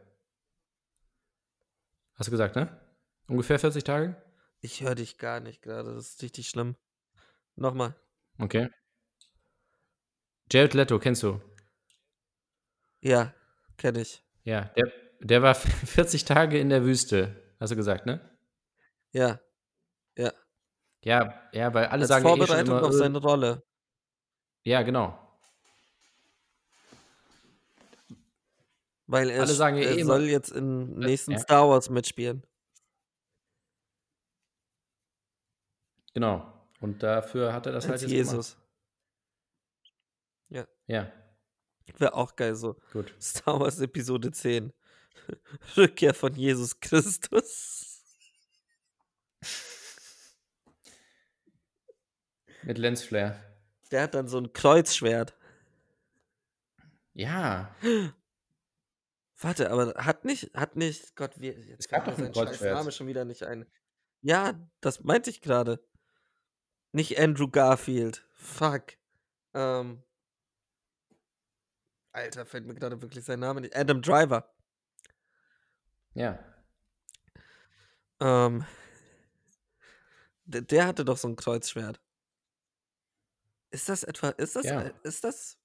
Hast 2.15 2.27
du 2.27 2.31
gesagt, 2.31 2.55
ne? 2.55 2.79
Ungefähr 3.27 3.59
40 3.59 3.83
Tage? 3.83 4.15
Ich 4.61 4.81
höre 4.81 4.95
dich 4.95 5.17
gar 5.17 5.39
nicht 5.39 5.61
gerade. 5.61 5.93
Das 5.93 6.09
ist 6.09 6.23
richtig 6.23 6.47
schlimm. 6.47 6.75
Nochmal. 7.55 7.95
Okay. 8.39 8.69
Jared 10.51 10.73
Leto, 10.73 10.99
kennst 10.99 11.23
du? 11.23 11.41
Ja, 13.01 13.33
kenne 13.77 14.01
ich. 14.01 14.23
Ja, 14.43 14.65
der, 14.75 14.91
der 15.19 15.41
war 15.41 15.55
40 15.55 16.25
Tage 16.25 16.59
in 16.59 16.69
der 16.69 16.83
Wüste. 16.83 17.55
Hast 17.59 17.71
du 17.71 17.75
gesagt, 17.75 18.05
ne? 18.05 18.19
Ja. 19.11 19.39
Ja. 20.17 20.31
Ja, 21.03 21.49
ja, 21.51 21.73
weil 21.73 21.85
alle 21.87 22.01
Als 22.01 22.07
sagen 22.09 22.25
eh 22.25 22.29
schon 22.29 22.37
Vorbereitung 22.37 22.77
immer, 22.77 22.87
auf 22.87 22.93
äh, 22.93 22.97
seine 22.97 23.17
Rolle. 23.17 23.63
Ja, 24.63 24.81
genau. 24.83 25.19
Weil 29.13 29.29
er, 29.29 29.41
alle 29.43 29.53
sagen 29.53 29.77
ja 29.77 29.83
er 29.83 29.91
eh 29.91 29.99
immer- 30.01 30.15
soll 30.15 30.23
jetzt 30.23 30.49
im 30.51 30.95
nächsten 30.95 31.33
ja. 31.33 31.39
Star 31.39 31.69
Wars 31.69 31.89
mitspielen. 31.91 32.43
Genau. 36.15 36.51
Und 36.79 37.03
dafür 37.03 37.53
hat 37.53 37.67
er 37.67 37.73
das 37.73 37.83
halt 37.85 37.93
Als 37.93 38.01
jetzt 38.01 38.11
Jesus. 38.11 38.57
gemacht. 40.49 40.67
Ja, 40.87 41.11
Wäre 41.97 42.13
auch 42.13 42.35
geil 42.35 42.55
so. 42.55 42.75
gut. 42.91 43.13
Star 43.21 43.59
Wars 43.59 43.79
Episode 43.79 44.31
10. 44.31 44.73
Rückkehr 45.77 46.13
von 46.13 46.33
Jesus 46.33 46.79
Christus. 46.79 48.01
Mit 52.63 52.77
Lensflare. 52.77 53.39
Der 53.91 54.03
hat 54.03 54.13
dann 54.15 54.27
so 54.27 54.37
ein 54.39 54.53
Kreuzschwert. 54.53 55.35
Ja. 57.13 57.75
Warte, 59.43 59.69
aber 59.71 59.93
hat 60.05 60.23
nicht, 60.25 60.53
hat 60.55 60.75
nicht, 60.77 61.15
Gott, 61.15 61.39
wie, 61.39 61.49
jetzt 61.49 61.81
Es 61.81 61.87
gab 61.89 62.05
mir 62.05 62.11
doch 62.13 62.17
ein 62.17 62.23
sein 62.25 62.33
scheiß 62.33 62.45
Kreuzschwert. 62.45 62.75
Name 62.75 62.91
schon 62.91 63.07
wieder 63.07 63.25
nicht 63.25 63.43
ein. 63.43 63.69
Ja, 64.21 64.53
das 64.79 65.03
meinte 65.03 65.29
ich 65.29 65.41
gerade. 65.41 65.85
Nicht 66.93 67.19
Andrew 67.19 67.49
Garfield. 67.49 68.25
Fuck. 68.33 68.93
Ähm. 69.53 70.01
Alter, 72.13 72.45
fällt 72.45 72.65
mir 72.65 72.75
gerade 72.75 73.01
wirklich 73.01 73.25
sein 73.25 73.39
Name 73.39 73.61
nicht. 73.61 73.75
Adam 73.75 74.01
Driver. 74.01 74.53
Ja. 76.13 76.39
Ähm. 78.21 78.65
Der, 80.45 80.61
der 80.61 80.87
hatte 80.87 81.03
doch 81.05 81.17
so 81.17 81.27
ein 81.27 81.35
Kreuzschwert. 81.35 82.01
Ist 83.71 83.89
das 83.89 84.03
etwa, 84.03 84.29
ist 84.29 84.55
das, 84.55 84.65
Ja. 84.65 84.81
äh, 84.83 84.93
ist 85.03 85.23
das 85.23 85.57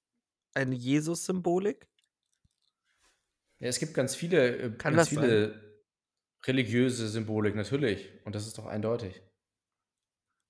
eine 0.53 0.75
Jesus-Symbolik? 0.75 1.87
Ja, 3.59 3.67
es 3.67 3.79
gibt 3.79 3.93
ganz 3.93 4.15
viele, 4.15 4.57
äh, 4.57 4.71
Kann 4.77 4.95
ganz 4.95 5.09
das 5.09 5.09
viele 5.09 5.79
Religiöse 6.45 7.07
Symbolik, 7.09 7.55
natürlich. 7.55 8.09
Und 8.25 8.35
das 8.35 8.47
ist 8.47 8.57
doch 8.57 8.65
eindeutig. 8.65 9.21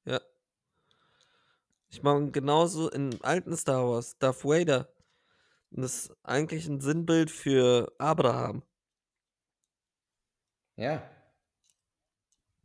Ja. 0.06 0.20
Ich 1.92 2.02
meine, 2.04 2.32
genauso 2.32 2.90
in 2.90 3.22
alten 3.22 3.56
Star 3.56 3.88
Wars, 3.88 4.18
Darth 4.18 4.44
Vader. 4.44 4.92
Das 5.72 6.06
ist 6.08 6.18
eigentlich 6.24 6.68
ein 6.68 6.82
Sinnbild 6.82 7.32
für 7.32 7.94
Abraham. 8.00 8.64
Ja, 10.78 11.04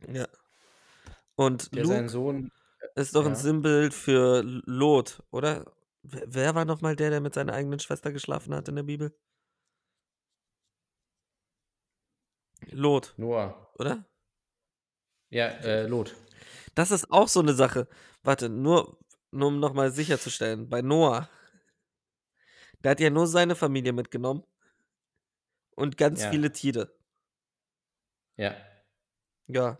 Ja. 0.07 0.27
Und 1.35 1.75
der 1.75 1.83
Luke 1.83 2.09
Sohn. 2.09 2.51
ist 2.95 3.15
doch 3.15 3.25
ein 3.25 3.35
Ja. 3.35 3.35
Sinnbild 3.35 3.93
für 3.93 4.41
Lot, 4.43 5.23
oder? 5.31 5.73
Wer, 6.03 6.23
wer 6.27 6.55
war 6.55 6.65
nochmal 6.65 6.95
der, 6.95 7.09
der 7.09 7.21
mit 7.21 7.33
seiner 7.35 7.53
eigenen 7.53 7.79
Schwester 7.79 8.11
geschlafen 8.11 8.53
hat 8.55 8.69
in 8.69 8.75
der 8.75 8.83
Bibel? 8.83 9.15
Lot, 12.71 13.15
Noah. 13.17 13.67
oder? 13.79 14.05
Ja, 15.29 15.47
äh, 15.63 15.87
Lot. 15.87 16.15
Das 16.75 16.91
ist 16.91 17.11
auch 17.11 17.27
so 17.27 17.39
eine 17.39 17.53
Sache. 17.53 17.87
Warte, 18.23 18.49
nur, 18.49 18.99
nur 19.31 19.47
um 19.49 19.59
nochmal 19.59 19.91
sicherzustellen. 19.91 20.69
Bei 20.69 20.81
Noah, 20.81 21.29
der 22.83 22.91
hat 22.91 22.99
ja 23.01 23.09
nur 23.09 23.27
seine 23.27 23.53
Familie 23.55 23.91
mitgenommen 23.93 24.43
und 25.75 25.97
ganz 25.97 26.21
Ja. 26.21 26.29
viele 26.31 26.51
Tiere. 26.51 26.91
Ja. 28.37 28.55
Ja. 29.47 29.77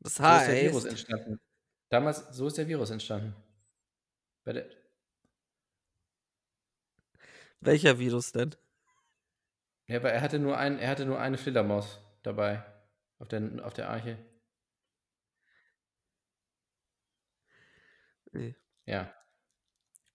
Das 0.00 0.20
So 0.24 0.36
ist 0.36 0.46
der 0.48 0.60
Virus 0.60 0.84
heißt, 0.84 0.86
entstanden. 0.86 1.38
Damals, 1.90 2.28
so 2.36 2.46
ist 2.46 2.58
der 2.58 2.68
Virus 2.68 2.90
entstanden. 2.90 3.34
Bei 4.44 4.52
der, 4.52 4.66
welcher 7.60 7.98
Virus 7.98 8.32
denn? 8.32 8.54
Ja, 9.92 10.02
weil 10.02 10.12
er 10.12 10.20
hatte 10.22 10.38
nur 10.38 10.56
ein, 10.58 10.78
er 10.78 10.88
hatte 10.90 11.04
nur 11.06 11.18
eine 11.20 11.38
Fledermaus 11.38 12.00
dabei. 12.22 12.64
Auf 13.18 13.28
der, 13.28 13.64
auf 13.64 13.74
der 13.74 13.88
Arche. 13.90 14.18
Nee. 18.32 18.54
Ja. 18.86 19.12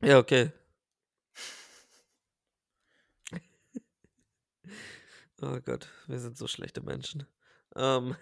Ja, 0.02 0.18
okay. 0.20 0.52
Oh 5.42 5.60
Gott, 5.64 5.88
wir 6.08 6.20
sind 6.20 6.38
so 6.38 6.48
schlechte 6.48 6.82
Menschen. 6.82 7.28
Ähm. 7.76 8.16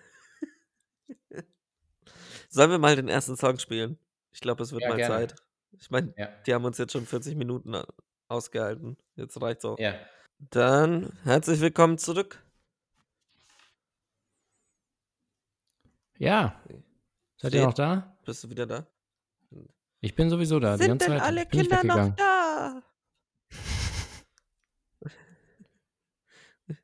Sollen 2.50 2.72
wir 2.72 2.80
mal 2.80 2.96
den 2.96 3.08
ersten 3.08 3.36
Song 3.38 3.60
spielen? 3.60 3.98
Ich 4.32 4.42
glaube, 4.42 4.64
es 4.64 4.72
wird 4.72 4.84
Ja, 4.84 4.90
mal 4.90 4.98
gerne. 4.98 5.16
Zeit. 5.28 5.36
Ich 5.80 5.90
meine, 5.90 6.14
Ja. 6.18 6.30
die 6.46 6.54
haben 6.54 6.66
uns 6.66 6.78
jetzt 6.78 6.94
schon 6.94 7.06
40 7.06 7.36
Minuten 7.36 7.76
ausgehalten. 8.28 8.98
Jetzt 9.16 9.40
reicht's 9.42 9.66
auch. 9.66 9.80
Ja. 9.80 9.96
Dann 10.40 11.18
herzlich 11.24 11.62
willkommen 11.62 11.98
zurück. 11.98 12.44
Ja. 16.18 16.62
Seid 17.38 17.54
ihr 17.54 17.60
Fred, 17.60 17.64
noch 17.64 17.74
da? 17.74 18.18
Bist 18.26 18.44
du 18.44 18.50
wieder 18.50 18.66
da? 18.66 18.88
Ich 20.02 20.16
bin 20.16 20.30
sowieso 20.30 20.60
da. 20.60 20.78
Sind 20.78 21.02
denn 21.02 21.12
Zeit. 21.12 21.22
alle 21.22 21.46
Kinder 21.46 21.84
noch 21.84 22.16
da? 22.16 22.82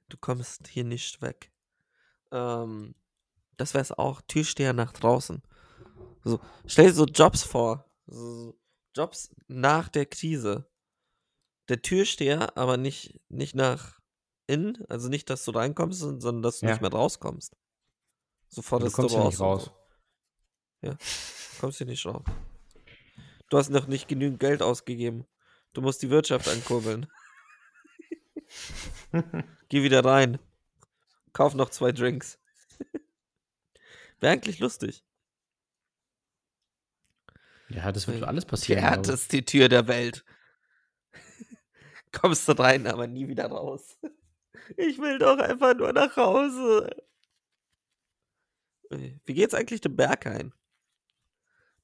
Du 0.10 0.18
kommst 0.18 0.68
hier 0.68 0.84
nicht 0.84 1.22
weg. 1.22 1.52
Ähm, 2.32 2.96
das 3.58 3.74
wäre 3.74 3.82
es 3.82 3.92
auch. 3.92 4.22
Türsteher 4.22 4.74
nach 4.74 4.92
draußen. 4.92 5.42
So, 6.24 6.40
stell 6.66 6.88
dir 6.88 6.94
so 6.94 7.06
Jobs 7.06 7.44
vor. 7.44 7.90
So, 8.08 8.60
Jobs 8.94 9.34
nach 9.48 9.90
der 9.90 10.06
Krise. 10.06 10.71
Der 11.72 11.82
Türsteher, 11.82 12.58
aber 12.58 12.76
nicht, 12.76 13.22
nicht 13.30 13.56
nach 13.56 14.02
innen, 14.46 14.84
also 14.90 15.08
nicht, 15.08 15.30
dass 15.30 15.46
du 15.46 15.52
reinkommst, 15.52 16.00
sondern 16.02 16.42
dass 16.42 16.60
du 16.60 16.66
Ja. 16.66 16.74
nicht 16.74 16.82
mehr 16.82 16.92
rauskommst. 16.92 17.56
So 18.50 18.62
vor 18.62 18.80
Du 18.82 18.92
kommst 18.92 19.16
hier 19.16 19.26
Restaurants 19.26 19.70
nicht 19.72 19.72
raus. 19.72 19.72
Ja, 20.82 20.98
kommst 21.62 21.78
hier 21.78 21.88
nicht 21.88 22.06
raus. 22.06 22.24
Du 23.50 23.58
hast 23.58 23.70
noch 23.70 23.88
nicht 23.88 24.10
genügend 24.10 24.42
Geld 24.42 24.62
ausgegeben. 24.62 25.26
Du 25.72 25.82
musst 25.82 26.02
die 26.02 26.10
Wirtschaft 26.10 26.50
ankurbeln. 26.50 27.08
Geh 29.70 29.82
wieder 29.84 30.04
rein. 30.04 30.40
Kauf 31.32 31.54
noch 31.54 31.70
zwei 31.70 31.94
Drinks. 31.94 32.38
Wäre 34.20 34.34
eigentlich 34.34 34.60
lustig. 34.60 35.06
Ja, 37.70 37.94
das 37.94 38.08
wird 38.10 38.24
alles 38.24 38.44
Die 38.44 38.50
passieren. 38.50 38.82
glaub 38.82 38.92
ich. 38.92 38.98
härteste 39.08 39.46
Tür 39.46 39.70
der 39.70 39.88
Welt. 39.88 40.26
Kommst 42.12 42.48
du 42.48 42.54
rein, 42.54 42.88
aber 42.88 43.08
nie 43.08 43.28
wieder 43.28 43.48
raus. 43.48 43.98
Ich 44.78 45.00
will 45.00 45.18
doch 45.18 45.38
einfach 45.40 45.74
nur 45.76 45.92
nach 45.92 46.16
Hause. 46.16 46.90
Äh, 48.90 49.14
Wie 49.26 49.34
geht's 49.34 49.54
eigentlich 49.54 49.82
dem 49.82 49.96
Berghain? 49.96 50.54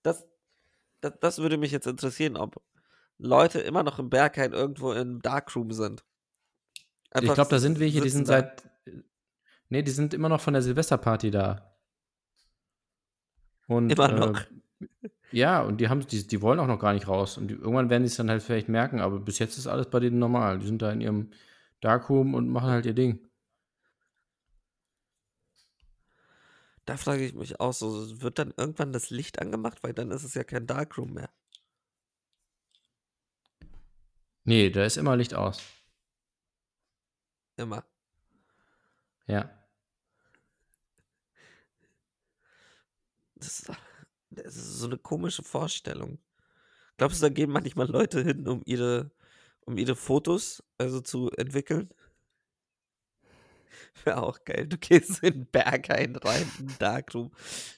Das, 0.04 0.28
das, 1.02 1.14
das 1.20 1.40
würde 1.40 1.58
mich 1.58 1.72
jetzt 1.72 1.88
interessieren, 1.88 2.38
ob 2.38 2.62
Leute 3.18 3.60
immer 3.60 3.84
noch 3.84 4.00
im 4.00 4.10
Berghain 4.10 4.54
irgendwo 4.54 4.94
im 4.94 5.22
Darkroom 5.22 5.72
sind. 5.72 6.06
Ich 7.10 7.16
Einfach 7.16 7.36
glaube, 7.36 7.50
da 7.50 7.60
sind 7.60 7.80
welche, 7.80 8.02
die 8.02 8.10
sind 8.10 8.28
da. 8.30 8.34
seit. 8.34 8.70
Nee, 9.70 9.82
die 9.82 9.92
sind 9.92 10.14
immer 10.14 10.30
noch 10.30 10.42
von 10.42 10.54
der 10.54 10.62
Silvesterparty 10.62 11.32
da. 11.32 11.76
Und, 13.68 13.90
Immer 13.90 14.10
äh, 14.10 14.20
noch. 14.20 14.42
Ja, 15.32 15.62
und 15.62 15.82
die 15.82 15.90
haben 15.90 16.06
die, 16.08 16.26
die 16.26 16.42
wollen 16.42 16.60
auch 16.60 16.68
noch 16.68 16.80
gar 16.80 16.94
nicht 16.94 17.08
raus. 17.08 17.38
Und 17.38 17.50
die, 17.50 17.56
irgendwann 17.56 17.90
werden 17.90 18.04
die 18.04 18.08
es 18.08 18.16
dann 18.16 18.30
halt 18.30 18.44
vielleicht 18.44 18.70
merken, 18.70 19.00
aber 19.02 19.20
bis 19.20 19.40
jetzt 19.40 19.58
ist 19.58 19.68
alles 19.68 19.90
bei 19.90 20.00
denen 20.00 20.20
normal. 20.20 20.60
Die 20.60 20.66
sind 20.68 20.82
da 20.82 20.92
in 20.92 21.02
ihrem 21.02 21.32
Darkroom 21.82 22.34
und 22.34 22.50
machen 22.50 22.70
halt 22.70 22.86
ihr 22.86 22.94
Ding. 22.94 23.20
Da 26.86 26.96
frage 26.96 27.26
ich 27.26 27.34
mich 27.34 27.60
auch 27.60 27.74
so, 27.74 28.22
wird 28.22 28.40
dann 28.40 28.54
irgendwann 28.56 28.94
das 28.94 29.10
Licht 29.10 29.40
angemacht? 29.40 29.84
Weil 29.84 29.94
dann 29.94 30.12
ist 30.12 30.24
es 30.24 30.34
ja 30.36 30.44
kein 30.46 30.68
Darkroom 30.68 31.14
mehr. 31.14 31.30
Nee, 34.46 34.70
da 34.70 34.86
ist 34.86 34.96
immer 34.98 35.18
Licht 35.18 35.34
aus. 35.34 35.62
Immer. 37.58 37.84
Ja. 39.28 39.50
Das 43.36 43.60
ist, 43.60 43.72
das 44.44 44.56
ist 44.56 44.80
so 44.80 44.88
eine 44.88 44.98
komische 44.98 45.44
Vorstellung. 45.44 46.20
Glaubst 46.98 47.22
du, 47.22 47.28
da 47.28 47.30
gehen 47.34 47.52
manchmal 47.52 47.88
Leute 47.88 48.24
hin, 48.24 48.48
um 48.48 48.62
ihre, 48.66 49.12
um 49.66 49.78
ihre 49.78 49.96
Fotos 49.96 50.64
also 50.78 51.02
zu 51.02 51.30
entwickeln? 51.32 51.90
Wäre 54.04 54.24
auch 54.24 54.44
geil. 54.46 54.68
Du 54.68 54.78
gehst 54.78 55.24
in 55.24 55.34
den 55.34 55.46
Berghain 55.48 56.16
rein, 56.16 56.52
in 56.60 56.68
den 56.68 56.78
Darkroom. 56.80 57.32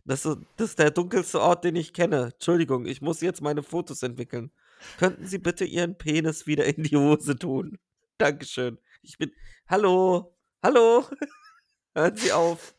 Das 0.06 0.26
ist, 0.26 0.38
das 0.58 0.70
ist 0.70 0.80
der 0.80 0.92
dunkelste 0.92 1.42
Ort, 1.42 1.64
den 1.66 1.76
ich 1.76 1.94
kenne. 1.94 2.32
Entschuldigung, 2.34 2.86
ich 2.86 3.02
muss 3.02 3.22
jetzt 3.22 3.42
meine 3.42 3.64
Fotos 3.64 4.04
entwickeln. 4.04 4.52
Könnten 4.98 5.28
Sie 5.28 5.38
bitte 5.38 5.66
Ihren 5.66 5.98
Penis 5.98 6.48
wieder 6.48 6.66
in 6.66 6.84
die 6.84 6.96
Hose 6.96 7.36
tun? 7.36 7.78
Dankeschön. 8.18 8.80
Ich 9.02 9.18
bin. 9.18 9.32
Hallo? 9.68 10.36
Hallo? 10.64 11.06
Hören 11.96 12.16
Sie 12.16 12.32
auf. 12.32 12.76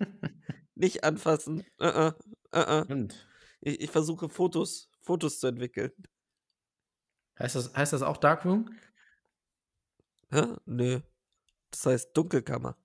Nicht 0.74 1.04
anfassen. 1.04 1.64
Uh 1.80 1.84
-uh. 1.84 2.14
Uh 2.54 2.58
-uh. 2.58 2.92
Und 2.92 3.26
Ich, 3.60 3.80
ich 3.80 3.90
versuche 3.90 4.28
Fotos, 4.28 4.90
Fotos 5.02 5.38
zu 5.40 5.46
entwickeln. 5.48 5.92
heißt 7.38 7.56
das, 7.56 7.74
heißt 7.74 7.92
das 7.92 8.02
auch 8.02 8.16
Darkroom? 8.16 8.70
Hä? 10.30 10.42
Nö. 10.66 11.00
Das 11.70 11.86
heißt 11.86 12.16
Dunkelkammer. 12.16 12.76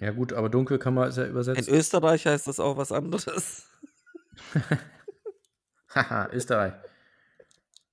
Ja, 0.00 0.12
gut, 0.12 0.32
aber 0.32 0.48
Dunkelkammer 0.48 1.08
ist 1.08 1.16
ja 1.16 1.24
In 1.24 1.30
übersetzt. 1.30 1.68
Österreich 1.68 2.26
heißt 2.26 2.46
das 2.46 2.60
auch 2.60 2.76
was 2.76 2.92
anderes. 2.92 3.66
Haha, 5.94 6.28
Österreich. 6.32 6.74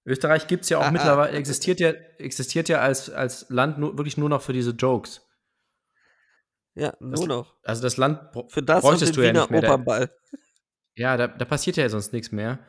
Österreich 0.06 0.46
gibt 0.48 0.64
es 0.66 0.70
ja 0.70 0.78
auch 0.78 0.84
Ah, 0.84 0.88
ah. 0.88 0.92
mittlerweile, 0.92 1.32
existiert 1.38 1.80
ja, 1.80 1.90
existiert 2.20 2.70
ja 2.70 2.80
als, 2.82 3.10
als 3.10 3.50
Land 3.50 3.80
nur, 3.80 3.98
wirklich 3.98 4.18
nur 4.18 4.30
noch 4.30 4.42
für 4.44 4.54
diese 4.54 4.72
Jokes. 4.72 5.22
Ja, 6.76 6.94
nur 7.00 7.12
Das- 7.12 7.26
noch. 7.26 7.56
Also 7.64 7.82
das 7.82 7.98
Land 7.98 8.32
br- 8.32 8.48
Für 8.50 8.62
das 8.62 8.84
und 8.84 8.90
bräuchtest 8.92 9.16
den 9.16 9.16
du 9.16 9.22
ja 9.24 9.30
Wiener 9.30 9.42
nicht 9.42 9.52
mehr. 9.52 9.62
Da, 9.62 9.68
Opernball. 9.70 10.12
Ja, 10.96 11.18
da, 11.18 11.28
da 11.28 11.46
passiert 11.46 11.78
ja 11.78 11.90
sonst 11.90 12.14
nichts 12.14 12.32
mehr. 12.32 12.60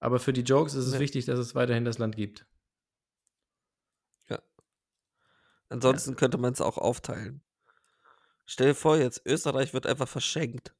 Aber 0.00 0.18
für 0.20 0.32
die 0.32 0.42
Jokes 0.42 0.74
ist 0.74 0.86
es 0.86 0.94
Ja. 0.94 1.00
wichtig, 1.00 1.26
dass 1.26 1.38
es 1.38 1.54
weiterhin 1.54 1.84
das 1.84 1.98
Land 1.98 2.16
gibt. 2.16 2.46
Ansonsten 5.70 6.16
könnte 6.16 6.36
man 6.36 6.52
es 6.52 6.60
auch 6.60 6.76
aufteilen. 6.76 7.42
Stell 8.44 8.68
dir 8.68 8.74
vor, 8.74 8.98
jetzt 8.98 9.22
Österreich 9.24 9.72
wird 9.72 9.86
einfach 9.86 10.06
verschenkt. 10.08 10.74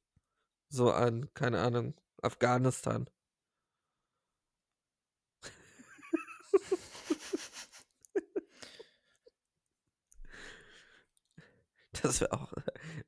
So 0.69 0.91
an, 0.91 1.33
keine 1.35 1.61
Ahnung, 1.61 1.95
Afghanistan. 2.21 3.09
Das 12.01 12.21
wäre 12.21 12.33
auch. 12.33 12.53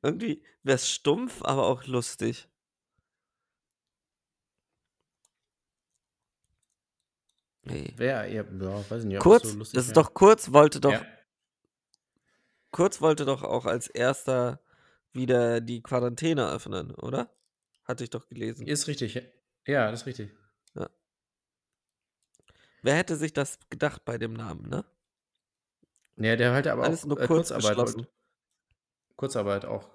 Irgendwie 0.02 0.42
wäre 0.62 0.76
es 0.76 0.90
stumpf, 0.90 1.42
aber 1.42 1.66
auch 1.66 1.84
lustig. 1.86 2.48
Nee. 7.64 7.92
Wer, 7.96 8.26
ja, 8.28 8.42
ja, 8.44 8.90
weiß 8.90 9.02
ich 9.02 9.08
nicht, 9.08 9.20
Kurz, 9.20 9.42
das 9.42 9.52
so 9.52 9.58
lustig 9.58 9.74
das 9.76 9.84
ist 9.86 9.96
wäre. 9.96 10.04
doch 10.04 10.14
kurz, 10.14 10.52
wollte 10.52 10.80
doch 10.80 10.92
Ja. 10.92 11.06
Kurz 12.70 13.00
wollte 13.00 13.24
doch 13.24 13.42
auch 13.42 13.66
als 13.66 13.86
erster 13.86 14.60
wieder 15.12 15.60
die 15.60 15.82
Quarantäne 15.82 16.50
öffnen, 16.50 16.90
oder? 16.94 17.30
Hatte 17.84 18.02
ich 18.04 18.10
doch 18.10 18.26
gelesen. 18.28 18.66
Ist 18.66 18.86
richtig. 18.88 19.14
Ja, 19.66 19.90
das 19.90 20.00
ist 20.00 20.06
richtig. 20.06 20.30
Wer 22.82 22.96
hätte 22.96 23.16
sich 23.16 23.32
das 23.32 23.58
gedacht 23.70 24.04
bei 24.04 24.18
dem 24.18 24.34
Namen, 24.34 24.68
ne? 24.68 24.84
Ja, 26.16 26.36
der 26.36 26.52
halt 26.52 26.66
aber 26.66 26.84
Alles 26.84 27.04
auch 27.04 27.08
nur 27.08 27.20
äh, 27.20 27.26
kurz 27.26 27.48
Kurzarbeit. 27.50 28.06
Kurzarbeit 29.16 29.64
auch. 29.64 29.88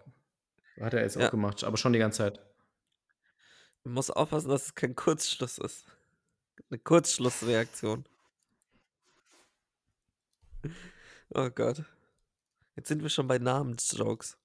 Hat 0.79 0.93
er 0.95 1.01
jetzt 1.03 1.15
Ja. 1.15 1.27
auch 1.27 1.31
gemacht, 1.31 1.63
aber 1.63 1.77
schon 1.77 1.93
die 1.93 1.99
ganze 1.99 2.17
Zeit. 2.19 2.39
Man 3.83 3.93
muss 3.93 4.09
aufpassen, 4.09 4.49
dass 4.49 4.65
es 4.65 4.75
kein 4.75 4.95
Kurzschluss 4.95 5.59
ist. 5.59 5.85
Eine 6.69 6.79
Kurzschlussreaktion. 6.79 8.05
Oh 11.33 11.49
Gott. 11.49 11.83
Jetzt 12.75 12.87
sind 12.87 13.01
wir 13.01 13.09
schon 13.09 13.27
bei 13.27 13.37
Namensjokes. 13.37 14.37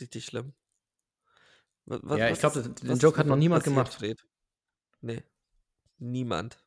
Richtig 0.00 0.24
schlimm. 0.24 0.52
Wa- 1.86 2.00
wa- 2.02 2.16
Ja, 2.16 2.26
ich 2.26 2.32
was 2.32 2.40
glaub, 2.40 2.56
ist- 2.56 2.82
den- 2.82 2.88
was 2.90 3.02
Joke 3.02 3.18
hat 3.18 3.26
noch 3.26 3.36
niemand 3.36 3.64
gemacht. 3.64 3.94
Fred? 3.94 4.24
Nee. 5.00 5.22
Niemand. 5.98 6.58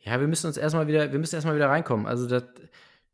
Ja, 0.00 0.18
wir 0.20 0.26
müssen 0.28 0.46
uns 0.46 0.56
erstmal 0.56 0.86
wieder, 0.86 1.12
wir 1.12 1.18
müssen 1.18 1.34
erstmal 1.34 1.54
wieder 1.56 1.68
reinkommen. 1.68 2.06
Also 2.06 2.26
das, 2.26 2.44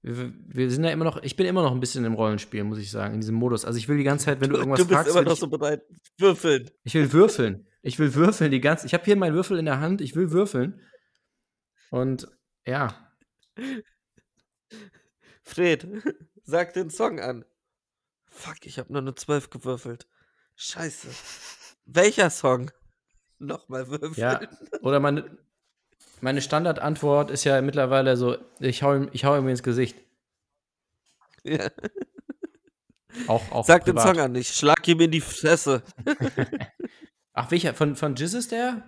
wir, 0.05 0.33
wir 0.47 0.71
sind 0.71 0.85
ja 0.85 0.91
immer 0.91 1.05
noch, 1.05 1.23
ich 1.23 1.35
bin 1.35 1.47
immer 1.47 1.63
noch 1.63 1.73
ein 1.73 1.81
bisschen 1.81 2.05
im 2.05 2.15
Rollenspiel, 2.15 2.63
muss 2.65 2.79
ich 2.79 2.91
sagen, 2.91 3.15
in 3.15 3.21
diesem 3.21 3.37
Modus. 3.37 3.65
Also 3.65 3.79
ich 3.79 3.89
will 3.89 3.97
die 3.97 4.05
ganze 4.05 4.27
Zeit, 4.27 4.41
wenn 4.41 4.51
du 4.51 4.57
irgendwas 4.57 4.81
du 4.81 4.87
bist 4.87 4.95
fragst, 4.95 5.11
immer 5.11 5.23
noch 5.23 5.37
so 5.37 5.49
bereit. 5.49 5.83
Würfeln. 6.19 6.71
ich 6.85 6.95
will 6.95 7.13
würfeln. 7.13 7.67
Ich 7.83 7.99
will 7.99 8.15
würfeln 8.15 8.51
die 8.51 8.61
ganze, 8.61 8.87
ich 8.87 8.95
habe 8.95 9.05
hier 9.05 9.17
meinen 9.17 9.35
Würfel 9.35 9.59
in 9.59 9.65
der 9.65 9.81
Hand, 9.81 10.01
ich 10.01 10.15
will 10.15 10.31
würfeln. 10.31 10.81
Und 11.91 12.29
ja, 12.67 13.05
Fred, 15.43 15.87
sag 16.45 16.73
den 16.75 16.91
Song 16.91 17.21
an. 17.21 17.45
Fuck, 18.27 18.67
ich 18.67 18.79
habe 18.79 18.93
nur 18.93 19.03
eine 19.03 19.15
12 19.15 19.51
gewürfelt. 19.51 20.09
Scheiße. 20.57 21.09
Welcher 21.87 22.31
Song? 22.31 22.71
Nochmal 23.39 23.89
würfeln. 23.89 24.15
ja, 24.17 24.41
oder 24.81 25.01
meine, 25.01 25.39
meine 26.25 26.41
Standardantwort 26.41 27.31
ist 27.31 27.45
ja 27.45 27.61
mittlerweile 27.61 28.17
so, 28.17 28.37
ich 28.59 28.83
hau 28.83 28.95
ihm, 28.95 29.11
ich 29.13 29.27
hau 29.27 29.37
ihm 29.37 29.47
ins 29.47 29.63
Gesicht. 29.63 29.95
Ja. 31.43 31.71
Auch, 33.29 33.53
auch 33.53 33.67
Sag 33.67 33.85
den 33.85 33.95
privat. 33.95 34.17
Song 34.17 34.25
an, 34.25 34.35
ich 34.35 34.49
schlag 34.49 34.89
ihm 34.89 35.01
in 35.01 35.11
die 35.11 35.21
Fresse. 35.21 35.83
Ach, 37.35 37.51
welcher? 37.51 37.75
Von, 37.75 37.95
von 37.95 38.17
Jizz 38.17 38.33
ist 38.33 38.53
der? 38.53 38.83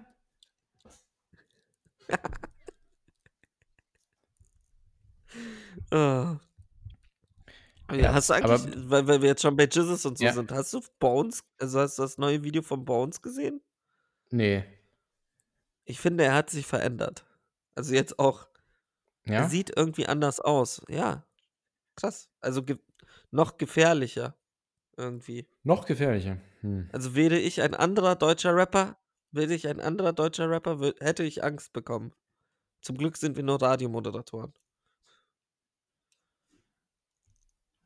Oh. 5.93 6.37
Ja, 7.93 8.12
hast 8.14 8.30
du 8.30 8.34
aber- 8.34 8.55
eigentlich, 8.55 8.91
weil, 8.91 9.07
weil 9.07 9.22
wir 9.22 9.28
jetzt 9.28 9.43
schon 9.43 9.57
bei 9.57 9.64
Jizzes 9.64 10.05
und 10.07 10.18
so 10.18 10.24
Ja. 10.24 10.32
sind, 10.32 10.51
hast 10.51 10.72
du 10.72 10.80
Bones, 10.99 11.45
also 11.61 11.80
hast 11.80 11.99
du 11.99 12.03
das 12.03 12.18
neue 12.18 12.43
Video 12.43 12.62
von 12.62 12.84
Bones 12.84 13.22
gesehen? 13.22 13.61
Nee. 14.30 14.64
Ich 15.87 16.01
finde, 16.01 16.24
er 16.24 16.34
hat 16.34 16.51
sich 16.51 16.66
verändert. 16.66 17.24
Also 17.74 17.95
jetzt 17.95 18.18
auch, 18.18 18.49
Ja? 19.24 19.43
er 19.43 19.49
sieht 19.49 19.74
irgendwie 19.74 20.07
anders 20.07 20.41
aus. 20.41 20.82
Ja, 20.89 21.24
krass. 21.95 22.28
Also 22.41 22.62
ge 22.62 22.78
noch 23.30 23.57
gefährlicher 23.57 24.37
irgendwie. 24.97 25.49
Noch 25.62 25.87
gefährlicher. 25.87 26.41
Hm. 26.61 26.89
Also 26.93 27.14
wäre 27.14 27.39
ich 27.39 27.62
ein 27.62 27.74
anderer 27.74 28.16
deutscher 28.16 28.55
Rapper, 28.55 28.99
wäre 29.30 29.55
ich 29.55 29.68
ein 29.68 29.80
anderer 29.80 30.12
deutscher 30.12 30.51
Rapper, 30.51 30.93
hätte 31.01 31.22
ich 31.22 31.45
Angst 31.45 31.72
bekommen. 31.72 32.12
Zum 32.82 32.97
Glück 32.99 33.16
sind 33.16 33.37
wir 33.37 33.43
nur 33.43 33.61
Radiomoderatoren. 33.61 34.53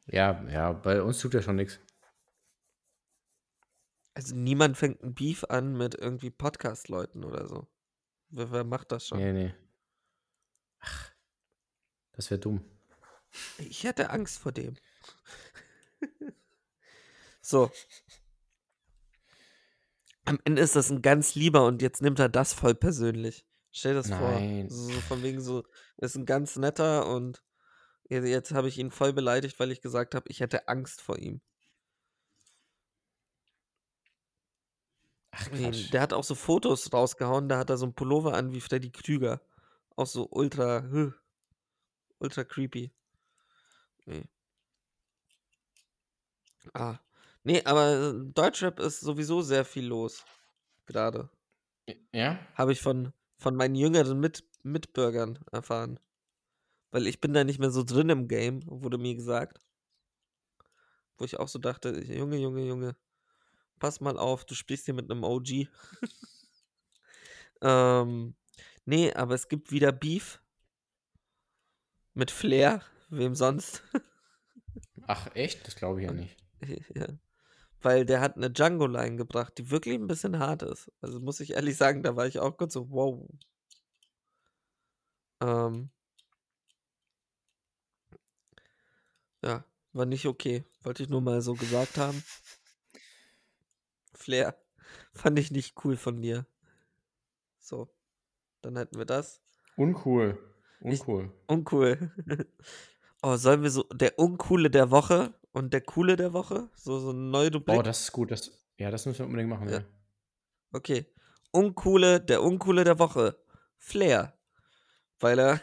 Ja, 0.06 0.42
ja, 0.48 0.72
bei 0.72 1.02
uns 1.02 1.18
tut 1.18 1.34
er 1.34 1.42
schon 1.42 1.56
nichts. 1.56 1.78
Also 4.14 4.34
niemand 4.34 4.76
fängt 4.76 5.02
ein 5.02 5.14
Beef 5.14 5.44
an 5.44 5.76
mit 5.76 5.94
irgendwie 5.94 6.30
Podcast-Leuten 6.30 7.24
oder 7.24 7.46
so. 7.46 7.68
Wer, 8.30 8.50
wer 8.50 8.64
macht 8.64 8.92
das 8.92 9.06
schon? 9.06 9.18
Nee, 9.18 9.32
nee. 9.32 9.54
Ach, 10.80 11.10
das 12.12 12.30
wäre 12.30 12.40
dumm. 12.40 12.64
Ich 13.58 13.84
hätte 13.84 14.10
Angst 14.10 14.38
vor 14.38 14.52
dem. 14.52 14.76
so. 17.40 17.70
Am 20.24 20.38
Ende 20.44 20.62
ist 20.62 20.76
das 20.76 20.90
ein 20.90 21.02
ganz 21.02 21.34
lieber 21.34 21.66
und 21.66 21.82
jetzt 21.82 22.02
nimmt 22.02 22.18
er 22.18 22.28
das 22.28 22.52
voll 22.52 22.74
persönlich. 22.74 23.46
Stell 23.72 23.92
dir 23.92 23.98
das 23.98 24.08
Nein. 24.08 24.68
vor. 24.68 24.76
So, 24.76 24.90
von 25.00 25.22
wegen 25.22 25.40
so, 25.40 25.64
ist 25.96 26.16
ein 26.16 26.26
ganz 26.26 26.56
netter 26.56 27.06
und 27.08 27.42
jetzt, 28.08 28.26
jetzt 28.26 28.52
habe 28.52 28.68
ich 28.68 28.78
ihn 28.78 28.90
voll 28.90 29.12
beleidigt, 29.12 29.58
weil 29.58 29.70
ich 29.70 29.80
gesagt 29.80 30.14
habe, 30.14 30.28
ich 30.28 30.40
hätte 30.40 30.68
Angst 30.68 31.00
vor 31.00 31.18
ihm. 31.18 31.40
Ach, 35.40 35.50
Nee. 35.52 35.88
Der 35.92 36.00
hat 36.00 36.12
auch 36.12 36.24
so 36.24 36.34
Fotos 36.34 36.92
rausgehauen, 36.92 37.48
da 37.48 37.58
hat 37.58 37.70
er 37.70 37.76
so 37.76 37.86
einen 37.86 37.94
Pullover 37.94 38.34
an 38.34 38.52
wie 38.52 38.60
Freddy 38.60 38.90
Krüger. 38.90 39.40
Auch 39.96 40.06
so 40.06 40.28
ultra, 40.30 40.84
huh, 40.90 41.12
ultra 42.18 42.44
creepy. 42.44 42.92
Nee. 44.06 44.24
Ah. 46.74 46.98
Nee, 47.42 47.62
aber 47.64 47.92
äh, 47.92 48.32
Deutschrap 48.34 48.80
ist 48.80 49.00
sowieso 49.00 49.40
sehr 49.40 49.64
viel 49.64 49.86
los. 49.86 50.24
Gerade. 50.86 51.30
Ja? 52.12 52.38
Habe 52.54 52.72
ich 52.72 52.80
von, 52.80 53.12
von 53.38 53.56
meinen 53.56 53.74
jüngeren 53.74 54.20
Mit 54.20 54.44
Mitbürgern 54.62 55.38
erfahren. 55.50 55.98
Weil 56.90 57.06
ich 57.06 57.20
bin 57.20 57.32
da 57.32 57.44
nicht 57.44 57.58
mehr 57.58 57.70
so 57.70 57.82
drin 57.82 58.10
im 58.10 58.28
Game, 58.28 58.62
wurde 58.66 58.98
mir 58.98 59.14
gesagt. 59.14 59.60
Wo 61.16 61.24
ich 61.24 61.38
auch 61.38 61.48
so 61.48 61.58
dachte, 61.58 62.00
Junge, 62.02 62.36
Junge, 62.36 62.66
Junge, 62.66 62.96
pass 63.80 64.00
mal 64.00 64.16
auf, 64.16 64.44
du 64.44 64.54
sprichst 64.54 64.84
hier 64.84 64.94
mit 64.94 65.10
einem 65.10 65.24
OG. 65.24 65.48
ähm, 67.62 68.36
nee, 68.84 69.12
aber 69.12 69.34
es 69.34 69.48
gibt 69.48 69.72
wieder 69.72 69.90
Beef. 69.90 70.40
Mit 72.14 72.30
Flair, 72.30 72.82
wem 73.08 73.34
sonst? 73.34 73.82
Ach, 75.06 75.34
echt? 75.34 75.66
Das 75.66 75.74
glaube 75.74 76.00
ich 76.00 76.06
ja 76.06 76.12
nicht. 76.12 76.36
ja. 76.94 77.08
Weil 77.82 78.04
der 78.04 78.20
hat 78.20 78.36
eine 78.36 78.50
Django-Line 78.50 79.16
gebracht, 79.16 79.54
die 79.56 79.70
wirklich 79.70 79.94
ein 79.94 80.06
bisschen 80.06 80.38
hart 80.38 80.62
ist. 80.62 80.92
Also 81.00 81.18
muss 81.18 81.40
ich 81.40 81.54
ehrlich 81.54 81.76
sagen, 81.76 82.02
da 82.02 82.14
war 82.14 82.26
ich 82.26 82.38
auch 82.38 82.56
kurz 82.56 82.74
so, 82.74 82.90
wow. 82.90 83.26
Ähm, 85.42 85.90
ja, 89.42 89.64
war 89.92 90.04
nicht 90.04 90.26
okay. 90.26 90.64
Wollte 90.82 91.02
ich 91.02 91.08
nur 91.08 91.22
mal 91.22 91.40
so 91.40 91.54
gesagt 91.54 91.96
haben. 91.96 92.22
Flair, 94.20 94.54
fand 95.14 95.38
ich 95.38 95.50
nicht 95.50 95.74
cool 95.84 95.96
von 95.96 96.20
dir. 96.20 96.46
So, 97.58 97.88
dann 98.62 98.76
hätten 98.76 98.98
wir 98.98 99.06
das. 99.06 99.40
Uncool. 99.76 100.38
Ich- 100.82 101.00
Uncool. 101.00 101.32
Uncool. 101.46 102.10
oh, 103.22 103.36
sollen 103.36 103.62
wir 103.62 103.70
so, 103.70 103.82
der 103.84 104.18
Uncoole 104.18 104.70
der 104.70 104.90
Woche 104.90 105.34
und 105.52 105.72
der 105.72 105.80
Coole 105.82 106.16
der 106.16 106.32
Woche? 106.32 106.68
So, 106.74 106.98
so 107.00 107.12
neue 107.12 107.52
Rubrik? 107.52 107.78
Oh, 107.78 107.82
das 107.82 108.00
ist 108.00 108.12
gut. 108.12 108.30
Das, 108.30 108.50
ja, 108.78 108.90
das 108.90 109.06
müssen 109.06 109.18
wir 109.20 109.26
unbedingt 109.26 109.50
machen. 109.50 109.68
Ja. 109.68 109.78
Ja. 109.78 109.84
Okay. 110.72 111.06
Uncoole, 111.52 112.20
der 112.20 112.42
Uncoole 112.42 112.84
der 112.84 112.98
Woche. 112.98 113.36
Flair. 113.76 114.34
Weil 115.18 115.38
er, 115.38 115.60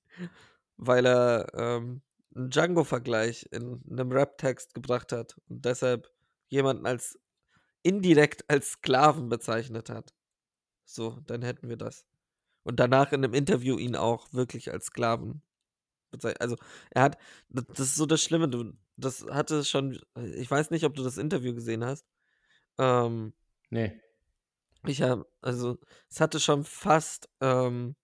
weil 0.76 1.06
er 1.06 1.52
ähm, 1.54 2.02
einen 2.34 2.50
Django-Vergleich 2.50 3.48
in 3.52 3.82
einem 3.90 4.12
Rap-Text 4.12 4.72
gebracht 4.74 5.12
hat 5.12 5.36
und 5.48 5.64
deshalb 5.64 6.10
jemanden 6.48 6.86
als 6.86 7.18
indirekt 7.82 8.48
als 8.48 8.72
Sklaven 8.72 9.28
bezeichnet 9.28 9.90
hat. 9.90 10.14
So, 10.84 11.20
dann 11.26 11.42
hätten 11.42 11.68
wir 11.68 11.76
das. 11.76 12.06
Und 12.64 12.80
danach 12.80 13.12
in 13.12 13.24
einem 13.24 13.34
Interview 13.34 13.78
ihn 13.78 13.96
auch 13.96 14.32
wirklich 14.32 14.72
als 14.72 14.86
Sklaven 14.86 15.42
bezeichnet. 16.10 16.40
Also, 16.42 16.56
er 16.90 17.02
hat, 17.02 17.18
das 17.48 17.80
ist 17.80 17.96
so 17.96 18.06
das 18.06 18.22
Schlimme, 18.22 18.48
du, 18.48 18.72
das 18.96 19.24
hatte 19.26 19.64
schon, 19.64 20.00
ich 20.36 20.50
weiß 20.50 20.70
nicht, 20.70 20.84
ob 20.84 20.94
du 20.94 21.02
das 21.04 21.18
Interview 21.18 21.54
gesehen 21.54 21.84
hast. 21.84 22.06
Ähm, 22.78 23.34
Nee. 23.70 24.00
ich 24.86 25.02
habe, 25.02 25.26
also, 25.40 25.78
es 26.10 26.20
hatte 26.20 26.40
schon 26.40 26.64
fast 26.64 27.28
ähm, 27.40 27.94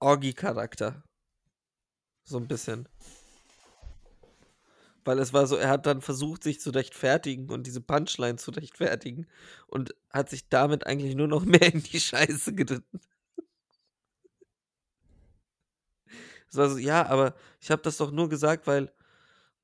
Orgi-Charakter. 0.00 1.02
So 2.24 2.38
ein 2.38 2.46
bisschen. 2.48 2.88
Weil 5.08 5.18
es 5.18 5.32
war 5.32 5.46
so, 5.46 5.56
er 5.56 5.70
hat 5.70 5.86
dann 5.86 6.02
versucht, 6.02 6.42
sich 6.44 6.60
zu 6.60 6.70
rechtfertigen 6.70 7.50
und 7.50 7.66
diese 7.66 7.80
Punchline 7.80 8.36
zu 8.36 8.50
rechtfertigen 8.50 9.26
und 9.66 9.94
hat 10.10 10.30
sich 10.30 10.48
damit 10.48 10.86
eigentlich 10.86 11.14
nur 11.14 11.28
noch 11.28 11.44
mehr 11.46 11.74
in 11.74 11.82
die 11.82 12.00
Scheiße 12.00 12.54
geritten. 12.54 13.00
Es 16.50 16.56
war 16.56 16.70
so, 16.70 16.78
ja, 16.78 17.06
aber 17.06 17.34
ich 17.60 17.70
habe 17.70 17.82
das 17.82 17.96
doch 17.98 18.10
nur 18.10 18.28
gesagt, 18.28 18.66
weil, 18.66 18.92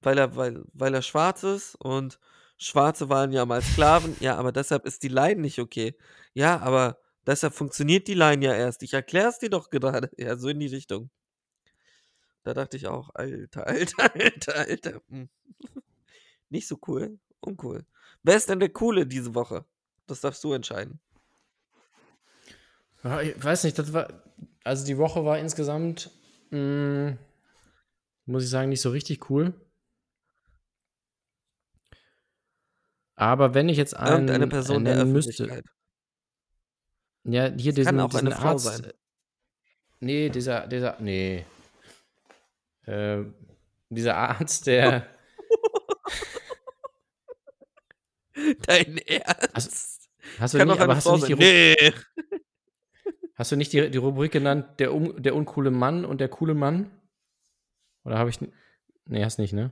weil 0.02 0.18
er, 0.18 0.36
weil, 0.36 0.64
weil 0.72 0.94
er 0.94 1.02
schwarz 1.02 1.42
ist 1.42 1.76
und 1.76 2.18
Schwarze 2.58 3.08
waren 3.08 3.32
ja 3.32 3.46
mal 3.46 3.62
Sklaven. 3.62 4.16
Ja, 4.20 4.36
aber 4.36 4.52
deshalb 4.52 4.86
ist 4.86 5.02
die 5.02 5.08
Line 5.08 5.40
nicht 5.40 5.58
okay. 5.58 5.96
Ja, 6.34 6.60
aber 6.60 6.98
Deshalb 7.26 7.54
funktioniert 7.54 8.06
die 8.06 8.14
Line 8.14 8.44
ja 8.44 8.54
erst. 8.54 8.82
Ich 8.82 8.92
erkläre 8.92 9.28
es 9.28 9.38
dir 9.38 9.50
doch 9.50 9.70
gerade. 9.70 10.10
Ja, 10.18 10.36
so 10.36 10.48
in 10.48 10.60
die 10.60 10.66
Richtung. 10.66 11.10
Da 12.44 12.54
dachte 12.54 12.76
ich 12.76 12.86
auch, 12.86 13.10
Alter, 13.14 13.66
Alter, 13.66 14.14
Alter, 14.14 14.54
Alter. 14.54 15.00
hm. 15.08 15.28
Nicht 16.50 16.68
so 16.68 16.78
cool. 16.86 17.18
Uncool. 17.40 17.84
Wer 18.22 18.36
ist 18.36 18.48
denn 18.48 18.60
der 18.60 18.68
Coole 18.70 19.06
diese 19.06 19.34
Woche? 19.34 19.64
Das 20.06 20.20
darfst 20.20 20.44
du 20.44 20.52
entscheiden. 20.52 21.00
Ja, 23.02 23.20
ich 23.20 23.42
weiß 23.42 23.64
nicht, 23.64 23.78
das 23.78 23.92
war. 23.92 24.22
Also 24.62 24.86
die 24.86 24.96
Woche 24.96 25.24
war 25.24 25.38
insgesamt, 25.38 26.10
mh, 26.50 27.16
muss 28.24 28.44
ich 28.44 28.50
sagen, 28.50 28.70
nicht 28.70 28.80
so 28.80 28.90
richtig 28.90 29.28
cool. 29.28 29.52
Aber 33.16 33.54
wenn 33.54 33.68
ich 33.68 33.76
jetzt 33.76 33.96
einen 33.96 34.28
Irgendeine 34.28 34.48
Person 34.48 34.84
der 34.84 34.96
nennen 34.96 35.12
müsste, 35.12 35.62
ja, 37.24 37.46
hier 37.46 37.70
Es 37.70 37.74
diesen, 37.74 37.84
kann 37.84 38.00
auch 38.00 38.10
diesen 38.10 38.28
eine 38.28 38.36
Frau 38.36 38.48
Arzt. 38.48 38.64
sein. 38.64 38.92
Nee, 40.00 40.28
dieser, 40.30 40.66
dieser, 40.66 40.98
nee. 41.00 41.44
Äh, 42.86 43.24
dieser 43.88 44.16
Arzt, 44.16 44.66
der. 44.66 45.06
Dein 48.66 48.98
Ernst? 48.98 50.10
Hast 50.38 50.54
du 50.54 50.58
Kann 50.58 50.68
nicht, 50.68 50.80
aber 50.80 50.96
hast 50.96 51.06
du 51.06 51.12
nicht 51.12 51.28
die, 51.28 51.34
sein. 51.34 51.38
Ru 51.38 51.40
Nee. 51.40 51.92
hast 53.36 53.52
du 53.52 53.56
nicht 53.56 53.72
die, 53.72 53.90
die 53.90 53.98
Rubrik 53.98 54.32
genannt, 54.32 54.80
der, 54.80 54.92
un, 54.92 55.22
der 55.22 55.34
uncoole 55.34 55.70
Mann 55.70 56.04
und 56.04 56.20
der 56.20 56.28
coole 56.28 56.54
Mann? 56.54 56.90
Oder 58.04 58.18
habe 58.18 58.30
ich. 58.30 58.38
Nee, 59.06 59.24
hast 59.24 59.38
nicht, 59.38 59.52
ne? 59.52 59.70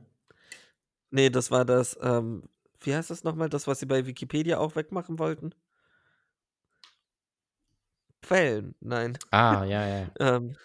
Nee, 1.10 1.30
das 1.30 1.50
war 1.50 1.64
das, 1.64 1.98
ähm, 2.00 2.48
wie 2.80 2.94
heißt 2.94 3.10
das 3.10 3.24
nochmal, 3.24 3.48
das, 3.48 3.66
was 3.66 3.80
sie 3.80 3.86
bei 3.86 4.06
Wikipedia 4.06 4.58
auch 4.58 4.76
wegmachen 4.76 5.18
wollten? 5.18 5.54
Quellen, 8.22 8.74
nein. 8.80 9.18
Ah, 9.30 9.64
ja, 9.64 9.86
ja. 9.86 10.10
Ähm, 10.20 10.56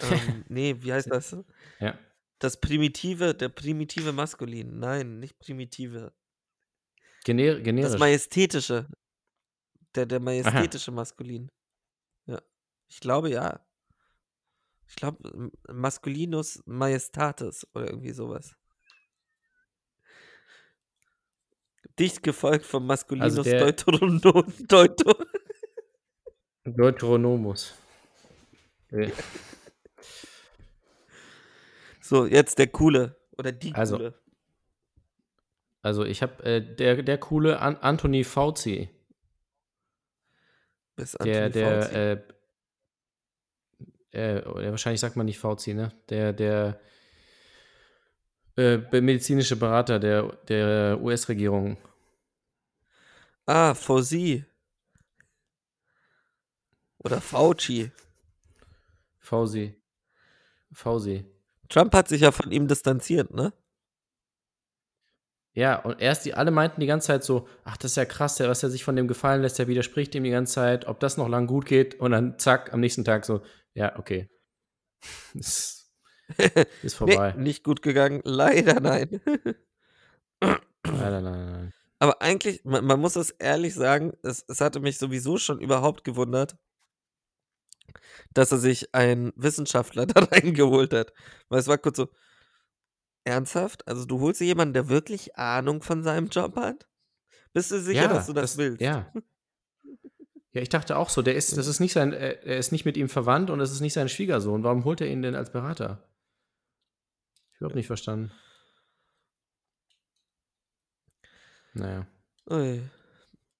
ähm, 0.00 0.44
nee, 0.48 0.76
wie 0.80 0.92
heißt 0.92 1.10
das? 1.10 1.36
Ja. 1.80 1.98
Das 2.38 2.60
primitive, 2.60 3.34
der 3.34 3.48
primitive 3.48 4.12
Maskulin. 4.12 4.78
Nein, 4.78 5.18
nicht 5.18 5.38
primitive. 5.38 6.12
Gener 7.24 7.54
Das 7.56 7.62
generisch. 7.64 7.98
majestätische. 7.98 8.88
Der, 9.94 10.06
der 10.06 10.20
majestätische 10.20 10.92
Maskulin. 10.92 11.50
Ja. 12.26 12.40
Ich 12.88 13.00
glaube 13.00 13.30
ja. 13.30 13.64
Ich 14.86 14.96
glaube, 14.96 15.50
Masculinus 15.70 16.62
Majestatis 16.64 17.66
oder 17.74 17.88
irgendwie 17.90 18.12
sowas. 18.12 18.54
Dicht 21.98 22.22
gefolgt 22.22 22.64
vom 22.64 22.86
Masculinus 22.86 23.34
der- 23.42 23.60
Deuterono 23.60 24.44
Deuto. 24.68 25.14
Deuteronomus. 26.64 27.74
Äh, 28.90 29.10
So, 32.08 32.24
jetzt 32.24 32.58
der 32.58 32.68
Coole. 32.68 33.16
Oder 33.36 33.52
die 33.52 33.74
Also, 33.74 33.98
Coole. 33.98 34.14
Also 35.82 36.06
ich 36.06 36.22
habe 36.22 36.42
äh, 36.42 36.62
der, 36.62 37.02
der 37.02 37.18
coole 37.18 37.60
An 37.60 37.76
Anthony 37.76 38.24
Fauci, 38.24 38.88
Bis 40.96 41.12
der, 41.12 41.44
Anthony 41.44 41.50
der, 41.52 41.82
Fauci. 41.82 41.94
äh, 44.16 44.36
äh, 44.38 44.70
wahrscheinlich 44.70 45.00
sagt 45.00 45.16
man 45.16 45.26
nicht 45.26 45.38
Fauci, 45.38 45.74
ne? 45.74 45.92
Der, 46.08 46.32
der 46.32 46.80
äh, 48.56 48.78
medizinische 49.02 49.56
Berater 49.56 49.98
der, 49.98 50.32
der 50.48 50.98
US-Regierung. 51.02 51.76
Ah, 53.44 53.74
Fauci. 53.74 54.46
Oder 57.04 57.20
Fauci. 57.20 57.92
Fauci. 59.18 59.74
Fauci. 60.72 61.37
Trump 61.68 61.94
hat 61.94 62.08
sich 62.08 62.22
ja 62.22 62.32
von 62.32 62.50
ihm 62.50 62.66
distanziert, 62.68 63.32
ne? 63.34 63.52
Ja, 65.54 65.76
und 65.76 66.00
erst 66.00 66.24
die 66.24 66.34
alle 66.34 66.52
meinten 66.52 66.80
die 66.80 66.86
ganze 66.86 67.08
Zeit 67.08 67.24
so, 67.24 67.48
ach, 67.64 67.76
das 67.76 67.92
ist 67.92 67.96
ja 67.96 68.04
krass, 68.04 68.36
der, 68.36 68.48
was 68.48 68.62
er 68.62 68.70
sich 68.70 68.84
von 68.84 68.94
dem 68.94 69.08
gefallen 69.08 69.42
lässt, 69.42 69.58
der 69.58 69.66
widerspricht 69.66 70.14
ihm 70.14 70.22
die 70.22 70.30
ganze 70.30 70.54
Zeit, 70.54 70.86
ob 70.86 71.00
das 71.00 71.16
noch 71.16 71.28
lang 71.28 71.48
gut 71.48 71.66
geht 71.66 71.98
und 71.98 72.12
dann 72.12 72.38
zack, 72.38 72.72
am 72.72 72.78
nächsten 72.80 73.04
Tag 73.04 73.24
so, 73.24 73.42
ja, 73.74 73.98
okay. 73.98 74.28
ist, 75.34 75.92
ist 76.82 76.94
vorbei. 76.96 77.34
Nee, 77.36 77.42
nicht 77.42 77.64
gut 77.64 77.82
gegangen. 77.82 78.20
Leider 78.24 78.80
nein. 78.80 79.20
Nein, 80.40 80.60
nein, 80.84 81.22
nein. 81.24 81.74
Aber 81.98 82.22
eigentlich, 82.22 82.64
man, 82.64 82.84
man 82.84 83.00
muss 83.00 83.16
es 83.16 83.30
ehrlich 83.30 83.74
sagen, 83.74 84.12
es, 84.22 84.44
es 84.46 84.60
hatte 84.60 84.80
mich 84.80 84.98
sowieso 84.98 85.38
schon 85.38 85.60
überhaupt 85.60 86.04
gewundert, 86.04 86.56
dass 88.34 88.52
er 88.52 88.58
sich 88.58 88.94
einen 88.94 89.32
Wissenschaftler 89.36 90.06
da 90.06 90.24
reingeholt 90.24 90.92
hat. 90.92 91.12
Weil 91.48 91.60
es 91.60 91.68
war 91.68 91.78
kurz 91.78 91.96
so, 91.96 92.08
ernsthaft? 93.24 93.86
Also 93.86 94.04
du 94.04 94.20
holst 94.20 94.40
dir 94.40 94.46
jemanden, 94.46 94.74
der 94.74 94.88
wirklich 94.88 95.36
Ahnung 95.36 95.82
von 95.82 96.02
seinem 96.02 96.28
Job 96.28 96.56
hat? 96.56 96.88
Bist 97.52 97.70
du 97.70 97.80
sicher, 97.80 98.08
dass 98.08 98.26
du 98.26 98.32
das, 98.32 98.56
willst? 98.56 98.80
Ja. 98.80 99.12
Ja, 100.52 100.62
ich 100.62 100.70
dachte 100.70 100.96
auch 100.96 101.10
so, 101.10 101.20
der 101.20 101.34
ist, 101.36 101.58
das 101.58 101.66
ist 101.66 101.78
nicht 101.78 101.92
sein, 101.92 102.14
er 102.14 102.42
er 102.42 102.56
ist 102.56 102.72
nicht 102.72 102.86
mit 102.86 102.96
ihm 102.96 103.10
verwandt 103.10 103.50
und 103.50 103.60
es 103.60 103.70
ist 103.70 103.80
nicht 103.80 103.92
sein 103.92 104.08
Schwiegersohn. 104.08 104.64
Warum 104.64 104.84
holt 104.84 105.02
er 105.02 105.06
ihn 105.06 105.20
denn 105.20 105.34
als 105.34 105.52
Berater? 105.52 106.08
Ich 107.52 107.58
überhaupt 107.58 107.76
nicht 107.76 107.86
verstanden. 107.86 108.32
Naja. 111.74 112.06
Ui. 112.50 112.82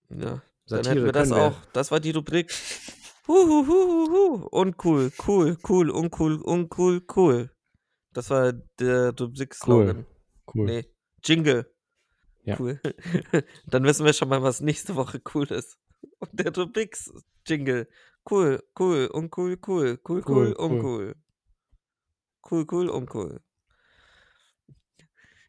Ja. 0.09 0.19
Dann 0.19 0.43
Satire 0.67 0.95
hätten 0.95 1.05
wir 1.05 1.13
das 1.13 1.31
wir. 1.31 1.37
auch. 1.37 1.65
Das 1.73 1.91
war 1.91 2.01
die 2.01 2.11
Rubrik. 2.11 2.53
Huhuhuhu. 3.29 4.49
Uncool, 4.51 5.13
cool, 5.27 5.57
cool, 5.69 5.91
uncool, 5.91 6.41
uncool, 6.43 7.03
cool. 7.15 7.51
Das 8.15 8.31
war 8.31 8.53
der 8.53 9.15
Rubrik-Slogan. 9.19 10.07
Cool. 10.53 10.65
Nee, 10.67 10.85
Jingle. 11.23 11.71
Ja. 12.43 12.57
Cool. 12.59 12.81
Dann 13.67 13.85
wissen 13.85 14.07
wir 14.07 14.15
schon 14.15 14.29
mal, 14.31 14.43
was 14.43 14.61
nächste 14.63 14.97
Woche 14.97 15.21
cool 15.35 15.47
ist. 15.49 15.79
Und 16.19 16.31
der 16.33 16.53
Rubix-Jingle. 16.55 17.87
Cool, 18.31 18.63
cool, 18.79 19.09
uncool, 19.13 19.59
cool, 19.67 19.99
cool, 20.09 20.23
cool, 20.23 20.23
Cool, 20.27 20.27
cool. 20.27 20.53
uncool. 20.55 21.15
Cool, 22.51 22.67
cool, 22.71 22.89
uncool. 22.89 23.41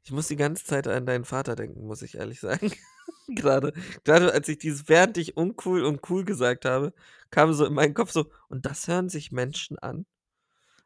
Ich 0.04 0.12
muss 0.12 0.28
die 0.28 0.36
ganze 0.36 0.66
Zeit 0.66 0.88
an 0.88 1.06
deinen 1.06 1.24
Vater 1.24 1.56
denken, 1.56 1.86
muss 1.86 2.02
ich 2.02 2.16
ehrlich 2.16 2.40
sagen. 2.40 2.72
gerade, 3.36 3.74
gerade 4.04 4.34
als 4.34 4.48
ich 4.48 4.58
dieses 4.58 4.88
während 4.90 5.18
ich 5.18 5.38
uncool 5.38 5.84
und 5.84 6.10
cool 6.10 6.26
gesagt 6.26 6.66
habe, 6.66 6.94
kam 7.30 7.54
so 7.54 7.66
in 7.66 7.74
meinen 7.74 7.94
Kopf 7.94 8.12
so, 8.12 8.30
und 8.48 8.66
das 8.66 8.88
hören 8.88 9.10
sich 9.10 9.32
Menschen 9.32 9.78
an. 9.80 10.06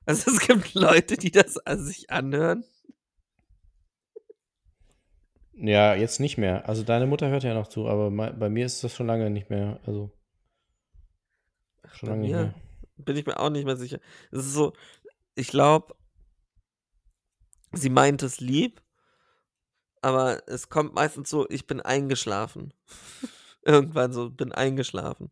Also 0.06 0.32
es 0.32 0.40
gibt 0.40 0.74
Leute, 0.74 1.18
die 1.18 1.32
das 1.32 1.58
an 1.58 1.84
sich 1.84 2.10
anhören. 2.10 2.66
Ja, 5.54 5.96
jetzt 5.96 6.20
nicht 6.20 6.38
mehr. 6.38 6.68
Also 6.68 6.84
deine 6.84 7.06
Mutter 7.06 7.30
hört 7.30 7.44
ja 7.44 7.54
noch 7.54 7.68
zu, 7.68 7.88
aber 7.88 8.12
bei 8.12 8.50
mir 8.50 8.66
ist 8.66 8.84
das 8.84 8.94
schon 8.94 9.08
lange 9.08 9.30
nicht 9.30 9.50
mehr. 9.50 9.80
Also 9.86 10.12
schon 11.94 12.10
lange 12.10 12.22
nicht 12.24 12.32
mehr. 12.32 12.54
bin 12.98 13.18
ich 13.18 13.26
mir 13.26 13.40
auch 13.40 13.50
nicht 13.50 13.66
mehr 13.66 13.78
sicher. 13.78 14.00
Es 14.32 14.40
ist 14.40 14.54
so, 14.54 14.74
ich 15.36 15.48
glaube, 15.48 15.96
sie 17.72 17.90
meint 17.90 18.24
es 18.24 18.42
lieb, 18.42 18.83
aber 20.04 20.44
es 20.48 20.68
kommt 20.70 20.94
meistens 20.94 21.30
so, 21.30 21.50
ich 21.50 21.66
bin 21.66 21.80
eingeschlafen. 21.80 22.74
Irgendwann 23.66 24.12
so, 24.12 24.30
bin 24.30 24.52
eingeschlafen. 24.52 25.32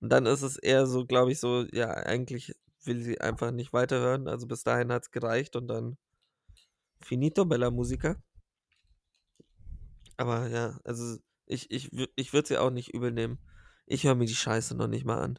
Und 0.00 0.08
dann 0.08 0.24
ist 0.24 0.40
es 0.40 0.56
eher 0.56 0.86
so, 0.86 1.04
glaube 1.04 1.32
ich, 1.32 1.40
so, 1.40 1.66
ja, 1.72 1.90
eigentlich 1.90 2.56
will 2.84 3.02
sie 3.02 3.20
einfach 3.20 3.50
nicht 3.50 3.74
weiterhören. 3.74 4.28
Also 4.28 4.46
bis 4.46 4.64
dahin 4.64 4.90
hat 4.90 5.02
es 5.02 5.10
gereicht 5.10 5.56
und 5.56 5.68
dann 5.68 5.98
finito, 7.02 7.44
bella 7.44 7.70
musica. 7.70 8.16
Aber 10.16 10.48
ja, 10.48 10.80
also 10.84 11.18
ich, 11.44 11.70
ich, 11.70 11.90
ich 12.16 12.32
würde 12.32 12.48
sie 12.48 12.58
auch 12.58 12.70
nicht 12.70 12.94
übel 12.94 13.12
nehmen. 13.12 13.38
Ich 13.84 14.04
höre 14.04 14.14
mir 14.14 14.24
die 14.24 14.34
Scheiße 14.34 14.74
noch 14.74 14.88
nicht 14.88 15.04
mal 15.04 15.20
an. 15.20 15.38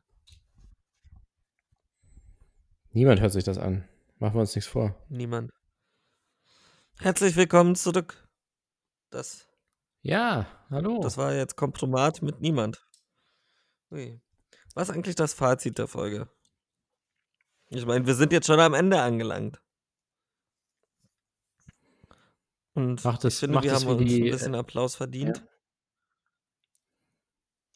Niemand 2.91 3.19
hört 3.19 3.33
sich 3.33 3.43
das 3.43 3.57
an. 3.57 3.83
Machen 4.19 4.35
wir 4.35 4.41
uns 4.41 4.55
nichts 4.55 4.69
vor. 4.69 4.95
Niemand. 5.09 5.51
Herzlich 6.99 7.35
willkommen 7.35 7.75
zurück. 7.75 8.22
Das, 9.13 9.47
Ja, 10.01 10.47
hallo. 10.71 10.99
das 11.01 11.17
war 11.17 11.33
jetzt 11.35 11.55
Kompromat 11.55 12.23
mit 12.23 12.41
niemand. 12.41 12.83
Ui. 13.91 14.19
Was 14.73 14.89
ist 14.89 14.95
eigentlich 14.95 15.13
das 15.15 15.35
Fazit 15.35 15.77
der 15.77 15.87
Folge? 15.87 16.31
Ich 17.69 17.85
meine, 17.85 18.07
wir 18.07 18.15
sind 18.15 18.31
jetzt 18.33 18.47
schon 18.47 18.59
am 18.59 18.73
Ende 18.73 18.99
angelangt. 18.99 19.61
Und 22.73 23.03
Macht 23.03 23.19
ich 23.23 23.33
es- 23.35 23.39
finde, 23.39 23.53
macht 23.55 23.65
wir 23.65 23.73
haben 23.75 23.85
uns 23.87 24.01
ein 24.01 24.07
die, 24.07 24.31
bisschen 24.31 24.55
Applaus 24.55 24.95
verdient 24.95 25.45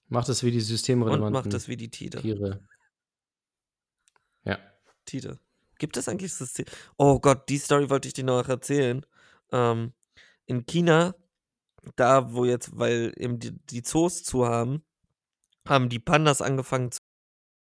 Macht 0.10 0.30
es 0.30 0.42
wie 0.42 0.50
die 0.52 0.58
und 0.58 0.64
systemrelevanten 0.64 1.34
macht 1.34 1.54
es 1.54 1.68
wie 1.68 1.78
die 1.78 1.92
Tite. 1.92 2.20
Tiere. 2.20 2.66
Ja. 4.44 4.58
Tite. 5.06 5.40
Gibt 5.78 5.98
es 5.98 6.08
eigentlich 6.08 6.34
System? 6.34 6.66
Oh 6.98 7.20
Gott, 7.20 7.48
die 7.50 7.58
Story 7.60 7.90
wollte 7.92 8.08
ich 8.08 8.14
dir 8.16 8.24
noch 8.24 8.48
erzählen. 8.50 9.06
Ähm, 9.52 9.94
in 10.46 10.66
China, 10.66 11.14
da 11.96 12.34
wo 12.34 12.46
jetzt, 12.46 12.78
weil 12.78 13.14
eben 13.18 13.40
die, 13.40 13.52
die 13.70 13.82
Zoos 13.84 14.24
zu 14.24 14.48
haben, 14.48 14.84
haben 15.68 15.90
die 15.90 16.00
Pandas 16.00 16.42
angefangen 16.42 16.92